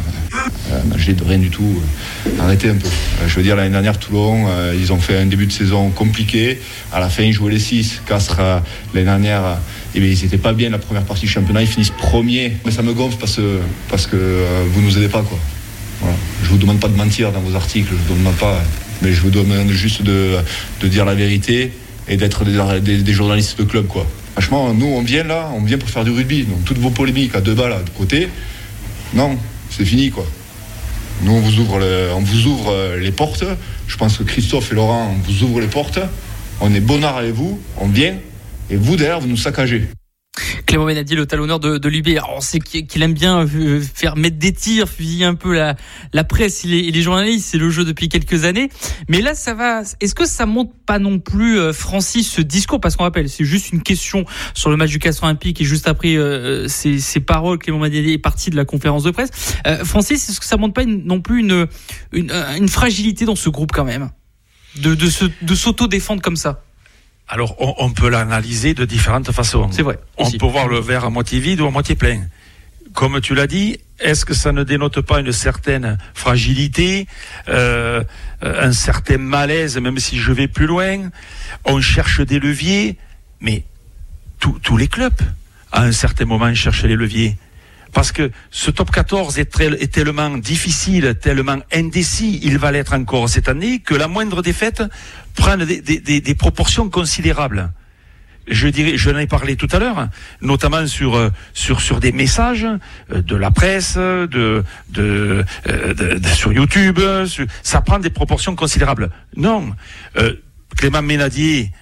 Euh, 0.71 0.83
danger 0.85 1.15
de 1.15 1.25
rien 1.25 1.39
du 1.39 1.49
tout. 1.49 1.83
Arrêtez 2.41 2.69
un 2.69 2.75
peu. 2.75 2.87
Euh, 2.87 3.29
je 3.29 3.37
veux 3.37 3.43
dire, 3.43 3.57
l'année 3.57 3.71
dernière, 3.71 3.99
Toulon, 3.99 4.47
euh, 4.49 4.75
ils 4.79 4.93
ont 4.93 4.99
fait 4.99 5.19
un 5.19 5.27
début 5.27 5.47
de 5.47 5.53
saison 5.53 5.91
compliqué. 5.91 6.61
À 6.93 7.01
la 7.01 7.09
fin, 7.09 7.23
ils 7.23 7.33
jouaient 7.33 7.53
les 7.53 7.59
6. 7.59 8.03
Castres, 8.07 8.41
l'année 8.93 9.07
dernière, 9.07 9.59
eh 9.95 10.01
bien, 10.01 10.11
ils 10.11 10.23
n'étaient 10.23 10.39
pas 10.39 10.53
bien 10.53 10.71
la 10.71 10.79
première 10.79 11.05
partie 11.05 11.23
du 11.23 11.29
championnat. 11.29 11.63
Ils 11.63 11.69
finissent 11.69 11.91
premiers. 11.91 12.53
Mais 12.65 12.71
ça 12.71 12.83
me 12.83 12.93
gonfle 12.93 13.17
parce 13.19 13.37
que, 13.37 13.59
parce 13.89 14.07
que 14.07 14.45
vous 14.73 14.81
ne 14.81 14.87
nous 14.87 14.99
aidez 14.99 15.09
pas. 15.09 15.23
Quoi. 15.23 15.39
Je 16.43 16.47
ne 16.47 16.53
vous 16.53 16.59
demande 16.59 16.81
pas 16.81 16.89
de 16.89 16.97
mentir 16.97 17.33
dans 17.33 17.41
vos 17.41 17.57
articles. 17.57 17.91
Je 17.91 18.13
vous 18.13 18.19
demande 18.19 18.37
pas. 18.37 18.63
Mais 19.03 19.13
je 19.13 19.21
vous 19.21 19.31
demande 19.31 19.71
juste 19.71 20.03
de, 20.03 20.39
dire 20.83 21.05
la 21.05 21.15
vérité 21.15 21.73
et 22.09 22.17
d'être 22.17 22.45
des, 22.45 22.99
des 22.99 23.13
journalistes 23.13 23.59
de 23.59 23.65
club. 23.65 23.87
quoi. 23.87 24.07
Franchement, 24.33 24.73
nous, 24.73 24.87
on 24.87 25.03
vient 25.03 25.25
là, 25.25 25.51
on 25.57 25.63
vient 25.63 25.79
pour 25.79 25.91
faire 25.91 26.05
du 26.05 26.11
rugby. 26.11 26.45
Donc, 26.45 26.65
toutes 26.65 26.79
vos 26.79 26.91
polémiques 26.91 27.35
à 27.35 27.41
deux 27.41 27.55
balles 27.55 27.83
de 27.85 27.91
côté, 27.91 28.29
non, 29.15 29.37
c'est 29.71 29.85
fini, 29.85 30.11
quoi. 30.11 30.25
Nous, 31.23 31.33
on 31.33 31.41
vous 31.41 31.59
ouvre, 31.59 31.81
on 32.15 32.21
vous 32.21 32.47
ouvre 32.47 32.71
euh, 32.71 32.97
les 32.99 33.11
portes. 33.11 33.45
Je 33.89 33.97
pense 33.97 34.19
que 34.19 34.23
Christophe 34.23 34.71
et 34.71 34.77
Laurent, 34.77 35.13
on 35.13 35.29
vous 35.29 35.43
ouvre 35.43 35.61
les 35.61 35.67
portes. 35.67 35.99
On 36.61 36.73
est 36.73 36.81
bonnard 36.81 37.17
avec 37.17 37.33
vous, 37.33 37.61
on 37.79 37.89
vient. 37.89 38.15
Et 38.71 38.77
vous, 38.77 38.97
derrière, 38.97 39.21
vous 39.21 39.29
nous 39.29 39.37
saccagez. 39.37 39.89
Clément 40.67 40.85
Benadi, 40.85 41.15
le 41.15 41.27
talonneur 41.27 41.59
de, 41.59 41.79
de 41.79 41.89
l'UB. 41.89 42.21
On 42.37 42.41
sait 42.41 42.59
qu'il 42.59 43.03
aime 43.03 43.15
bien 43.15 43.47
euh, 43.47 43.81
faire 43.81 44.17
mettre 44.17 44.37
des 44.37 44.53
tirs, 44.53 44.89
fusiller 44.89 45.25
un 45.25 45.35
peu 45.35 45.55
la, 45.55 45.77
la 46.13 46.25
presse 46.25 46.65
et 46.65 46.69
les, 46.69 47.03
journalistes. 47.03 47.49
C'est 47.51 47.59
le 47.59 47.71
jeu 47.71 47.85
depuis 47.85 48.09
quelques 48.09 48.45
années. 48.45 48.69
Mais 49.09 49.21
là, 49.21 49.35
ça 49.35 49.55
va. 49.55 49.83
Est-ce 50.01 50.15
que 50.15 50.27
ça 50.27 50.47
monte 50.47 50.73
pas 50.87 50.99
non 50.99 51.19
plus, 51.19 51.59
euh, 51.59 51.73
Francis, 51.73 52.31
ce 52.31 52.43
discours? 52.43 52.81
Parce 52.81 52.97
qu'on 52.97 53.05
rappelle, 53.05 53.29
c'est 53.29 53.45
juste 53.45 53.73
une 53.73 53.83
question 53.83 54.25
sur 54.55 54.71
le 54.71 54.77
match 54.77 54.91
du 54.91 54.99
Castre 54.99 55.25
Olympique 55.25 55.61
et 55.61 55.65
juste 55.65 55.89
après 55.89 56.17
euh, 56.17 56.69
ces, 56.69 57.01
paroles, 57.21 57.59
Clément 57.59 57.81
Benadi 57.81 58.13
est 58.13 58.19
parti 58.19 58.51
de 58.51 58.57
la 58.57 58.65
conférence 58.65 59.03
de 59.03 59.11
presse. 59.11 59.31
Francis, 59.85 60.29
est-ce 60.29 60.39
que 60.39 60.47
ça 60.47 60.57
monte 60.57 60.75
pas 60.75 60.85
non 60.85 61.21
plus 61.21 61.41
une, 61.41 61.67
une, 62.13 62.31
une, 62.31 62.69
fragilité 62.69 63.25
dans 63.25 63.37
ce 63.37 63.49
groupe 63.49 63.73
quand 63.73 63.85
même? 63.85 64.11
De, 64.77 64.95
de 64.95 65.55
s'auto-défendre 65.55 66.23
comme 66.23 66.37
ça? 66.37 66.63
Alors, 67.29 67.57
on, 67.59 67.91
peut 67.91 68.09
l'analyser 68.09 68.73
de 68.73 68.87
différentes 68.87 69.31
façons. 69.33 69.69
C'est 69.71 69.83
vrai. 69.83 69.99
On 70.17 70.31
peut 70.31 70.47
voir 70.47 70.67
le 70.67 70.79
verre 70.79 71.05
à 71.05 71.11
moitié 71.11 71.41
vide 71.41 71.61
ou 71.61 71.67
à 71.67 71.71
moitié 71.71 71.95
plein. 71.95 72.23
Comme 72.95 73.21
tu 73.21 73.35
l'as 73.35 73.47
dit, 73.47 73.79
est-ce 74.01 74.25
que 74.25 74.33
ça 74.33 74.51
ne 74.51 74.65
dénote 74.65 75.03
pas 75.03 75.21
une 75.21 75.33
certaine 75.33 75.99
fragilité, 76.15 77.07
euh, 77.49 78.03
un 78.41 78.73
certain 78.73 79.19
malaise, 79.19 79.77
même 79.77 79.99
si 79.99 80.19
je 80.19 80.33
vais 80.33 80.49
plus 80.49 80.67
loin? 80.67 81.11
On 81.67 81.83
cherche 81.83 82.23
des 82.23 82.39
leviers, 82.39 82.97
mais 83.41 83.65
tous 84.41 84.77
les 84.79 84.89
clubs, 84.89 85.21
à 85.71 85.83
un 85.83 85.93
certain 85.93 86.25
moment, 86.25 86.53
cherchent 86.55 86.85
les 86.85 86.97
leviers. 86.97 87.37
Parce 87.93 88.13
que 88.13 88.31
ce 88.51 88.71
top 88.71 88.91
14 88.91 89.39
est, 89.39 89.93
tellement 89.93 90.37
difficile, 90.37 91.17
tellement 91.21 91.59
indécis, 91.73 92.41
il 92.43 92.59
va 92.59 92.71
l'être 92.71 92.93
encore 92.93 93.29
cette 93.29 93.49
année, 93.49 93.81
que 93.81 93.95
la 93.95 94.09
moindre 94.09 94.43
défaite 94.43 94.83
prend 95.35 95.57
des, 95.57 95.81
des, 95.81 96.35
proportions 96.35 96.91
considérables. 96.91 97.73
Je 98.51 98.69
dirais, 98.69 98.97
je 98.97 99.11
l'en 99.11 99.19
ai 99.19 99.27
parlé 99.27 99.57
tout 99.57 99.69
à 99.73 99.79
l'heure, 99.79 100.09
notamment 100.41 100.87
sur 100.87 101.17
euh, 101.17 101.31
sur 101.53 101.83
sur 101.83 102.01
des 102.01 102.13
messages 102.13 102.67
euh, 103.13 103.21
de 103.21 103.37
la 103.37 103.51
presse, 103.51 103.97
de 103.97 104.65
de, 104.89 105.45
euh, 105.69 105.95
de, 105.95 106.29
sur 106.29 106.53
YouTube, 106.53 106.99
ça 107.63 107.83
prend 107.83 107.99
des 107.99 108.11
proportions 108.11 108.55
considérables. 108.55 109.11
Non, 109.37 109.75
Clément 110.77 111.03
Ménadier 111.03 111.73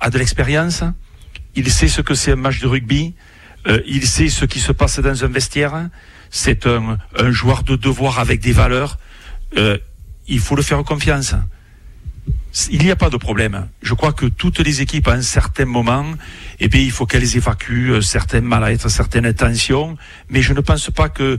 a 0.00 0.10
de 0.10 0.18
l'expérience, 0.18 0.82
il 1.54 1.70
sait 1.70 1.88
ce 1.88 2.00
que 2.00 2.14
c'est 2.14 2.32
un 2.32 2.36
match 2.36 2.60
de 2.60 2.66
rugby, 2.66 3.14
euh, 3.66 3.80
il 3.86 4.06
sait 4.06 4.28
ce 4.28 4.44
qui 4.44 4.60
se 4.60 4.72
passe 4.72 4.98
dans 5.00 5.24
un 5.24 5.28
vestiaire. 5.28 5.88
C'est 6.30 6.66
un, 6.66 6.98
joueur 7.30 7.62
de 7.62 7.76
devoir 7.76 8.18
avec 8.18 8.40
des 8.40 8.52
valeurs. 8.52 8.98
Euh, 9.56 9.78
il 10.26 10.40
faut 10.40 10.56
le 10.56 10.62
faire 10.62 10.82
confiance. 10.84 11.34
Il 12.70 12.82
n'y 12.82 12.90
a 12.90 12.96
pas 12.96 13.10
de 13.10 13.16
problème. 13.16 13.68
Je 13.82 13.94
crois 13.94 14.12
que 14.12 14.26
toutes 14.26 14.58
les 14.58 14.82
équipes, 14.82 15.08
à 15.08 15.12
un 15.12 15.22
certain 15.22 15.64
moment, 15.64 16.04
eh 16.60 16.68
bien, 16.68 16.80
il 16.80 16.90
faut 16.90 17.06
qu'elles 17.06 17.36
évacuent 17.36 17.92
euh, 17.92 18.00
certains 18.00 18.40
mal-être, 18.40 18.88
certaines 18.88 19.32
tensions. 19.34 19.96
Mais 20.28 20.42
je 20.42 20.52
ne 20.52 20.60
pense 20.60 20.90
pas 20.90 21.08
que 21.08 21.38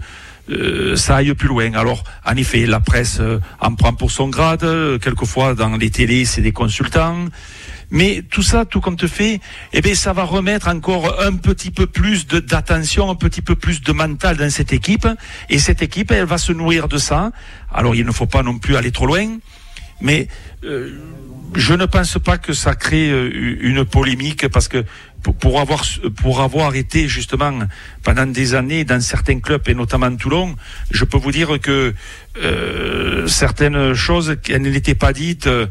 ça 0.96 1.16
aille 1.16 1.34
plus 1.36 1.48
loin. 1.48 1.74
Alors, 1.74 2.04
en 2.26 2.36
effet, 2.36 2.66
la 2.66 2.82
presse 2.82 3.22
en 3.62 3.76
prend 3.76 3.94
pour 3.94 4.12
son 4.12 4.28
grade. 4.28 5.00
Quelquefois, 5.00 5.56
dans 5.56 5.78
les 5.78 5.90
télés, 5.90 6.26
c'est 6.26 6.42
des 6.42 6.52
consultants. 6.52 7.30
Mais 7.94 8.24
tout 8.28 8.42
ça, 8.42 8.66
tout 8.66 8.82
compte 8.82 9.06
fait, 9.06 9.40
eh 9.72 9.82
bien, 9.82 9.94
ça 9.94 10.14
va 10.14 10.24
remettre 10.24 10.68
encore 10.68 11.22
un 11.22 11.36
petit 11.36 11.70
peu 11.70 11.86
plus 11.86 12.26
d'attention, 12.26 13.12
un 13.12 13.16
petit 13.16 13.44
peu 13.44 13.56
plus 13.56 13.82
de 13.82 13.92
mental 13.92 14.36
dans 14.36 14.50
cette 14.50 14.74
équipe. 14.74 15.08
Et 15.52 15.60
cette 15.60 15.84
équipe, 15.84 16.12
elle 16.12 16.26
va 16.26 16.40
se 16.40 16.52
nourrir 16.52 16.88
de 16.88 16.98
ça. 16.98 17.32
Alors, 17.72 17.94
il 17.94 18.04
ne 18.04 18.12
faut 18.12 18.26
pas 18.26 18.42
non 18.42 18.58
plus 18.58 18.76
aller 18.76 18.92
trop 18.92 19.06
loin. 19.06 19.38
Mais 20.02 20.28
euh, 20.64 21.00
je 21.56 21.74
ne 21.76 21.86
pense 21.86 22.18
pas 22.18 22.40
que 22.40 22.54
ça 22.54 22.74
crée 22.74 23.12
euh, 23.12 23.60
une 23.62 23.86
polémique 23.86 24.48
parce 24.48 24.68
que 24.68 24.84
pour, 25.22 25.60
avoir 25.62 25.86
pour 26.22 26.42
avoir 26.42 26.76
été 26.76 27.08
justement 27.08 27.60
pendant 28.04 28.26
des 28.26 28.56
années 28.56 28.84
dans 28.84 29.00
certains 29.00 29.40
clubs 29.40 29.62
et 29.68 29.74
notamment 29.74 30.14
Toulon, 30.16 30.56
je 30.92 31.06
peux 31.06 31.18
vous 31.18 31.32
dire 31.32 31.60
que 31.62 31.94
euh, 32.36 33.28
certaines 33.28 33.94
choses 33.94 34.38
qui 34.42 34.58
n'étaient 34.60 34.96
pas 34.96 35.14
dites 35.14 35.46
euh, 35.46 35.68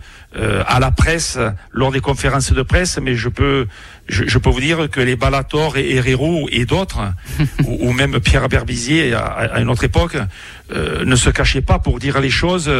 à 0.66 0.78
la 0.78 0.92
presse 0.92 1.36
lors 1.72 1.90
des 1.90 2.00
conférences 2.00 2.52
de 2.52 2.62
presse, 2.62 3.00
mais 3.02 3.16
je 3.16 3.28
peux 3.28 3.66
je, 4.08 4.38
peux 4.38 4.50
vous 4.50 4.60
dire 4.60 4.90
que 4.90 5.00
les 5.00 5.16
Balator 5.16 5.76
et 5.76 5.94
Herrero 5.94 6.48
et 6.50 6.64
d'autres, 6.64 7.00
ou, 7.66 7.92
même 7.92 8.18
Pierre 8.20 8.48
Berbizier 8.48 9.14
à, 9.14 9.60
une 9.60 9.70
autre 9.70 9.84
époque, 9.84 10.16
euh, 10.74 11.04
ne 11.04 11.16
se 11.16 11.30
cachaient 11.30 11.62
pas 11.62 11.78
pour 11.78 11.98
dire 11.98 12.20
les 12.20 12.30
choses 12.30 12.70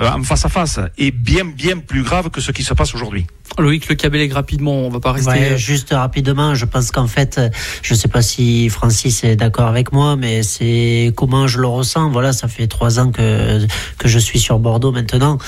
en 0.00 0.22
face 0.22 0.44
à 0.44 0.48
face, 0.48 0.80
et 0.96 1.10
bien 1.10 1.44
bien 1.44 1.78
plus 1.78 2.02
grave 2.02 2.30
que 2.30 2.40
ce 2.40 2.52
qui 2.52 2.62
se 2.62 2.72
passe 2.72 2.94
aujourd'hui. 2.94 3.26
Loïc 3.58 3.88
Le 3.88 3.96
Cabellec 3.96 4.32
rapidement, 4.32 4.86
on 4.86 4.90
va 4.90 5.00
pas 5.00 5.12
rester. 5.12 5.58
juste 5.58 5.90
rapidement. 5.92 6.54
Je 6.54 6.64
pense 6.64 6.92
qu'en 6.92 7.08
fait, 7.08 7.40
je 7.82 7.94
sais 7.94 8.08
pas 8.08 8.22
si 8.22 8.68
Francis 8.68 9.24
est 9.24 9.36
d'accord 9.36 9.66
avec 9.66 9.92
moi, 9.92 10.16
mais 10.16 10.42
c'est 10.42 11.12
comment 11.16 11.46
je 11.48 11.58
le 11.58 11.66
ressens. 11.66 12.10
Voilà, 12.10 12.32
ça 12.32 12.46
fait 12.48 12.68
trois 12.68 13.00
ans 13.00 13.10
que 13.10 13.19
que 13.98 14.08
je 14.08 14.18
suis 14.18 14.38
sur 14.38 14.58
Bordeaux 14.58 14.92
maintenant, 14.92 15.38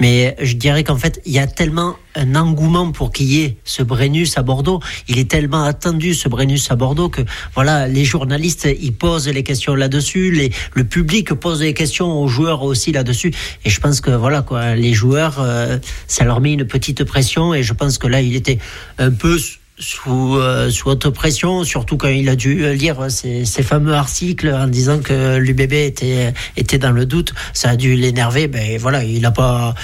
mais 0.00 0.36
je 0.40 0.54
dirais 0.54 0.84
qu'en 0.84 0.96
fait, 0.96 1.20
il 1.24 1.32
y 1.32 1.38
a 1.38 1.46
tellement 1.46 1.96
un 2.16 2.34
engouement 2.34 2.90
pour 2.90 3.12
qu'il 3.12 3.26
y 3.26 3.42
ait 3.42 3.56
ce 3.64 3.82
Brennus 3.82 4.36
à 4.36 4.42
Bordeaux. 4.42 4.80
Il 5.08 5.18
est 5.18 5.30
tellement 5.30 5.62
attendu 5.62 6.14
ce 6.14 6.28
Brennus 6.28 6.70
à 6.70 6.76
Bordeaux 6.76 7.08
que 7.08 7.22
voilà, 7.54 7.86
les 7.86 8.04
journalistes 8.04 8.68
ils 8.80 8.92
posent 8.92 9.28
les 9.28 9.42
questions 9.42 9.74
là-dessus, 9.74 10.50
le 10.74 10.84
public 10.84 11.32
pose 11.34 11.60
des 11.60 11.74
questions 11.74 12.20
aux 12.20 12.28
joueurs 12.28 12.62
aussi 12.62 12.92
là-dessus. 12.92 13.32
Et 13.64 13.70
je 13.70 13.80
pense 13.80 14.00
que 14.00 14.10
voilà 14.10 14.42
quoi, 14.42 14.74
les 14.74 14.92
joueurs, 14.92 15.40
euh, 15.40 15.78
ça 16.06 16.24
leur 16.24 16.40
met 16.40 16.52
une 16.52 16.64
petite 16.64 17.04
pression. 17.04 17.54
Et 17.54 17.62
je 17.62 17.72
pense 17.72 17.98
que 17.98 18.06
là, 18.06 18.20
il 18.20 18.34
était 18.34 18.58
un 18.98 19.10
peu 19.10 19.38
sous, 19.80 20.36
euh, 20.36 20.70
sous 20.70 20.88
haute 20.88 21.08
pression, 21.08 21.64
surtout 21.64 21.96
quand 21.96 22.08
il 22.08 22.28
a 22.28 22.36
dû 22.36 22.72
lire 22.74 23.10
ces, 23.10 23.44
ces 23.44 23.62
fameux 23.62 23.94
articles 23.94 24.48
en 24.48 24.66
disant 24.68 25.00
que 25.00 25.38
l'UBB 25.38 25.72
était, 25.72 26.32
était 26.56 26.78
dans 26.78 26.92
le 26.92 27.06
doute. 27.06 27.34
Ça 27.54 27.70
a 27.70 27.76
dû 27.76 27.94
l'énerver. 27.94 28.46
Ben 28.46 28.78
voilà, 28.78 29.02
il 29.02 29.24
a 29.24 29.30
pas, 29.30 29.74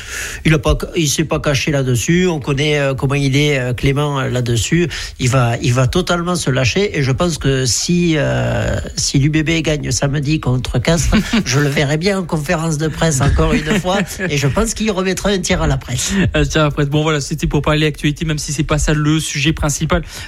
il 0.44 0.53
a 0.55 0.59
pas, 0.59 0.76
il 0.94 1.09
s'est 1.09 1.24
pas 1.24 1.40
caché 1.40 1.70
là-dessus. 1.70 2.26
On 2.28 2.40
connaît 2.40 2.78
euh, 2.78 2.94
comment 2.94 3.14
il 3.14 3.36
est 3.36 3.59
euh, 3.59 3.72
Clément 3.72 4.20
euh, 4.20 4.28
là-dessus. 4.28 4.88
Il 5.18 5.30
va, 5.30 5.57
il 5.62 5.72
va 5.72 5.86
totalement 5.86 6.36
se 6.36 6.51
lâcher. 6.51 6.99
Et 6.99 7.03
je 7.03 7.12
pense 7.12 7.38
que 7.38 7.64
si, 7.64 8.14
euh, 8.16 8.76
si 8.97 9.18
l'UBB 9.18 9.62
gagne 9.62 9.90
samedi 9.90 10.40
contre 10.40 10.78
Castres, 10.78 11.16
je 11.44 11.59
le 11.59 11.68
verrai 11.68 11.97
bien 11.97 12.18
en 12.18 12.24
conférence 12.24 12.76
de 12.76 12.88
presse 12.88 13.20
encore 13.20 13.55
une 13.55 13.80
fois. 13.80 13.99
Et 14.28 14.36
je 14.36 14.47
pense 14.47 14.74
qu'il 14.74 14.90
remettra 14.90 15.30
un 15.30 15.38
tir 15.38 15.62
à 15.62 15.66
la 15.66 15.78
presse. 15.78 16.12
Euh, 16.36 16.44
tiens, 16.44 16.66
après, 16.66 16.84
bon 16.84 17.03
voilà, 17.03 17.20
c'était 17.20 17.47
pour 17.47 17.62
parler 17.62 17.86
actualité, 17.86 18.24
même 18.24 18.38
si 18.38 18.53
c'est 18.53 18.62
pas 18.62 18.78
ça 18.78 18.92
le 18.92 19.18
sujet 19.20 19.53
principal. 19.53 19.86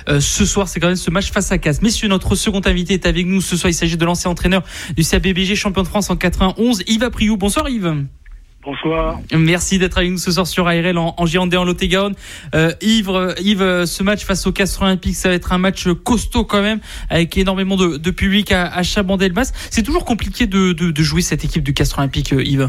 Euh, 0.09 0.21
ce 0.21 0.45
soir, 0.45 0.69
c'est 0.69 0.81
quand 0.81 0.89
même 0.89 0.97
ce 0.97 1.11
match 1.11 1.31
face 1.31 1.53
à 1.53 1.59
Castres. 1.59 1.83
Messieurs, 1.83 2.09
notre 2.09 2.35
second 2.35 2.61
invité 2.65 2.95
est 2.95 3.07
avec 3.07 3.27
nous 3.27 3.41
ce 3.41 3.57
soir. 3.57 3.71
Il 3.71 3.75
s'agit 3.75 3.97
de 3.97 4.05
l'ancien 4.05 4.31
entraîneur 4.31 4.63
du 4.97 5.03
CABBG, 5.05 5.55
champion 5.55 5.83
de 5.83 5.89
France 5.89 6.11
en 6.11 6.17
91, 6.17 6.83
Yves 6.87 7.03
Apriou. 7.03 7.37
Bonsoir 7.37 7.69
Yves. 7.69 8.05
Bonsoir. 8.63 9.21
Merci 9.33 9.79
d'être 9.79 9.97
avec 9.99 10.11
nous 10.11 10.19
ce 10.19 10.33
soir 10.33 10.47
sur 10.47 10.67
ARL 10.67 10.99
en, 10.99 11.15
en 11.17 11.27
Gironde 11.27 11.55
et 11.55 11.57
en 11.57 11.65
Lot-et-Garonne. 11.65 12.15
Euh, 12.55 12.73
Yves, 12.83 13.09
euh, 13.09 13.33
Yves, 13.41 13.87
ce 13.87 14.03
match 14.03 14.25
face 14.25 14.47
au 14.47 14.53
Castres 14.53 14.83
Olympique, 14.83 15.15
ça 15.15 15.29
va 15.29 15.37
être 15.37 15.53
un 15.53 15.59
match 15.59 15.87
costaud 16.05 16.45
quand 16.45 16.61
même, 16.61 16.81
avec 17.09 17.37
énormément 17.39 17.77
de, 17.77 17.97
de 17.97 18.11
public 18.11 18.53
à, 18.53 18.67
à 18.67 18.83
Chabandelmas. 18.83 19.53
C'est 19.71 19.83
toujours 19.83 20.05
compliqué 20.05 20.47
de, 20.47 20.73
de, 20.73 20.91
de 20.91 21.03
jouer 21.03 21.23
cette 21.23 21.45
équipe 21.45 21.63
du 21.63 21.73
Castres 21.73 21.99
Olympique, 21.99 22.33
Yves. 22.33 22.69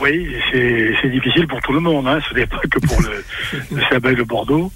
Oui, 0.00 0.28
c'est 0.52 0.94
c'est 1.02 1.08
difficile 1.10 1.46
pour 1.46 1.60
tout 1.60 1.72
le 1.72 1.80
monde. 1.80 2.06
Hein. 2.06 2.20
Ce 2.28 2.34
n'est 2.34 2.46
pas 2.46 2.60
que 2.70 2.78
pour 2.78 3.00
le, 3.02 3.24
le 3.72 3.82
CAB 3.90 4.14
de 4.14 4.22
Bordeaux. 4.22 4.70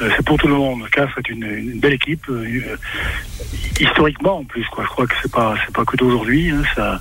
Euh, 0.00 0.10
c'est 0.16 0.24
pour 0.24 0.38
tout 0.38 0.48
le 0.48 0.54
monde. 0.54 0.88
Castres 0.90 1.18
est 1.18 1.28
une, 1.28 1.44
une 1.44 1.78
belle 1.80 1.92
équipe, 1.94 2.24
euh, 2.30 2.44
euh, 2.44 2.76
historiquement 3.80 4.38
en 4.38 4.44
plus. 4.44 4.64
Quoi. 4.66 4.84
Je 4.84 4.88
crois 4.88 5.06
que 5.06 5.14
c'est 5.22 5.30
pas 5.30 5.54
c'est 5.64 5.74
pas 5.74 5.84
que 5.84 5.96
d'aujourd'hui. 5.96 6.50
Hein. 6.50 6.62
Ça, 6.74 7.00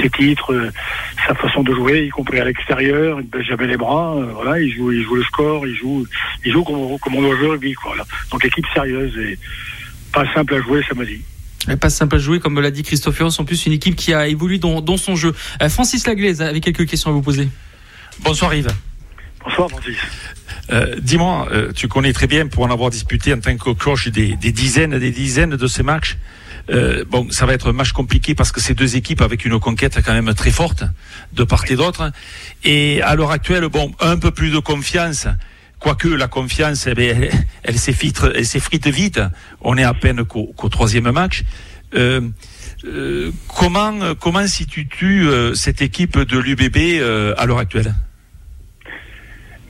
ses 0.00 0.08
titres, 0.10 0.52
euh, 0.54 0.70
sa 1.26 1.34
façon 1.34 1.62
de 1.62 1.74
jouer, 1.74 2.06
y 2.06 2.08
compris 2.08 2.40
à 2.40 2.44
l'extérieur, 2.44 3.20
il 3.20 3.26
ne 3.26 3.30
baisse 3.30 3.46
jamais 3.46 3.66
les 3.66 3.76
bras. 3.76 4.14
euh, 4.16 4.32
voilà, 4.34 4.58
il 4.60 4.74
joue, 4.74 4.90
il 4.90 5.02
joue 5.04 5.16
le 5.16 5.22
score, 5.24 5.66
il 5.66 5.74
joue, 5.76 6.06
il 6.44 6.52
joue 6.52 6.64
comme, 6.64 6.76
on- 6.76 6.98
comme 6.98 7.14
on 7.16 7.20
doit 7.22 7.36
jouer 7.36 7.46
au 7.48 7.50
rugby. 7.52 7.74
Quoi, 7.74 7.90
voilà. 7.90 8.04
Donc 8.30 8.44
équipe 8.44 8.64
sérieuse 8.74 9.16
et 9.18 9.38
pas 10.12 10.24
simple 10.34 10.54
à 10.54 10.60
jouer 10.62 10.82
samedi. 10.88 11.20
Elle 11.68 11.74
est 11.74 11.76
Pas 11.76 11.90
simple 11.90 12.16
à 12.16 12.18
jouer, 12.18 12.40
comme 12.40 12.54
me 12.54 12.60
l'a 12.60 12.70
dit 12.72 12.82
Christophe 12.82 13.20
Héros, 13.20 13.38
en 13.40 13.44
plus 13.44 13.66
une 13.66 13.72
équipe 13.72 13.94
qui 13.94 14.12
a 14.14 14.26
évolué 14.26 14.58
dans, 14.58 14.80
dans 14.80 14.96
son 14.96 15.14
jeu. 15.14 15.32
Euh, 15.62 15.68
Francis 15.68 16.06
Laglaise 16.06 16.42
avait 16.42 16.60
quelques 16.60 16.86
questions 16.86 17.10
à 17.10 17.12
vous 17.12 17.22
poser. 17.22 17.48
Bonsoir 18.20 18.52
Yves. 18.54 18.68
Bonsoir 19.44 19.68
Francis. 19.70 19.96
Euh, 20.70 20.96
Dis-moi, 21.00 21.48
euh, 21.52 21.72
tu 21.72 21.88
connais 21.88 22.12
très 22.12 22.26
bien 22.26 22.46
pour 22.46 22.64
en 22.64 22.70
avoir 22.70 22.90
disputé 22.90 23.34
en 23.34 23.40
tant 23.40 23.56
que 23.56 23.70
coach 23.70 24.08
des, 24.08 24.36
dizaines, 24.36 24.98
des 24.98 25.10
dizaines 25.10 25.56
de 25.56 25.66
ces 25.66 25.82
matchs. 25.82 26.16
Euh, 26.70 27.04
bon, 27.08 27.28
ça 27.30 27.44
va 27.46 27.54
être 27.54 27.70
un 27.70 27.72
match 27.72 27.92
compliqué 27.92 28.34
parce 28.34 28.52
que 28.52 28.60
c'est 28.60 28.74
deux 28.74 28.96
équipes 28.96 29.20
avec 29.20 29.44
une 29.44 29.58
conquête 29.58 29.98
quand 30.04 30.12
même 30.12 30.32
très 30.34 30.52
forte 30.52 30.84
de 31.32 31.42
part 31.42 31.64
et 31.68 31.74
d'autre. 31.74 32.12
Et 32.62 33.02
à 33.02 33.16
l'heure 33.16 33.32
actuelle, 33.32 33.66
bon, 33.68 33.92
un 34.00 34.16
peu 34.16 34.30
plus 34.30 34.50
de 34.50 34.58
confiance. 34.58 35.26
Quoique 35.80 36.06
la 36.06 36.28
confiance, 36.28 36.86
eh 36.86 36.92
elle, 37.06 37.30
elle 37.64 37.78
s'effrite, 37.78 38.22
elle 38.34 38.46
s'effrite 38.46 38.86
vite. 38.86 39.20
On 39.60 39.76
est 39.76 39.82
à 39.82 39.94
peine 39.94 40.24
qu'au 40.24 40.68
troisième 40.68 41.10
match. 41.10 41.42
Comment, 43.48 44.14
comment 44.14 44.46
situes-tu 44.46 45.26
cette 45.54 45.82
équipe 45.82 46.18
de 46.18 46.38
l'UBB 46.38 47.02
à 47.36 47.44
l'heure 47.46 47.58
actuelle? 47.58 47.94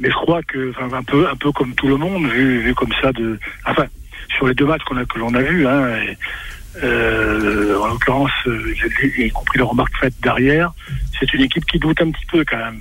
Mais 0.03 0.11
je 0.11 0.15
crois 0.15 0.43
que 0.43 0.73
un 0.81 1.03
peu 1.03 1.29
un 1.29 1.37
peu 1.37 1.53
comme 1.53 1.75
tout 1.75 1.89
le 1.89 1.97
monde 1.97 2.27
vu, 2.27 2.75
comme 2.75 2.93
ça 3.01 3.13
de 3.13 3.39
enfin 3.67 3.87
sur 4.37 4.47
les 4.47 4.55
deux 4.55 4.67
matchs 4.67 4.83
que 4.85 5.19
l'on 5.19 5.35
a 5.35 5.43
vus 5.43 5.67
hein, 5.67 5.89
euh, 6.83 7.79
en 7.79 7.87
l'occurrence 7.87 8.31
euh, 8.47 8.75
y 9.19 9.31
compris 9.31 9.59
les 9.59 9.65
remarques 9.65 9.97
faites 10.01 10.15
derrière 10.23 10.73
c'est 11.23 11.35
une 11.35 11.43
équipe 11.43 11.65
qui 11.67 11.79
doute 11.79 12.01
un 12.03 12.11
petit 12.11 12.27
peu 12.27 12.45
quand 12.45 12.57
même. 12.57 12.81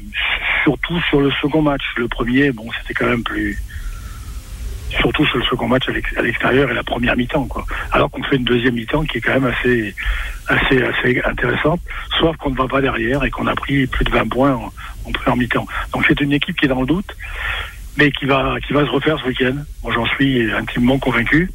Surtout 0.64 1.00
sur 1.10 1.22
le 1.22 1.32
second 1.42 1.62
match. 1.62 1.84
Le 1.98 2.08
premier 2.08 2.52
bon 2.52 2.68
c'était 2.80 2.94
quand 2.94 3.08
même 3.08 3.24
plus 3.24 3.62
surtout 4.90 5.26
sur 5.28 5.38
le 5.38 5.46
second 5.46 5.70
match 5.70 5.88
à 6.18 6.22
l'extérieur 6.22 6.70
et 6.70 6.74
la 6.74 6.84
première 6.84 7.16
mi-temps 7.16 7.46
quoi. 7.46 7.66
Alors 7.92 8.10
qu'on 8.10 8.24
fait 8.24 8.36
une 8.36 8.44
deuxième 8.44 8.74
mi-temps 8.74 9.04
qui 9.04 9.20
est 9.20 9.22
quand 9.22 9.40
même 9.40 9.46
assez 9.46 9.96
assez 10.48 10.82
assez 10.82 11.22
intéressante. 11.24 11.82
Sauf 12.20 12.36
qu'on 12.38 12.50
ne 12.50 12.58
va 12.58 12.68
pas 12.68 12.82
derrière 12.82 13.24
et 13.24 13.30
qu'on 13.30 13.48
a 13.48 13.56
pris 13.56 13.88
plus 13.88 14.06
de 14.06 14.10
20 14.10 14.28
points 14.30 14.54
en, 14.54 14.72
donc 15.94 16.06
c'est 16.08 16.20
une 16.22 16.34
équipe 16.34 16.58
qui 16.58 16.66
est 16.66 16.70
dans 16.70 16.82
le 16.82 16.88
doute, 16.88 17.16
mais 17.98 18.12
qui 18.12 18.26
va 18.26 18.56
qui 18.66 18.74
va 18.74 18.86
se 18.86 18.90
refaire 18.92 19.20
ce 19.20 19.26
week-end. 19.28 19.56
Moi 19.84 19.94
j'en 19.94 20.06
suis 20.06 20.52
intimement 20.52 21.00
convaincu 21.00 21.50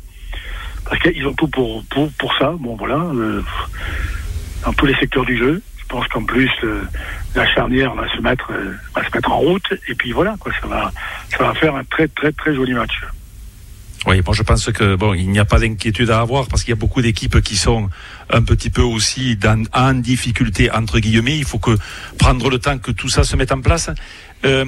parce 0.88 1.00
qu'ils 1.02 1.26
ont 1.26 1.34
tout 1.34 1.48
pour 1.48 1.84
pour 1.86 2.10
pour 2.12 2.36
ça. 2.38 2.54
Bon 2.58 2.76
voilà, 2.76 2.96
euh, 2.96 3.42
dans 4.64 4.72
tous 4.72 4.86
les 4.86 4.94
secteurs 4.94 5.24
du 5.24 5.36
jeu. 5.36 5.62
Je 5.78 5.84
pense 5.88 6.08
qu'en 6.08 6.24
plus 6.24 6.50
euh, 6.64 6.82
la 7.36 7.46
charnière 7.46 7.94
va 7.94 8.08
se 8.08 8.20
mettre 8.20 8.50
euh, 8.52 8.74
va 8.94 9.04
se 9.04 9.14
mettre 9.14 9.30
en 9.30 9.38
route 9.38 9.72
et 9.88 9.94
puis 9.94 10.10
voilà 10.10 10.34
quoi, 10.40 10.52
ça 10.60 10.66
va 10.66 10.92
ça 11.30 11.44
va 11.44 11.54
faire 11.54 11.76
un 11.76 11.84
très 11.84 12.08
très 12.08 12.32
très 12.32 12.54
joli 12.54 12.72
match. 12.74 13.00
Oui, 14.06 14.20
bon, 14.22 14.32
je 14.32 14.42
pense 14.44 14.70
que 14.70 14.94
bon, 14.94 15.14
il 15.14 15.28
n'y 15.30 15.38
a 15.40 15.44
pas 15.44 15.58
d'inquiétude 15.58 16.10
à 16.10 16.20
avoir 16.20 16.46
parce 16.46 16.62
qu'il 16.62 16.70
y 16.70 16.72
a 16.72 16.76
beaucoup 16.80 17.02
d'équipes 17.02 17.40
qui 17.40 17.56
sont 17.56 17.90
un 18.30 18.42
petit 18.42 18.70
peu 18.70 18.82
aussi 18.82 19.36
dans, 19.36 19.64
en 19.72 19.94
difficulté 19.94 20.70
entre 20.70 21.00
guillemets. 21.00 21.36
Il 21.36 21.44
faut 21.44 21.58
que 21.58 21.72
prendre 22.18 22.48
le 22.48 22.58
temps 22.60 22.78
que 22.78 22.92
tout 22.92 23.08
ça 23.08 23.24
se 23.24 23.34
mette 23.36 23.50
en 23.50 23.60
place. 23.60 23.90
Euh, 24.44 24.64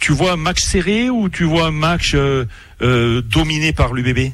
tu 0.00 0.12
vois 0.12 0.32
un 0.32 0.36
match 0.36 0.60
serré 0.60 1.08
ou 1.08 1.28
tu 1.28 1.44
vois 1.44 1.66
un 1.66 1.70
match 1.70 2.12
euh, 2.14 2.46
euh, 2.82 3.22
dominé 3.22 3.72
par 3.72 3.92
l'UBB 3.92 4.32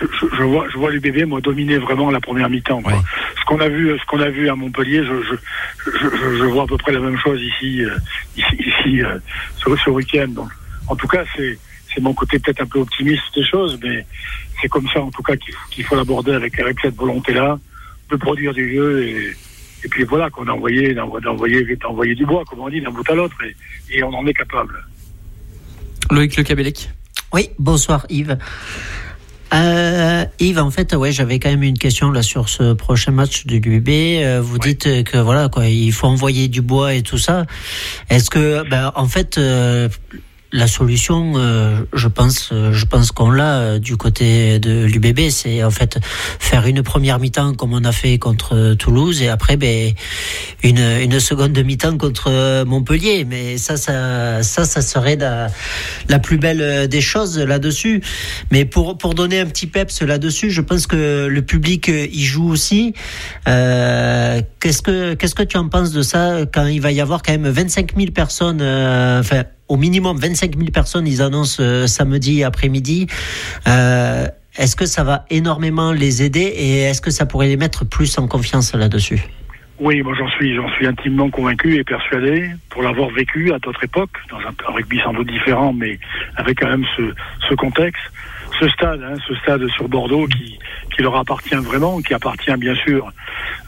je, 0.00 0.06
je, 0.20 0.36
je 0.36 0.42
vois, 0.42 0.66
je 0.72 0.76
vois 0.76 0.90
l'UBB 0.90 1.24
moi 1.28 1.40
dominer 1.40 1.78
vraiment 1.78 2.10
la 2.10 2.20
première 2.20 2.50
mi-temps. 2.50 2.82
Ouais. 2.84 2.92
Ce 3.38 3.44
qu'on 3.46 3.60
a 3.60 3.68
vu, 3.68 3.96
ce 3.96 4.04
qu'on 4.06 4.20
a 4.20 4.28
vu 4.28 4.48
à 4.48 4.56
Montpellier, 4.56 5.04
je, 5.04 5.22
je, 5.22 5.90
je, 5.92 6.16
je- 6.16 6.36
je 6.38 6.44
vois 6.44 6.64
à 6.64 6.66
peu 6.66 6.76
près 6.76 6.90
la 6.92 6.98
même 6.98 7.16
chose 7.18 7.40
ici, 7.40 7.82
euh, 7.84 7.96
ici, 8.36 8.56
ici 8.58 9.02
euh, 9.02 9.18
ce, 9.56 9.70
ce 9.84 9.90
week-end. 9.90 10.26
Donc, 10.28 10.48
en 10.88 10.96
tout 10.96 11.06
cas, 11.06 11.22
c'est 11.36 11.56
c'est 11.94 12.00
mon 12.00 12.14
côté 12.14 12.38
peut-être 12.38 12.62
un 12.62 12.66
peu 12.66 12.80
optimiste 12.80 13.22
des 13.34 13.44
choses, 13.44 13.78
mais 13.82 14.04
c'est 14.60 14.68
comme 14.68 14.88
ça 14.92 15.00
en 15.00 15.10
tout 15.10 15.22
cas 15.22 15.34
qu'il 15.70 15.84
faut 15.84 15.96
l'aborder 15.96 16.32
avec 16.32 16.58
avec 16.58 16.78
cette 16.80 16.96
volonté-là 16.96 17.58
de 18.10 18.16
produire 18.16 18.52
du 18.52 18.74
jeu 18.74 19.04
et 19.04 19.32
et 19.84 19.88
puis 19.88 20.04
voilà 20.04 20.30
qu'on 20.30 20.46
a 20.46 20.52
envoyé 20.52 20.94
d'envoyer 20.94 21.76
d'envoyer 21.76 22.14
du 22.14 22.24
bois, 22.24 22.42
comme 22.48 22.60
on 22.60 22.70
dit, 22.70 22.80
d'un 22.80 22.90
bout 22.90 23.08
à 23.08 23.14
l'autre, 23.14 23.36
et, 23.44 23.98
et 23.98 24.02
on 24.02 24.14
en 24.14 24.26
est 24.26 24.32
capable. 24.32 24.82
Loïc 26.10 26.36
Le 26.36 26.42
Cabellec. 26.42 26.90
Oui, 27.32 27.50
bonsoir 27.58 28.06
Yves. 28.08 28.38
Euh, 29.52 30.24
Yves, 30.40 30.58
en 30.58 30.70
fait, 30.70 30.94
ouais, 30.94 31.12
j'avais 31.12 31.38
quand 31.38 31.50
même 31.50 31.62
une 31.62 31.78
question 31.78 32.10
là 32.10 32.22
sur 32.22 32.48
ce 32.48 32.72
prochain 32.72 33.12
match 33.12 33.46
de 33.46 33.56
l'UB. 33.56 33.88
Euh, 33.88 34.40
vous 34.42 34.58
dites 34.58 35.04
que 35.04 35.18
voilà 35.18 35.48
quoi, 35.48 35.66
il 35.66 35.92
faut 35.92 36.06
envoyer 36.06 36.48
du 36.48 36.60
bois 36.60 36.94
et 36.94 37.02
tout 37.02 37.18
ça. 37.18 37.44
Est-ce 38.10 38.30
que, 38.30 38.68
ben, 38.68 38.92
en 38.96 39.06
fait, 39.06 39.38
euh, 39.38 39.88
la 40.54 40.68
solution, 40.68 41.32
euh, 41.34 41.80
je 41.94 42.06
pense, 42.06 42.50
euh, 42.52 42.72
je 42.72 42.86
pense 42.86 43.10
qu'on 43.10 43.28
l'a 43.28 43.58
euh, 43.58 43.78
du 43.80 43.96
côté 43.96 44.60
de 44.60 44.84
l'UBB, 44.84 45.28
c'est 45.28 45.64
en 45.64 45.70
fait 45.70 45.98
faire 46.04 46.64
une 46.68 46.84
première 46.84 47.18
mi-temps 47.18 47.54
comme 47.54 47.74
on 47.74 47.82
a 47.82 47.90
fait 47.90 48.18
contre 48.18 48.74
Toulouse 48.74 49.20
et 49.20 49.28
après, 49.28 49.56
ben, 49.56 49.92
une, 50.62 50.78
une 50.78 51.18
seconde 51.18 51.58
mi-temps 51.58 51.98
contre 51.98 52.62
Montpellier. 52.64 53.26
Mais 53.28 53.58
ça, 53.58 53.76
ça, 53.76 54.44
ça, 54.44 54.64
ça 54.64 54.80
serait 54.80 55.16
la, 55.16 55.48
la 56.08 56.20
plus 56.20 56.38
belle 56.38 56.86
des 56.86 57.00
choses 57.00 57.36
là-dessus. 57.36 58.00
Mais 58.52 58.64
pour, 58.64 58.96
pour 58.96 59.14
donner 59.14 59.40
un 59.40 59.46
petit 59.46 59.66
peps 59.66 60.02
là-dessus, 60.02 60.50
je 60.50 60.60
pense 60.60 60.86
que 60.86 61.26
le 61.26 61.42
public 61.42 61.88
y 61.88 62.24
joue 62.24 62.48
aussi. 62.48 62.94
Qu'est-ce 63.44 64.82
que 64.82 65.14
que 65.14 65.42
tu 65.42 65.56
en 65.56 65.68
penses 65.68 65.90
de 65.90 66.02
ça 66.02 66.46
quand 66.52 66.66
il 66.66 66.80
va 66.80 66.92
y 66.92 67.00
avoir 67.00 67.22
quand 67.22 67.32
même 67.32 67.48
25 67.48 67.96
000 67.96 68.12
personnes, 68.12 68.62
au 69.68 69.76
minimum 69.76 70.16
25 70.16 70.56
000 70.56 70.70
personnes, 70.70 71.06
ils 71.06 71.22
annoncent 71.22 71.62
euh, 71.62 71.86
samedi 71.86 72.44
après-midi. 72.44 73.06
Euh, 73.66 74.26
est-ce 74.56 74.76
que 74.76 74.86
ça 74.86 75.04
va 75.04 75.24
énormément 75.30 75.92
les 75.92 76.22
aider 76.22 76.52
et 76.56 76.80
est-ce 76.82 77.00
que 77.00 77.10
ça 77.10 77.26
pourrait 77.26 77.48
les 77.48 77.56
mettre 77.56 77.84
plus 77.84 78.18
en 78.18 78.28
confiance 78.28 78.74
là-dessus? 78.74 79.24
Oui, 79.80 80.02
moi 80.02 80.14
j'en 80.16 80.28
suis, 80.28 80.54
j'en 80.54 80.68
suis 80.70 80.86
intimement 80.86 81.28
convaincu 81.30 81.74
et 81.74 81.82
persuadé 81.82 82.48
pour 82.70 82.82
l'avoir 82.82 83.10
vécu 83.10 83.52
à 83.52 83.58
d'autres 83.58 83.82
époques, 83.82 84.16
dans 84.30 84.38
un, 84.38 84.72
rugby 84.72 85.00
sans 85.02 85.12
doute 85.12 85.26
différent, 85.26 85.72
mais 85.72 85.98
avec 86.36 86.60
quand 86.60 86.68
même 86.68 86.84
ce 86.96 87.54
contexte. 87.56 88.02
Ce 88.58 88.68
stade, 88.68 89.02
hein, 89.02 89.14
ce 89.26 89.34
stade 89.36 89.66
sur 89.68 89.88
Bordeaux 89.88 90.26
qui, 90.26 90.58
leur 91.02 91.16
appartient 91.16 91.54
vraiment, 91.56 92.00
qui 92.00 92.14
appartient 92.14 92.56
bien 92.56 92.74
sûr 92.76 93.12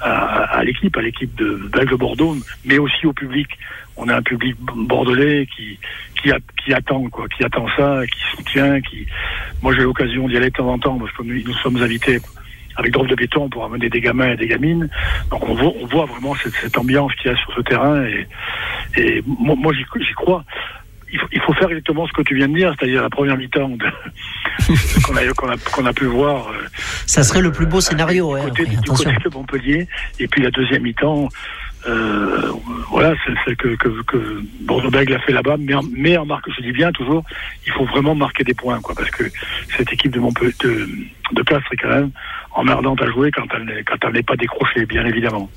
à, 0.00 0.62
l'équipe, 0.64 0.96
à 0.96 1.02
l'équipe 1.02 1.34
de 1.36 1.68
Belge 1.72 1.94
Bordeaux, 1.94 2.36
mais 2.64 2.78
aussi 2.78 3.06
au 3.06 3.12
public. 3.12 3.48
On 3.96 4.08
a 4.08 4.16
un 4.16 4.22
public 4.22 4.56
bordelais 4.60 5.46
qui, 5.46 5.78
attend 6.72 7.08
quoi, 7.08 7.26
qui 7.28 7.44
attend 7.44 7.66
ça, 7.76 8.06
qui 8.06 8.36
soutient. 8.36 8.78
Moi 9.62 9.74
j'ai 9.74 9.82
l'occasion 9.82 10.28
d'y 10.28 10.36
aller 10.36 10.50
de 10.50 10.54
temps 10.54 10.68
en 10.68 10.78
temps 10.78 10.98
parce 10.98 11.12
que 11.12 11.22
nous, 11.22 11.54
sommes 11.54 11.82
invités 11.82 12.20
avec 12.76 12.92
drôle 12.92 13.08
de 13.08 13.14
béton 13.14 13.48
pour 13.48 13.64
amener 13.64 13.88
des 13.88 14.00
gamins 14.00 14.32
et 14.32 14.36
des 14.36 14.46
gamines. 14.46 14.88
Donc 15.30 15.48
on 15.48 15.54
voit, 15.54 16.04
vraiment 16.06 16.34
cette, 16.34 16.78
ambiance 16.78 17.14
qu'il 17.16 17.30
y 17.30 17.34
a 17.34 17.36
sur 17.38 17.54
ce 17.54 17.60
terrain 17.62 18.04
et, 18.96 19.22
moi, 19.26 19.72
j'y 19.74 20.14
crois. 20.14 20.44
Il 21.12 21.18
faut, 21.20 21.26
il 21.32 21.40
faut 21.40 21.52
faire 21.54 21.68
exactement 21.68 22.06
ce 22.06 22.12
que 22.12 22.22
tu 22.22 22.34
viens 22.34 22.48
de 22.48 22.54
dire, 22.54 22.74
c'est-à-dire 22.78 23.02
la 23.02 23.10
première 23.10 23.36
mi-temps 23.36 23.68
de- 23.68 23.86
qu'on 25.04 25.16
a, 25.16 25.24
qu'on 25.34 25.48
a, 25.48 25.56
qu'on 25.56 25.86
a 25.86 25.92
pu 25.92 26.04
voir. 26.06 26.48
euh, 26.48 26.64
Ça 27.06 27.22
serait 27.22 27.40
le 27.42 27.52
plus 27.52 27.66
beau 27.66 27.80
scénario. 27.80 28.28
du 28.28 28.34
ouais, 28.34 28.40
côté, 28.50 28.62
après, 28.62 28.72
du 28.74 28.78
attention. 28.78 29.10
côté 29.14 29.28
de 29.28 29.34
Montpellier. 29.34 29.88
Et 30.18 30.26
puis 30.26 30.42
la 30.42 30.50
deuxième 30.50 30.82
mi-temps, 30.82 31.28
euh, 31.86 32.50
voilà, 32.90 33.14
c'est 33.24 33.32
c'est 33.44 33.56
que, 33.56 33.76
que, 33.76 34.02
que 34.02 34.42
Bordeaux-Bègles 34.62 35.14
a 35.14 35.18
fait 35.20 35.32
là-bas. 35.32 35.56
Mais, 35.58 35.74
en- 35.74 35.82
mais 35.96 36.16
en 36.16 36.26
marque, 36.26 36.50
je 36.56 36.60
dis 36.62 36.72
bien 36.72 36.90
toujours, 36.90 37.22
il 37.66 37.72
faut 37.72 37.84
vraiment 37.84 38.14
marquer 38.16 38.42
des 38.42 38.54
points, 38.54 38.80
quoi, 38.80 38.94
parce 38.96 39.10
que 39.10 39.24
cette 39.76 39.92
équipe 39.92 40.10
de 40.12 40.18
Montpellier, 40.18 40.52
de, 40.64 40.88
de 41.32 41.42
Castres 41.42 41.72
est 41.72 41.76
quand 41.76 41.88
même 41.88 42.10
emmerdante 42.52 43.00
à 43.02 43.06
jouer 43.06 43.30
quand 43.30 43.46
elle 43.54 43.64
n'est- 43.64 43.84
quand 43.84 43.96
elle 44.02 44.12
n'est 44.14 44.22
pas 44.24 44.36
décrochée, 44.36 44.86
bien 44.86 45.04
évidemment. 45.06 45.48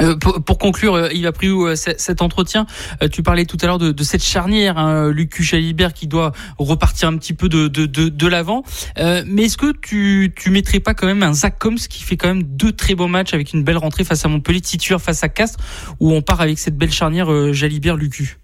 Euh, 0.00 0.14
pour, 0.16 0.58
conclure, 0.58 0.94
euh, 0.94 1.08
Yves 1.12 1.26
Apriou, 1.26 1.66
euh, 1.66 1.74
c- 1.74 1.94
cet 1.96 2.20
entretien, 2.20 2.66
euh, 3.02 3.08
tu 3.08 3.22
parlais 3.22 3.44
tout 3.46 3.56
à 3.62 3.66
l'heure 3.66 3.78
de, 3.78 4.02
cette 4.02 4.22
charnière, 4.22 4.76
hein, 4.78 5.10
Lucu 5.10 5.42
Jalibert 5.42 5.92
qui 5.94 6.06
doit 6.06 6.32
repartir 6.58 7.08
un 7.08 7.16
petit 7.16 7.32
peu 7.32 7.48
de, 7.48 7.68
de, 7.68 7.86
de, 7.86 8.08
de 8.08 8.26
l'avant. 8.26 8.62
Euh, 8.98 9.22
mais 9.26 9.44
est-ce 9.44 9.56
que 9.56 9.72
tu, 9.82 10.32
tu 10.36 10.50
mettrais 10.50 10.80
pas 10.80 10.92
quand 10.94 11.06
même 11.06 11.22
un 11.22 11.32
Zach 11.32 11.58
Combs 11.58 11.76
qui 11.76 12.02
fait 12.02 12.16
quand 12.16 12.28
même 12.28 12.42
deux 12.42 12.72
très 12.72 12.94
beaux 12.94 13.06
matchs 13.08 13.32
avec 13.32 13.52
une 13.54 13.64
belle 13.64 13.78
rentrée 13.78 14.04
face 14.04 14.24
à 14.24 14.28
Montpellier, 14.28 14.60
titulaire 14.60 15.00
face 15.00 15.22
à 15.24 15.28
Castres, 15.28 15.58
où 16.00 16.12
on 16.12 16.20
part 16.20 16.40
avec 16.40 16.58
cette 16.58 16.76
belle 16.76 16.92
charnière 16.92 17.32
euh, 17.32 17.52
Jalibert-Lucu 17.52 18.36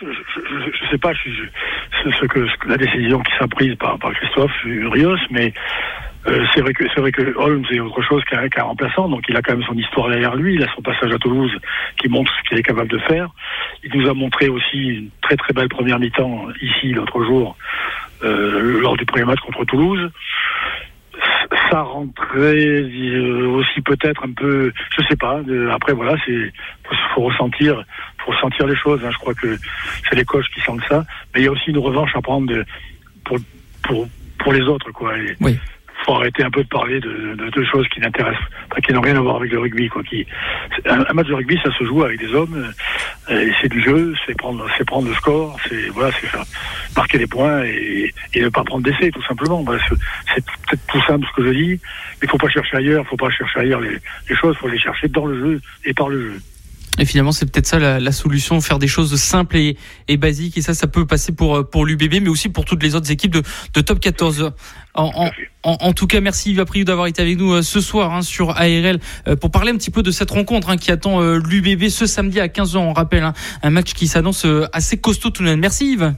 je, 0.00 0.06
je, 0.06 0.70
je, 0.84 0.90
sais 0.90 0.98
pas 0.98 1.12
je, 1.14 2.10
ce, 2.10 2.26
que, 2.26 2.46
ce 2.46 2.56
que 2.58 2.68
la 2.68 2.76
décision 2.76 3.22
qui 3.22 3.32
sera 3.32 3.48
prise 3.48 3.74
par, 3.76 3.98
par 3.98 4.12
Christophe 4.12 4.52
Urios, 4.64 5.16
mais 5.30 5.54
euh, 6.28 6.44
c'est 6.54 6.60
vrai 6.60 6.72
que 6.72 6.84
c'est 6.92 7.00
vrai 7.00 7.12
que 7.12 7.36
Holmes 7.36 7.64
est 7.70 7.78
autre 7.78 8.02
chose 8.02 8.22
qu'un 8.24 8.62
remplaçant, 8.62 9.08
donc 9.08 9.22
il 9.28 9.36
a 9.36 9.42
quand 9.42 9.52
même 9.52 9.66
son 9.66 9.74
histoire 9.74 10.08
derrière 10.08 10.34
lui, 10.34 10.54
il 10.54 10.62
a 10.62 10.74
son 10.74 10.82
passage 10.82 11.12
à 11.12 11.18
Toulouse 11.18 11.52
qui 11.98 12.08
montre 12.08 12.32
ce 12.36 12.48
qu'il 12.48 12.58
est 12.58 12.62
capable 12.62 12.88
de 12.88 12.98
faire. 12.98 13.28
Il 13.84 13.96
nous 13.98 14.08
a 14.08 14.14
montré 14.14 14.48
aussi 14.48 14.76
une 14.76 15.10
très 15.22 15.36
très 15.36 15.52
belle 15.52 15.68
première 15.68 15.98
mi-temps 16.00 16.46
ici 16.60 16.92
l'autre 16.92 17.24
jour 17.24 17.56
euh, 18.24 18.80
lors 18.80 18.96
du 18.96 19.04
premier 19.04 19.24
match 19.24 19.38
contre 19.40 19.64
Toulouse. 19.64 20.10
Ça 21.70 21.80
rentrait 21.80 22.66
euh, 22.66 23.46
aussi 23.48 23.80
peut-être 23.82 24.24
un 24.24 24.32
peu, 24.32 24.72
je 24.98 25.04
sais 25.06 25.16
pas. 25.16 25.40
après 25.72 25.92
voilà, 25.92 26.16
c'est 26.26 26.52
faut, 27.14 27.22
ressentir, 27.22 27.84
faut 28.18 28.32
ressentir 28.32 28.66
les 28.66 28.76
choses. 28.76 29.00
hein. 29.04 29.10
Je 29.12 29.18
crois 29.18 29.34
que 29.34 29.56
c'est 30.08 30.16
les 30.16 30.24
coachs 30.24 30.48
qui 30.52 30.60
sentent 30.60 30.84
ça, 30.88 31.04
mais 31.34 31.40
il 31.42 31.44
y 31.44 31.48
a 31.48 31.52
aussi 31.52 31.70
une 31.70 31.78
revanche 31.78 32.10
à 32.16 32.20
prendre 32.20 32.52
pour 33.24 33.38
pour 34.38 34.52
les 34.52 34.62
autres 34.62 34.90
quoi. 34.90 35.14
Faut 36.06 36.14
arrêter 36.14 36.44
un 36.44 36.50
peu 36.50 36.62
de 36.62 36.68
parler 36.68 37.00
de, 37.00 37.34
de, 37.34 37.50
de 37.50 37.64
choses 37.64 37.86
qui 37.88 38.00
n'intéressent, 38.00 38.44
qui 38.84 38.92
n'ont 38.92 39.00
rien 39.00 39.16
à 39.16 39.20
voir 39.20 39.36
avec 39.36 39.50
le 39.50 39.58
rugby 39.58 39.88
quoi. 39.88 40.02
Qui 40.04 40.24
un, 40.86 41.12
match 41.12 41.26
de 41.26 41.34
rugby, 41.34 41.58
ça 41.62 41.70
se 41.76 41.84
joue 41.84 42.04
avec 42.04 42.20
des 42.20 42.32
hommes. 42.32 42.72
euh, 43.30 43.50
c'est 43.60 43.68
du 43.68 43.82
jeu, 43.82 44.14
c'est 44.24 44.36
prendre, 44.36 44.64
c'est 44.78 44.84
prendre 44.84 45.08
le 45.08 45.14
score, 45.14 45.56
c'est 45.68 45.88
voilà, 45.88 46.12
c'est 46.20 46.28
faire 46.28 46.44
marquer 46.96 47.18
des 47.18 47.26
points 47.26 47.64
et, 47.64 48.14
et 48.34 48.40
ne 48.40 48.48
pas 48.48 48.62
prendre 48.62 48.84
d'essai 48.84 49.10
tout 49.10 49.22
simplement. 49.24 49.64
C'est 50.32 50.44
peut-être 50.44 50.86
tout 50.86 51.02
simple 51.02 51.26
ce 51.28 51.42
que 51.42 51.46
je 51.48 51.52
dis, 51.52 51.80
mais 52.20 52.22
il 52.22 52.28
faut 52.28 52.38
pas 52.38 52.48
chercher 52.48 52.76
ailleurs, 52.76 53.04
faut 53.06 53.16
pas 53.16 53.30
chercher 53.30 53.60
ailleurs 53.60 53.80
les, 53.80 53.98
les 54.30 54.36
choses, 54.36 54.56
faut 54.56 54.68
les 54.68 54.78
chercher 54.78 55.08
dans 55.08 55.26
le 55.26 55.38
jeu 55.40 55.60
et 55.84 55.92
par 55.92 56.08
le 56.08 56.20
jeu. 56.20 56.40
Et 56.98 57.04
finalement, 57.04 57.32
c'est 57.32 57.46
peut-être 57.46 57.66
ça 57.66 57.78
la, 57.78 58.00
la 58.00 58.12
solution, 58.12 58.60
faire 58.60 58.78
des 58.78 58.88
choses 58.88 59.14
simples 59.16 59.56
et, 59.56 59.76
et 60.08 60.16
basiques. 60.16 60.56
Et 60.58 60.62
ça, 60.62 60.74
ça 60.74 60.86
peut 60.86 61.06
passer 61.06 61.32
pour, 61.32 61.56
euh, 61.56 61.62
pour 61.62 61.84
l'UBB, 61.84 62.22
mais 62.22 62.28
aussi 62.28 62.48
pour 62.48 62.64
toutes 62.64 62.82
les 62.82 62.94
autres 62.94 63.10
équipes 63.10 63.32
de, 63.32 63.42
de 63.74 63.80
top 63.80 64.00
14. 64.00 64.52
En, 64.94 65.04
en, 65.14 65.30
en, 65.62 65.76
en 65.80 65.92
tout 65.92 66.06
cas, 66.06 66.20
merci 66.20 66.50
Yves 66.50 66.60
Apriou 66.60 66.84
d'avoir 66.84 67.06
été 67.06 67.22
avec 67.22 67.38
nous 67.38 67.52
euh, 67.52 67.62
ce 67.62 67.80
soir 67.80 68.14
hein, 68.14 68.22
sur 68.22 68.50
ARL 68.50 68.98
euh, 69.28 69.36
pour 69.36 69.50
parler 69.50 69.72
un 69.72 69.76
petit 69.76 69.90
peu 69.90 70.02
de 70.02 70.10
cette 70.10 70.30
rencontre 70.30 70.70
hein, 70.70 70.76
qui 70.76 70.90
attend 70.90 71.20
l'UBB 71.20 71.88
ce 71.88 72.06
samedi 72.06 72.40
à 72.40 72.48
15h. 72.48 72.78
On 72.78 72.92
rappelle 72.92 73.24
hein, 73.24 73.34
un 73.62 73.70
match 73.70 73.92
qui 73.92 74.06
s'annonce 74.06 74.46
assez 74.72 74.98
costaud 74.98 75.30
tout 75.30 75.42
de 75.42 75.48
même. 75.48 75.60
Merci 75.60 75.92
Yves. 75.92 76.14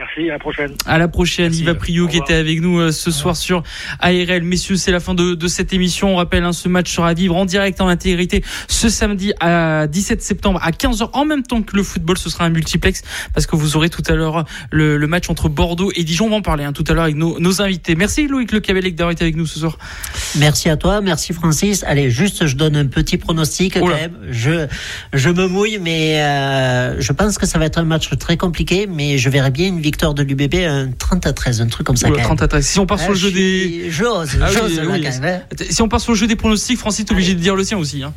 Merci, 0.00 0.30
à 0.30 0.32
la 0.32 0.38
prochaine. 0.38 0.72
À 0.86 0.96
la 0.96 1.08
prochaine, 1.08 1.54
Yves 1.54 1.68
Apriou 1.68 2.08
qui 2.08 2.16
était 2.16 2.32
avec 2.32 2.62
nous 2.62 2.78
euh, 2.78 2.90
ce 2.90 3.10
soir 3.10 3.36
sur 3.36 3.62
ARL. 3.98 4.42
Messieurs, 4.42 4.76
c'est 4.76 4.92
la 4.92 5.00
fin 5.00 5.12
de, 5.12 5.34
de 5.34 5.46
cette 5.46 5.74
émission. 5.74 6.14
On 6.14 6.16
rappelle, 6.16 6.42
hein, 6.42 6.54
ce 6.54 6.70
match 6.70 6.90
sera 6.90 7.08
à 7.10 7.12
vivre 7.12 7.36
en 7.36 7.44
direct 7.44 7.82
en 7.82 7.86
intégrité 7.88 8.42
ce 8.66 8.88
samedi 8.88 9.34
à 9.40 9.86
17 9.86 10.22
septembre 10.22 10.58
à 10.62 10.70
15h 10.70 11.10
en 11.12 11.26
même 11.26 11.42
temps 11.42 11.60
que 11.60 11.76
le 11.76 11.82
football. 11.82 12.16
Ce 12.16 12.30
sera 12.30 12.46
un 12.46 12.48
multiplex 12.48 13.02
parce 13.34 13.46
que 13.46 13.56
vous 13.56 13.76
aurez 13.76 13.90
tout 13.90 14.02
à 14.06 14.14
l'heure 14.14 14.46
le, 14.70 14.96
le 14.96 15.06
match 15.06 15.28
entre 15.28 15.50
Bordeaux 15.50 15.92
et 15.94 16.02
Dijon. 16.02 16.28
On 16.28 16.30
va 16.30 16.36
en 16.36 16.42
parler 16.42 16.64
hein, 16.64 16.72
tout 16.72 16.84
à 16.88 16.94
l'heure 16.94 17.04
avec 17.04 17.16
nos, 17.16 17.38
nos 17.38 17.60
invités. 17.60 17.94
Merci 17.94 18.26
Loïc 18.26 18.52
Le 18.52 18.60
Cabellec 18.60 18.94
d'avoir 18.94 19.12
été 19.12 19.24
avec 19.24 19.36
nous 19.36 19.44
ce 19.44 19.58
soir. 19.58 19.76
Merci 20.38 20.70
à 20.70 20.78
toi, 20.78 21.02
merci 21.02 21.34
Francis. 21.34 21.84
Allez, 21.86 22.08
juste, 22.08 22.46
je 22.46 22.56
donne 22.56 22.74
un 22.74 22.86
petit 22.86 23.18
pronostic 23.18 23.74
quand 23.74 23.86
même. 23.86 24.16
Je, 24.30 24.66
je 25.12 25.28
me 25.28 25.46
mouille, 25.46 25.78
mais 25.78 26.22
euh, 26.22 26.98
je 27.02 27.12
pense 27.12 27.36
que 27.36 27.44
ça 27.44 27.58
va 27.58 27.66
être 27.66 27.76
un 27.76 27.84
match 27.84 28.08
très 28.18 28.38
compliqué, 28.38 28.86
mais 28.86 29.18
je 29.18 29.28
verrai 29.28 29.50
bien 29.50 29.68
une 29.68 29.80
victoire 29.80 29.89
de 29.90 30.22
l'UBB, 30.22 30.54
un 30.66 30.90
30 30.98 31.26
à 31.26 31.32
13, 31.32 31.60
un 31.60 31.66
truc 31.66 31.86
comme 31.86 31.96
ça. 31.96 32.08
Quand 32.08 32.16
30 32.20 32.38
même. 32.40 32.44
à 32.44 32.48
13. 32.48 32.66
Si 32.66 32.78
on 32.78 32.86
part 32.86 32.98
Ah, 33.00 33.04
sur 33.04 33.12
le 33.12 33.18
je 33.18 33.26
jeu 33.26 33.32
des... 33.32 33.68
suis- 33.82 33.90
J'ose, 33.90 34.30
Ah 34.40 34.46
oui, 34.50 34.56
j'ose 34.58 34.76
là 34.78 34.82
oui. 34.90 35.02
quand 35.02 35.20
même. 35.20 35.42
hein. 35.50 35.64
Si 35.70 35.82
on 35.82 35.88
part 35.88 36.00
sur 36.00 36.12
le 36.12 36.18
jeu 36.18 36.26
des 36.26 36.36
pronostics, 36.36 36.78
Francis, 36.78 37.04
t'es 37.04 37.12
obligé 37.12 37.34
de 37.34 37.40
dire 37.40 37.54
le 37.56 37.64
sien 37.64 37.76
aussi. 37.78 38.02
Hein. 38.02 38.12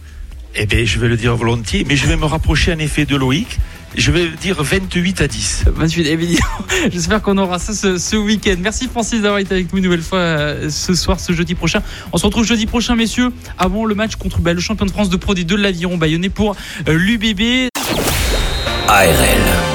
Eh 0.55 0.65
bien, 0.65 0.85
je 0.85 0.99
vais 0.99 1.07
le 1.07 1.17
dire 1.17 1.35
volontiers, 1.35 1.83
mais 1.87 1.95
je 1.95 2.05
vais 2.05 2.15
me 2.15 2.25
rapprocher 2.25 2.71
en 2.73 2.77
effet 2.79 3.05
de 3.05 3.15
Loïc. 3.15 3.59
Je 3.95 4.11
vais 4.11 4.27
dire 4.41 4.61
28 4.63 5.21
à 5.21 5.27
10. 5.27 5.65
28 5.67 6.07
eh 6.09 6.17
bien, 6.17 6.37
J'espère 6.91 7.21
qu'on 7.21 7.37
aura 7.37 7.59
ça 7.59 7.73
ce, 7.73 7.97
ce 7.99 8.15
week-end. 8.15 8.55
Merci 8.59 8.87
Francis 8.87 9.21
d'avoir 9.21 9.39
été 9.39 9.53
avec 9.53 9.71
nous 9.71 9.77
une 9.79 9.83
nouvelle 9.85 10.01
fois 10.01 10.17
euh, 10.19 10.69
ce 10.69 10.95
soir, 10.95 11.19
ce 11.19 11.31
jeudi 11.33 11.53
prochain. 11.55 11.81
On 12.11 12.17
se 12.17 12.25
retrouve 12.25 12.43
jeudi 12.45 12.65
prochain, 12.65 12.95
messieurs, 12.95 13.29
avant 13.57 13.85
le 13.85 13.93
match 13.95 14.15
contre 14.15 14.39
bah, 14.39 14.53
le 14.53 14.59
champion 14.61 14.85
de 14.87 14.91
France 14.91 15.09
de 15.09 15.17
Pro 15.17 15.33
D2 15.35 15.45
de 15.45 15.55
l'Aviron 15.55 15.97
Bayonnais 15.97 16.29
pour 16.29 16.55
euh, 16.87 16.93
l'UBB. 16.97 17.69
ARL. 18.87 19.72